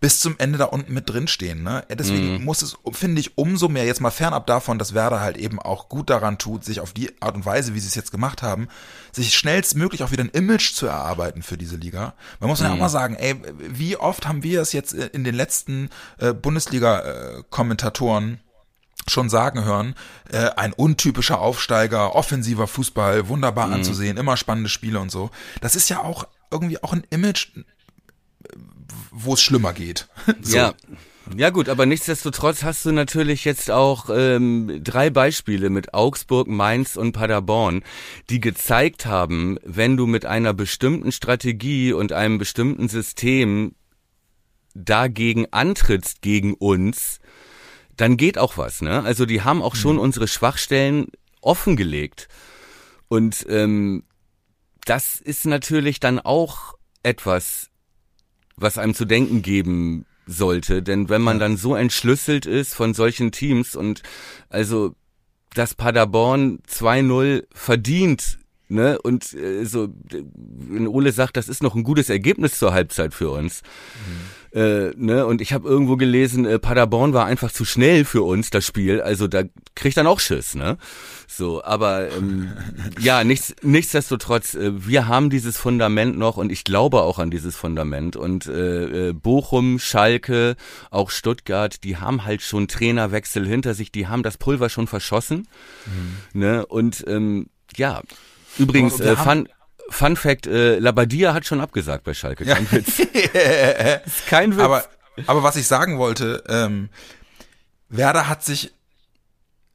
bis 0.00 0.18
zum 0.20 0.36
Ende 0.38 0.56
da 0.58 0.64
unten 0.64 0.94
mit 0.94 1.10
drin 1.10 1.28
stehen. 1.28 1.62
Ne? 1.62 1.84
Deswegen 1.90 2.38
Mhm. 2.38 2.44
muss 2.44 2.62
es, 2.62 2.76
finde 2.92 3.20
ich, 3.20 3.36
umso 3.36 3.68
mehr, 3.68 3.84
jetzt 3.84 4.00
mal 4.00 4.10
fernab 4.10 4.46
davon, 4.46 4.78
dass 4.78 4.94
Werder 4.94 5.20
halt 5.20 5.36
eben 5.36 5.58
auch 5.60 5.90
gut 5.90 6.08
daran 6.08 6.38
tut, 6.38 6.64
sich 6.64 6.80
auf 6.80 6.94
die 6.94 7.10
Art 7.20 7.34
und 7.34 7.44
Weise, 7.44 7.74
wie 7.74 7.80
sie 7.80 7.88
es 7.88 7.94
jetzt 7.96 8.10
gemacht 8.10 8.42
haben, 8.42 8.68
sich 9.12 9.34
schnellstmöglich 9.34 10.02
auch 10.02 10.10
wieder 10.10 10.24
ein 10.24 10.30
Image 10.30 10.72
zu 10.72 10.86
erarbeiten 10.86 11.42
für 11.42 11.58
diese 11.58 11.76
Liga. 11.76 12.14
Man 12.38 12.48
muss 12.48 12.60
ja 12.60 12.70
auch 12.70 12.74
Mhm. 12.74 12.78
mal 12.80 12.88
sagen, 12.88 13.14
ey, 13.16 13.36
wie 13.58 13.96
oft 13.98 14.26
haben 14.26 14.42
wir 14.42 14.62
es 14.62 14.72
jetzt 14.72 14.94
in 14.94 15.22
den 15.22 15.34
letzten 15.34 15.90
äh, 16.18 16.32
Bundesliga-Kommentatoren 16.32 18.40
schon 19.08 19.30
sagen 19.30 19.64
hören, 19.64 19.94
äh, 20.30 20.50
ein 20.56 20.72
untypischer 20.72 21.40
Aufsteiger, 21.40 22.14
offensiver 22.14 22.66
Fußball, 22.66 23.28
wunderbar 23.28 23.68
Mhm. 23.68 23.74
anzusehen, 23.74 24.16
immer 24.16 24.36
spannende 24.36 24.68
Spiele 24.68 25.00
und 25.00 25.10
so. 25.10 25.30
Das 25.60 25.74
ist 25.74 25.88
ja 25.88 26.00
auch 26.00 26.26
irgendwie 26.50 26.82
auch 26.82 26.92
ein 26.92 27.04
Image, 27.10 27.48
wo 29.10 29.34
es 29.34 29.42
schlimmer 29.42 29.72
geht. 29.72 30.08
So. 30.40 30.56
Ja. 30.56 30.74
Ja 31.36 31.50
gut, 31.50 31.68
aber 31.68 31.86
nichtsdestotrotz 31.86 32.64
hast 32.64 32.84
du 32.84 32.90
natürlich 32.90 33.44
jetzt 33.44 33.70
auch 33.70 34.10
ähm, 34.12 34.80
drei 34.82 35.10
Beispiele 35.10 35.70
mit 35.70 35.94
Augsburg, 35.94 36.48
Mainz 36.48 36.96
und 36.96 37.12
Paderborn, 37.12 37.84
die 38.30 38.40
gezeigt 38.40 39.06
haben, 39.06 39.56
wenn 39.62 39.96
du 39.96 40.08
mit 40.08 40.26
einer 40.26 40.54
bestimmten 40.54 41.12
Strategie 41.12 41.92
und 41.92 42.12
einem 42.12 42.38
bestimmten 42.38 42.88
System 42.88 43.76
dagegen 44.74 45.46
antrittst 45.52 46.20
gegen 46.20 46.54
uns, 46.54 47.20
dann 47.96 48.16
geht 48.16 48.38
auch 48.38 48.56
was. 48.56 48.82
Ne? 48.82 49.02
Also 49.02 49.26
die 49.26 49.42
haben 49.42 49.62
auch 49.62 49.76
schon 49.76 49.98
unsere 49.98 50.26
Schwachstellen 50.26 51.08
offengelegt. 51.42 52.28
Und 53.08 53.46
ähm, 53.48 54.04
das 54.84 55.20
ist 55.20 55.46
natürlich 55.46 56.00
dann 56.00 56.18
auch 56.18 56.74
etwas, 57.02 57.69
was 58.60 58.78
einem 58.78 58.94
zu 58.94 59.04
denken 59.04 59.42
geben 59.42 60.06
sollte. 60.26 60.82
Denn 60.82 61.08
wenn 61.08 61.22
man 61.22 61.38
dann 61.38 61.56
so 61.56 61.74
entschlüsselt 61.74 62.46
ist 62.46 62.74
von 62.74 62.94
solchen 62.94 63.32
Teams 63.32 63.74
und 63.74 64.02
also 64.48 64.94
dass 65.54 65.74
Paderborn 65.74 66.60
2-0 66.68 67.44
verdient, 67.52 68.38
ne? 68.70 69.00
Und 69.00 69.34
äh, 69.34 69.64
so, 69.64 69.88
wenn 70.10 70.86
Ole 70.86 71.12
sagt, 71.12 71.36
das 71.36 71.48
ist 71.48 71.62
noch 71.62 71.74
ein 71.74 71.82
gutes 71.82 72.08
Ergebnis 72.08 72.58
zur 72.58 72.72
Halbzeit 72.72 73.14
für 73.14 73.30
uns. 73.30 73.62
Äh, 74.52 74.90
ne? 74.96 75.26
Und 75.26 75.40
ich 75.40 75.52
habe 75.52 75.68
irgendwo 75.68 75.96
gelesen, 75.96 76.44
äh, 76.44 76.58
Paderborn 76.58 77.12
war 77.12 77.26
einfach 77.26 77.52
zu 77.52 77.64
schnell 77.64 78.04
für 78.04 78.22
uns, 78.22 78.50
das 78.50 78.66
Spiel. 78.66 79.00
Also 79.00 79.28
da 79.28 79.44
kriegt 79.76 79.96
dann 79.96 80.08
auch 80.08 80.18
Schiss, 80.18 80.54
ne? 80.54 80.76
So, 81.28 81.62
aber 81.62 82.10
ähm, 82.10 82.52
ja, 83.00 83.22
nichts, 83.22 83.54
nichtsdestotrotz, 83.62 84.54
äh, 84.54 84.72
wir 84.86 85.06
haben 85.06 85.30
dieses 85.30 85.56
Fundament 85.56 86.18
noch 86.18 86.36
und 86.36 86.50
ich 86.50 86.64
glaube 86.64 87.02
auch 87.02 87.20
an 87.20 87.30
dieses 87.30 87.54
Fundament. 87.54 88.16
Und 88.16 88.46
äh, 88.46 89.10
äh, 89.10 89.12
Bochum, 89.12 89.78
Schalke, 89.78 90.56
auch 90.90 91.10
Stuttgart, 91.10 91.84
die 91.84 91.98
haben 91.98 92.24
halt 92.24 92.42
schon 92.42 92.66
Trainerwechsel 92.66 93.46
hinter 93.46 93.74
sich, 93.74 93.92
die 93.92 94.08
haben 94.08 94.24
das 94.24 94.36
Pulver 94.36 94.68
schon 94.68 94.88
verschossen. 94.88 95.46
Ne? 96.32 96.66
Und 96.66 97.04
ähm, 97.06 97.46
ja, 97.76 98.02
übrigens, 98.58 99.00
äh, 99.00 99.16
Fun, 99.16 99.48
Fun 99.90 100.16
Fact, 100.16 100.46
äh, 100.46 100.78
Labadia 100.78 101.34
hat 101.34 101.46
schon 101.46 101.60
abgesagt 101.60 102.04
bei 102.04 102.14
Schalke. 102.14 102.44
Kein 102.44 102.70
Witz. 102.70 102.98
ist 104.06 104.26
kein 104.26 104.52
Witz. 104.56 104.62
Aber, 104.62 104.84
aber 105.26 105.42
was 105.42 105.56
ich 105.56 105.66
sagen 105.66 105.98
wollte, 105.98 106.44
ähm, 106.48 106.88
Werder 107.88 108.28
hat 108.28 108.44
sich 108.44 108.72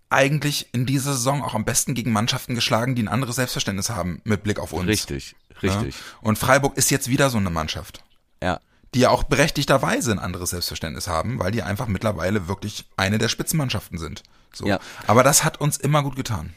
eigentlich 0.10 0.70
in 0.72 0.86
dieser 0.86 1.14
Saison 1.14 1.44
auch 1.44 1.56
am 1.56 1.66
besten 1.66 1.94
gegen 1.94 2.12
Mannschaften 2.12 2.56
geschlagen, 2.56 2.96
die 2.96 3.04
ein 3.04 3.08
anderes 3.08 3.36
Selbstverständnis 3.36 3.90
haben 3.90 4.22
mit 4.24 4.44
Blick 4.44 4.60
auf 4.60 4.72
uns. 4.72 4.88
richtig, 4.88 5.36
Ja? 5.62 5.74
richtig. 5.74 5.96
Und 6.22 6.38
Freiburg 6.38 6.78
ist 6.78 6.92
jetzt 6.92 7.10
wieder 7.10 7.30
so 7.30 7.38
eine 7.38 7.50
Mannschaft, 7.50 8.04
Ja. 8.42 8.60
die 8.94 9.00
ja 9.00 9.10
auch 9.10 9.24
berechtigterweise 9.24 10.12
ein 10.12 10.20
anderes 10.20 10.52
Selbstverständnis 10.52 11.08
haben, 11.08 11.40
weil 11.40 11.52
die 11.52 11.64
einfach 11.64 11.88
mittlerweile 11.88 12.48
wirklich 12.48 12.86
eine 12.96 13.18
der 13.18 13.28
Spitzenmannschaften 13.30 13.98
sind. 13.98 14.24
So. 14.54 14.68
Ja. 14.68 14.80
Aber 15.08 15.24
das 15.24 15.44
hat 15.44 15.60
uns 15.60 15.78
immer 15.78 16.04
gut 16.04 16.16
getan. 16.16 16.54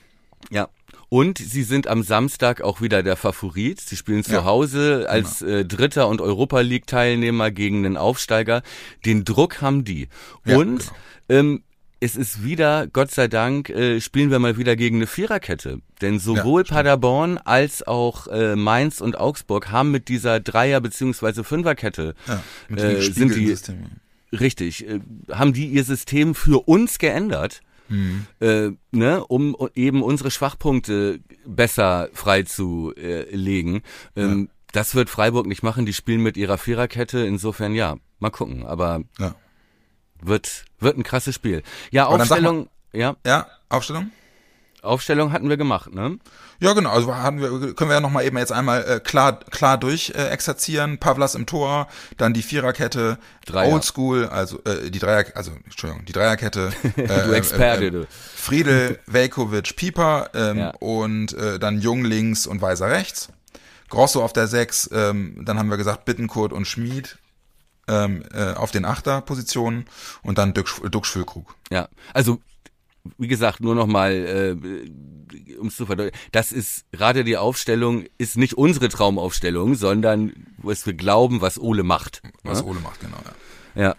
Ja. 0.50 0.68
Und 1.10 1.38
sie 1.38 1.62
sind 1.62 1.86
am 1.86 2.02
Samstag 2.02 2.60
auch 2.60 2.80
wieder 2.82 3.02
der 3.02 3.16
Favorit. 3.16 3.80
Sie 3.80 3.96
spielen 3.96 4.24
zu 4.24 4.32
Ja. 4.34 4.44
Hause 4.44 5.06
als 5.08 5.40
äh, 5.40 5.64
Dritter 5.64 6.06
und 6.08 6.20
Europa 6.20 6.60
League 6.60 6.86
Teilnehmer 6.86 7.50
gegen 7.50 7.82
den 7.82 7.96
Aufsteiger. 7.96 8.62
Den 9.06 9.24
Druck 9.24 9.62
haben 9.62 9.84
die. 9.84 10.08
Ja, 10.44 10.58
und 10.58 10.78
genau. 10.80 10.92
ähm, 11.30 11.62
es 12.00 12.14
ist 12.14 12.44
wieder, 12.44 12.86
Gott 12.86 13.10
sei 13.10 13.26
Dank, 13.26 13.70
äh, 13.70 14.00
spielen 14.00 14.30
wir 14.30 14.38
mal 14.38 14.56
wieder 14.58 14.76
gegen 14.76 14.96
eine 14.96 15.06
Viererkette. 15.06 15.80
Denn 16.02 16.18
sowohl 16.20 16.62
Paderborn 16.64 17.38
als 17.38 17.84
auch 17.86 18.26
äh, 18.28 18.54
Mainz 18.54 19.00
und 19.00 19.18
Augsburg 19.18 19.72
haben 19.72 19.90
mit 19.90 20.08
dieser 20.08 20.40
Dreier- 20.40 20.80
bzw. 20.80 21.42
Fünferkette 21.42 22.14
Ja, 22.28 22.42
mit 22.68 22.80
äh, 22.80 23.00
sind 23.00 23.34
die. 23.34 23.56
Richtig, 24.30 24.86
äh, 24.86 25.00
haben 25.32 25.54
die 25.54 25.66
ihr 25.68 25.84
System 25.84 26.34
für 26.34 26.68
uns 26.68 26.98
geändert, 26.98 27.62
äh, 28.40 28.70
ne, 28.90 29.24
um 29.26 29.56
eben 29.74 30.02
unsere 30.02 30.30
Schwachpunkte 30.30 31.20
besser 31.46 32.08
freizulegen. 32.12 33.82
Ähm, 34.16 34.48
Das 34.72 34.94
wird 34.94 35.08
Freiburg 35.08 35.46
nicht 35.46 35.62
machen, 35.62 35.86
die 35.86 35.94
spielen 35.94 36.22
mit 36.22 36.36
ihrer 36.36 36.58
Viererkette, 36.58 37.20
insofern 37.20 37.74
ja, 37.74 37.96
mal 38.18 38.30
gucken, 38.30 38.66
aber 38.66 39.02
Ja. 39.18 39.34
wird, 40.20 40.64
wird 40.78 40.98
ein 40.98 41.02
krasses 41.04 41.34
Spiel. 41.34 41.62
Ja, 41.90 42.06
Aber 42.06 42.16
Aufstellung, 42.16 42.68
ja, 42.92 43.16
ja, 43.24 43.46
Aufstellung? 43.70 44.10
Aufstellung 44.88 45.32
hatten 45.32 45.48
wir 45.48 45.56
gemacht, 45.56 45.94
ne? 45.94 46.18
Ja, 46.60 46.72
genau. 46.72 46.90
Also 46.90 47.14
hatten 47.14 47.40
wir, 47.40 47.74
können 47.74 47.90
wir 47.90 47.94
ja 47.94 48.00
noch 48.00 48.10
mal 48.10 48.24
eben 48.24 48.36
jetzt 48.38 48.50
einmal 48.52 48.84
äh, 48.84 49.00
klar 49.00 49.38
klar 49.50 49.78
durch 49.78 50.10
äh, 50.16 50.28
exerzieren. 50.28 50.98
Pavlas 50.98 51.34
im 51.36 51.46
Tor, 51.46 51.86
dann 52.16 52.34
die 52.34 52.42
Viererkette, 52.42 53.18
Dreier. 53.46 53.72
Oldschool, 53.72 54.26
also 54.26 54.58
äh, 54.64 54.90
die 54.90 54.98
Dreier, 54.98 55.24
also 55.34 55.52
Entschuldigung, 55.64 56.04
die 56.04 56.12
Dreierkette. 56.12 56.70
Äh, 56.96 57.24
Du 57.26 57.32
Experte, 57.32 57.84
äh, 57.84 57.86
äh, 57.86 57.90
du. 57.90 58.06
Friedel, 58.34 58.98
Velkovic, 59.06 59.76
Pieper 59.76 60.30
ähm, 60.34 60.58
Ja. 60.58 60.70
und 60.80 61.32
äh, 61.34 61.58
dann 61.58 61.80
Jung 61.80 62.04
links 62.04 62.46
und 62.46 62.60
Weiser 62.60 62.90
rechts. 62.90 63.28
Grosso 63.88 64.22
auf 64.22 64.32
der 64.32 64.48
Sechs, 64.48 64.88
ähm, 64.92 65.42
dann 65.44 65.58
haben 65.58 65.70
wir 65.70 65.76
gesagt 65.76 66.04
Bittenkurt 66.04 66.52
und 66.52 66.66
Schmid 66.66 67.18
ähm, 67.88 68.22
äh, 68.34 68.52
auf 68.52 68.70
den 68.70 68.84
Achterpositionen 68.84 69.86
und 70.22 70.38
dann 70.38 70.52
Duxch 70.54 70.80
Duxch 70.90 71.10
Füllkrug. 71.10 71.54
Ja, 71.70 71.88
also 72.12 72.40
wie 73.16 73.28
gesagt, 73.28 73.60
nur 73.60 73.74
noch 73.74 73.86
mal, 73.86 74.12
äh, 74.12 75.56
um 75.58 75.68
es 75.68 75.76
zu 75.76 75.86
verdeutlichen, 75.86 76.18
das 76.32 76.52
ist 76.52 76.84
gerade 76.92 77.24
die 77.24 77.36
Aufstellung 77.36 78.04
ist 78.18 78.36
nicht 78.36 78.54
unsere 78.54 78.88
Traumaufstellung, 78.88 79.74
sondern 79.74 80.32
was 80.58 80.86
wir 80.86 80.94
glauben, 80.94 81.40
was 81.40 81.58
Ole 81.58 81.82
macht. 81.82 82.22
Was 82.42 82.60
ja? 82.60 82.66
Ole 82.66 82.80
macht, 82.80 83.00
genau. 83.00 83.18
Ja, 83.74 83.82
ja. 83.82 83.96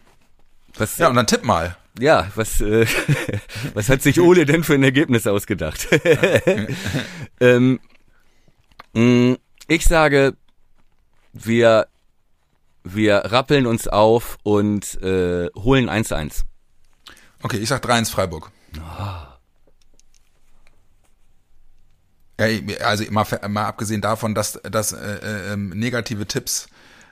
Was, 0.76 0.98
ja 0.98 1.10
und 1.10 1.16
dann 1.16 1.28
tipp 1.28 1.44
mal. 1.44 1.78
ja, 2.00 2.32
was, 2.36 2.62
äh, 2.62 2.86
was 3.74 3.90
hat 3.90 4.02
sich 4.02 4.20
Ole 4.20 4.46
denn 4.46 4.64
für 4.64 4.76
ein 4.76 4.84
Ergebnis 4.84 5.28
ausgedacht? 5.28 5.88
ähm, 7.40 7.80
mh, 8.94 9.38
ich 9.68 9.86
sage, 9.86 10.36
wir, 11.34 11.88
wir 12.84 13.18
rappeln 13.18 13.66
uns 13.66 13.88
auf 13.88 14.38
und 14.44 15.02
äh, 15.02 15.48
holen 15.56 15.90
1-1. 15.90 16.44
Okay, 17.42 17.58
ich 17.58 17.70
sag 17.70 17.82
3 17.82 18.00
ins 18.00 18.10
Freiburg. 18.10 18.52
Ja, 18.76 19.40
also 22.86 23.04
mal, 23.12 23.26
mal 23.50 23.66
abgesehen 23.66 24.02
davon, 24.02 24.34
dass, 24.34 24.60
dass 24.64 24.94
äh, 24.94 24.98
äh, 24.98 25.54
ähm, 25.54 25.70
negative 25.70 26.26
Tipps 26.26 26.68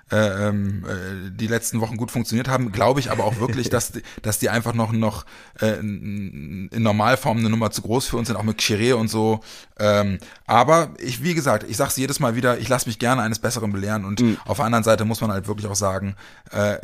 äh, 0.10 0.48
ähm, 0.48 0.86
äh, 0.86 1.32
die 1.32 1.48
letzten 1.48 1.82
Wochen 1.82 1.98
gut 1.98 2.12
funktioniert 2.12 2.48
haben, 2.48 2.72
glaube 2.72 3.02
ich 3.02 3.12
aber 3.12 3.26
auch 3.26 3.42
wirklich, 3.42 3.70
dass 3.70 3.92
die, 3.92 4.04
dass 4.22 4.40
die 4.40 4.50
einfach 4.50 4.74
noch 4.74 4.94
noch 4.94 5.26
äh, 5.60 5.80
in 5.80 6.70
Normalform 6.72 7.40
eine 7.40 7.50
Nummer 7.50 7.72
zu 7.72 7.82
groß 7.82 8.08
für 8.08 8.16
uns 8.16 8.28
sind, 8.28 8.38
auch 8.38 8.44
mit 8.44 8.62
Chiré 8.62 8.94
und 8.94 9.10
so. 9.10 9.42
Ähm, 9.78 10.20
aber 10.46 10.92
ich, 11.00 11.24
wie 11.24 11.34
gesagt, 11.34 11.66
ich 11.70 11.76
sage 11.76 11.90
es 11.90 11.98
jedes 11.98 12.22
Mal 12.22 12.36
wieder, 12.36 12.58
ich 12.58 12.70
lasse 12.70 12.88
mich 12.88 13.00
gerne 13.00 13.22
eines 13.22 13.40
Besseren 13.40 13.74
belehren 13.74 14.06
und 14.06 14.24
auf 14.46 14.58
der 14.58 14.66
anderen 14.66 14.86
Seite 14.86 15.04
muss 15.04 15.20
man 15.20 15.32
halt 15.32 15.48
wirklich 15.50 15.68
auch 15.68 15.76
sagen, 15.76 16.16
äh, 16.52 16.78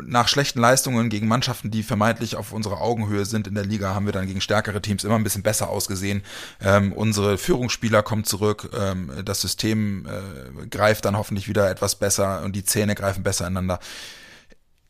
nach 0.00 0.28
schlechten 0.28 0.60
Leistungen 0.60 1.10
gegen 1.10 1.28
Mannschaften, 1.28 1.70
die 1.70 1.82
vermeintlich 1.82 2.36
auf 2.36 2.52
unserer 2.52 2.80
Augenhöhe 2.80 3.24
sind 3.24 3.46
in 3.46 3.54
der 3.54 3.64
Liga, 3.64 3.94
haben 3.94 4.06
wir 4.06 4.12
dann 4.12 4.26
gegen 4.26 4.40
stärkere 4.40 4.80
Teams 4.80 5.04
immer 5.04 5.16
ein 5.16 5.24
bisschen 5.24 5.42
besser 5.42 5.68
ausgesehen. 5.68 6.22
Ähm, 6.60 6.92
unsere 6.92 7.36
Führungsspieler 7.38 8.02
kommen 8.02 8.24
zurück, 8.24 8.70
ähm, 8.74 9.12
das 9.24 9.40
System 9.40 10.06
äh, 10.06 10.66
greift 10.68 11.04
dann 11.04 11.16
hoffentlich 11.16 11.48
wieder 11.48 11.70
etwas 11.70 11.96
besser 11.96 12.42
und 12.42 12.56
die 12.56 12.64
Zähne 12.64 12.94
greifen 12.94 13.22
besser 13.22 13.46
ineinander. 13.46 13.80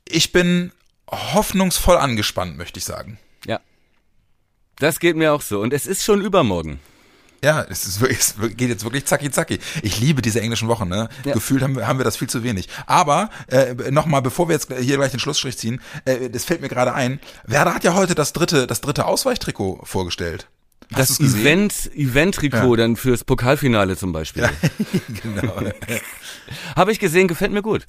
Ich 0.06 0.32
bin 0.32 0.72
hoffnungsvoll 1.10 1.96
angespannt, 1.96 2.56
möchte 2.56 2.78
ich 2.78 2.84
sagen. 2.84 3.18
Ja. 3.46 3.60
Das 4.76 5.00
geht 5.00 5.16
mir 5.16 5.32
auch 5.32 5.42
so. 5.42 5.60
Und 5.60 5.72
es 5.72 5.86
ist 5.86 6.04
schon 6.04 6.20
übermorgen. 6.20 6.80
Ja, 7.44 7.66
es, 7.68 7.84
ist, 7.86 8.00
wirklich- 8.00 8.20
es 8.20 8.34
geht 8.56 8.68
jetzt 8.68 8.84
wirklich 8.84 9.04
zacki 9.04 9.30
zacki. 9.30 9.58
Ich 9.82 9.98
liebe 9.98 10.22
diese 10.22 10.40
englischen 10.40 10.68
Wochen. 10.68 10.88
Ne? 10.88 11.08
Ja. 11.24 11.34
Gefühlt 11.34 11.62
haben 11.62 11.74
wir, 11.76 11.86
haben 11.88 11.98
wir 11.98 12.04
das 12.04 12.16
viel 12.16 12.28
zu 12.28 12.44
wenig. 12.44 12.68
Aber 12.86 13.30
äh, 13.48 13.74
nochmal, 13.90 14.22
bevor 14.22 14.48
wir 14.48 14.54
jetzt 14.54 14.72
hier 14.72 14.96
gleich 14.96 15.10
den 15.10 15.18
Schlussstrich 15.20 15.58
ziehen, 15.58 15.80
äh, 16.04 16.30
das 16.30 16.44
fällt 16.44 16.60
mir 16.60 16.68
gerade 16.68 16.94
ein. 16.94 17.18
Werder 17.44 17.74
hat 17.74 17.82
ja 17.84 17.94
heute 17.94 18.14
das 18.14 18.32
dritte, 18.32 18.66
das 18.68 18.80
dritte 18.80 19.06
Ausweichtrikot 19.06 19.80
vorgestellt. 19.84 20.46
Hast 20.94 21.20
Das? 21.20 21.34
Event, 21.34 21.90
Event-Trikot 21.96 22.76
dann 22.76 22.96
fürs 22.96 23.24
Pokalfinale 23.24 23.96
zum 23.96 24.12
Beispiel. 24.12 24.48
genau. 25.22 25.54
Habe 26.76 26.92
ich 26.92 26.98
gesehen, 26.98 27.28
gefällt 27.28 27.50
mir 27.52 27.62
gut. 27.62 27.86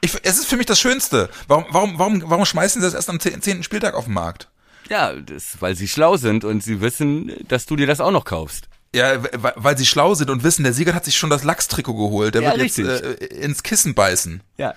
Ich, 0.00 0.12
es 0.22 0.38
ist 0.38 0.46
für 0.46 0.56
mich 0.56 0.66
das 0.66 0.78
Schönste. 0.78 1.30
Warum, 1.48 1.64
warum, 1.70 1.98
warum, 1.98 2.22
warum 2.26 2.44
schmeißen 2.44 2.80
sie 2.80 2.86
das 2.86 2.94
erst 2.94 3.08
am 3.08 3.18
zeh- 3.18 3.40
zehnten 3.40 3.62
Spieltag 3.62 3.94
auf 3.94 4.04
den 4.04 4.14
Markt? 4.14 4.48
Ja, 4.90 5.14
das, 5.14 5.56
weil 5.60 5.74
sie 5.74 5.88
schlau 5.88 6.16
sind 6.16 6.44
und 6.44 6.62
sie 6.62 6.80
wissen, 6.80 7.32
dass 7.48 7.66
du 7.66 7.74
dir 7.74 7.86
das 7.86 8.00
auch 8.00 8.12
noch 8.12 8.24
kaufst. 8.24 8.68
Ja, 8.96 9.22
weil, 9.56 9.76
sie 9.76 9.86
schlau 9.86 10.14
sind 10.14 10.30
und 10.30 10.42
wissen, 10.42 10.64
der 10.64 10.72
Sieger 10.72 10.94
hat 10.94 11.04
sich 11.04 11.16
schon 11.16 11.30
das 11.30 11.44
Lachstrikot 11.44 11.94
geholt. 11.94 12.34
Der 12.34 12.42
Ja, 12.42 12.50
wird 12.52 12.62
jetzt 12.62 12.78
richtig. 12.78 13.20
äh, 13.20 13.24
ins 13.42 13.62
Kissen 13.62 13.94
beißen. 13.94 14.42
Ja. 14.56 14.74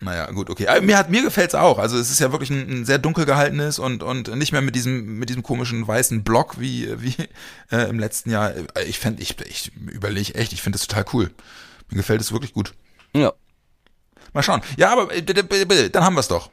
Naja, 0.00 0.30
gut, 0.32 0.50
okay. 0.50 0.66
Aber 0.66 0.80
mir 0.80 0.98
hat 0.98 1.10
mir 1.10 1.22
gefällt's 1.22 1.54
auch. 1.54 1.78
Also 1.78 1.96
es 1.96 2.10
ist 2.10 2.18
ja 2.18 2.32
wirklich 2.32 2.50
ein, 2.50 2.68
ein 2.68 2.84
sehr 2.84 2.98
dunkel 2.98 3.24
gehaltenes 3.24 3.78
und 3.78 4.02
und 4.02 4.34
nicht 4.36 4.50
mehr 4.50 4.60
mit 4.60 4.74
diesem 4.74 5.18
mit 5.18 5.28
diesem 5.28 5.44
komischen 5.44 5.86
weißen 5.86 6.24
Block 6.24 6.58
wie 6.58 6.88
wie 7.00 7.14
äh, 7.70 7.88
im 7.88 8.00
letzten 8.00 8.30
Jahr. 8.30 8.52
Ich 8.86 8.98
fände 8.98 9.22
ich 9.22 9.36
ich 9.42 9.70
überlege 9.76 10.34
echt, 10.34 10.52
ich 10.52 10.60
finde 10.60 10.78
das 10.78 10.88
total 10.88 11.04
cool. 11.12 11.30
Mir 11.90 11.98
gefällt 11.98 12.20
es 12.20 12.32
wirklich 12.32 12.52
gut. 12.52 12.74
Ja. 13.14 13.32
Mal 14.32 14.42
schauen. 14.42 14.62
Ja, 14.76 14.90
aber 14.92 15.14
äh, 15.14 15.22
dann 15.90 16.04
haben 16.04 16.16
wir's 16.16 16.28
doch. 16.28 16.50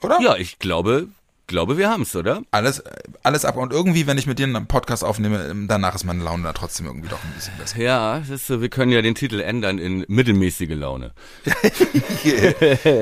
Oder? 0.00 0.20
Ja, 0.20 0.36
ich 0.36 0.58
glaube, 0.58 1.08
glaube, 1.48 1.76
wir 1.76 1.90
haben's, 1.90 2.14
oder? 2.14 2.42
Alles 2.52 2.82
alles 3.24 3.44
ab 3.44 3.56
und 3.56 3.72
irgendwie, 3.72 4.06
wenn 4.06 4.18
ich 4.18 4.26
mit 4.26 4.38
dir 4.38 4.44
einen 4.44 4.66
Podcast 4.68 5.02
aufnehme, 5.02 5.44
ähm, 5.48 5.66
danach 5.66 5.96
ist 5.96 6.04
meine 6.04 6.22
Laune 6.22 6.44
da 6.44 6.52
trotzdem 6.52 6.86
irgendwie 6.86 7.08
doch 7.08 7.22
ein 7.24 7.32
bisschen 7.34 7.56
besser. 7.58 7.78
Ja, 7.78 8.18
ist, 8.18 8.48
wir 8.48 8.68
können 8.68 8.92
ja 8.92 9.02
den 9.02 9.16
Titel 9.16 9.40
ändern 9.40 9.78
in 9.78 10.04
mittelmäßige 10.06 10.70
Laune. 10.70 11.12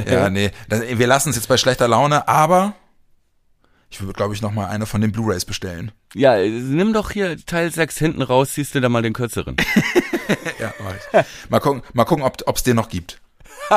ja, 0.07 0.31
nee, 0.31 0.51
wir 0.69 1.07
lassen 1.07 1.31
es 1.31 1.37
jetzt 1.37 1.49
bei 1.49 1.59
schlechter 1.59 1.89
Laune, 1.89 2.27
aber 2.27 2.75
ich 3.91 4.01
würde 4.01 4.15
glaube 4.15 4.35
ich 4.35 4.43
noch 4.43 4.53
mal 4.53 4.69
eine 4.69 4.87
von 4.87 5.01
den 5.01 5.13
Blu-Rays 5.13 5.45
bestellen. 5.45 5.93
Ja, 6.15 6.39
nimm 6.39 6.93
doch 6.93 7.11
hier 7.11 7.37
Teil 7.45 7.71
6 7.71 7.99
hinten 7.99 8.23
raus, 8.23 8.53
ziehst 8.53 8.75
du 8.75 8.81
da 8.81 8.89
mal 8.89 9.03
den 9.03 9.13
kürzeren. 9.13 9.57
Ja, 10.59 10.73
mach 10.83 10.95
ich. 10.95 11.51
Mal 11.51 11.61
gucken, 11.61 11.83
mal 11.93 12.05
gucken, 12.05 12.25
ob 12.25 12.57
es 12.57 12.63
den 12.63 12.77
noch 12.77 12.89
gibt. 12.89 13.21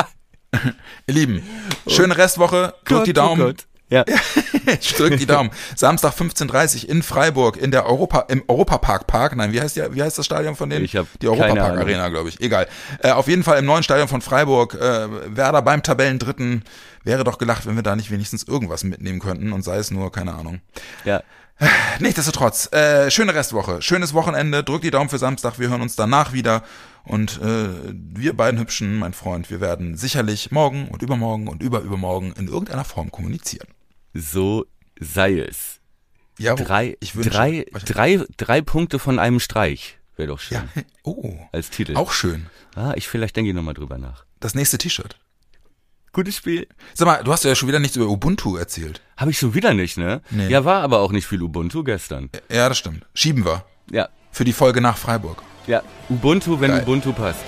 Ihr 1.07 1.13
Lieben, 1.13 1.43
schöne 1.87 2.17
Restwoche, 2.17 2.73
drückt 2.85 3.05
die 3.05 3.13
Daumen. 3.13 3.41
Oh 3.41 3.53
Ja. 3.89 4.05
drückt 4.97 5.19
die 5.19 5.25
Daumen. 5.25 5.49
Samstag 5.75 6.13
15:30 6.13 6.85
in 6.85 7.03
Freiburg 7.03 7.57
in 7.57 7.71
der 7.71 7.85
Europa 7.85 8.25
im 8.29 8.43
Europapark 8.47 9.07
Park. 9.07 9.35
Nein, 9.35 9.51
wie 9.51 9.61
heißt 9.61 9.77
der, 9.77 9.93
wie 9.95 10.03
heißt 10.03 10.17
das 10.17 10.25
Stadion 10.25 10.55
von 10.55 10.69
denen? 10.69 10.85
Ich 10.85 10.95
hab 10.95 11.07
die 11.19 11.27
Europapark. 11.27 11.79
Arena, 11.79 12.09
glaube 12.09 12.29
ich. 12.29 12.39
Egal. 12.39 12.67
Äh, 13.01 13.11
auf 13.11 13.27
jeden 13.27 13.43
Fall 13.43 13.59
im 13.59 13.65
neuen 13.65 13.83
Stadion 13.83 14.07
von 14.07 14.21
Freiburg. 14.21 14.75
Äh, 14.75 15.35
Werder 15.35 15.61
beim 15.61 15.83
Tabellendritten. 15.83 16.63
Wäre 17.03 17.23
doch 17.23 17.37
gelacht, 17.37 17.65
wenn 17.65 17.75
wir 17.75 17.83
da 17.83 17.95
nicht 17.95 18.11
wenigstens 18.11 18.43
irgendwas 18.43 18.83
mitnehmen 18.83 19.19
könnten 19.19 19.53
und 19.53 19.63
sei 19.63 19.77
es 19.77 19.89
nur 19.89 20.11
keine 20.11 20.33
Ahnung. 20.33 20.61
ja. 21.05 21.21
Nichtsdestotrotz, 21.99 22.71
äh, 22.71 23.11
schöne 23.11 23.35
Restwoche, 23.35 23.81
schönes 23.81 24.13
Wochenende, 24.13 24.63
drückt 24.63 24.85
die 24.85 24.91
Daumen 24.91 25.09
für 25.09 25.17
Samstag, 25.17 25.59
wir 25.59 25.67
hören 25.67 25.81
uns 25.81 25.97
danach 25.97 26.31
wieder 26.31 26.63
und 27.03 27.41
äh, 27.41 27.67
wir 27.91 28.35
beiden 28.37 28.59
Hübschen, 28.61 28.97
mein 28.97 29.11
Freund, 29.11 29.49
wir 29.49 29.59
werden 29.59 29.97
sicherlich 29.97 30.51
morgen 30.51 30.87
und 30.87 31.01
übermorgen 31.01 31.49
und 31.49 31.61
überübermorgen 31.61 32.31
in 32.39 32.47
irgendeiner 32.47 32.85
Form 32.85 33.11
kommunizieren. 33.11 33.67
So 34.13 34.65
sei 34.99 35.39
es. 35.39 35.79
Ja, 36.37 36.55
Drei, 36.55 36.95
ich 37.01 37.15
wünsche, 37.15 37.29
drei, 37.29 37.65
drei, 37.85 38.23
drei 38.37 38.61
Punkte 38.61 38.97
von 38.99 39.19
einem 39.19 39.39
Streich. 39.39 39.97
Wäre 40.15 40.29
doch 40.29 40.39
schön. 40.39 40.57
Ja, 40.75 40.83
oh, 41.03 41.35
Als 41.51 41.69
Titel. 41.69 41.95
auch 41.97 42.11
schön. 42.11 42.47
Ah, 42.75 42.93
ich 42.95 43.07
vielleicht 43.07 43.35
denke 43.35 43.49
ich 43.49 43.55
nochmal 43.55 43.73
drüber 43.73 43.97
nach. 43.97 44.25
Das 44.39 44.55
nächste 44.55 44.77
T-Shirt. 44.77 45.17
Gutes 46.13 46.37
Spiel. 46.37 46.67
Sag 46.93 47.05
mal, 47.07 47.23
du 47.23 47.31
hast 47.31 47.43
ja 47.43 47.53
schon 47.55 47.67
wieder 47.67 47.79
nichts 47.79 47.95
über 47.97 48.07
Ubuntu 48.07 48.55
erzählt. 48.57 49.01
Habe 49.17 49.31
ich 49.31 49.37
schon 49.37 49.53
wieder 49.53 49.73
nicht, 49.73 49.97
ne? 49.97 50.21
Nee. 50.31 50.47
Ja, 50.49 50.65
war 50.65 50.81
aber 50.81 50.99
auch 51.01 51.11
nicht 51.11 51.27
viel 51.27 51.41
Ubuntu 51.41 51.83
gestern. 51.83 52.29
Ja, 52.49 52.67
das 52.69 52.77
stimmt. 52.79 53.05
Schieben 53.13 53.45
wir. 53.45 53.65
Ja. 53.91 54.09
Für 54.31 54.43
die 54.45 54.53
Folge 54.53 54.81
nach 54.81 54.97
Freiburg. 54.97 55.43
Ja. 55.67 55.83
Ubuntu, 56.09 56.59
wenn 56.59 56.71
Geil. 56.71 56.81
Ubuntu 56.83 57.13
passt. 57.13 57.43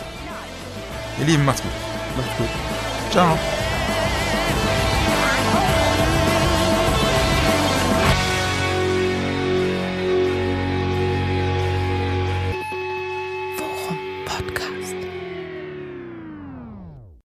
Ihr 1.19 1.25
Lieben, 1.25 1.45
macht's 1.45 1.61
gut. 1.61 1.71
Macht's 2.17 2.37
gut. 2.37 2.49
Ciao. 3.11 3.37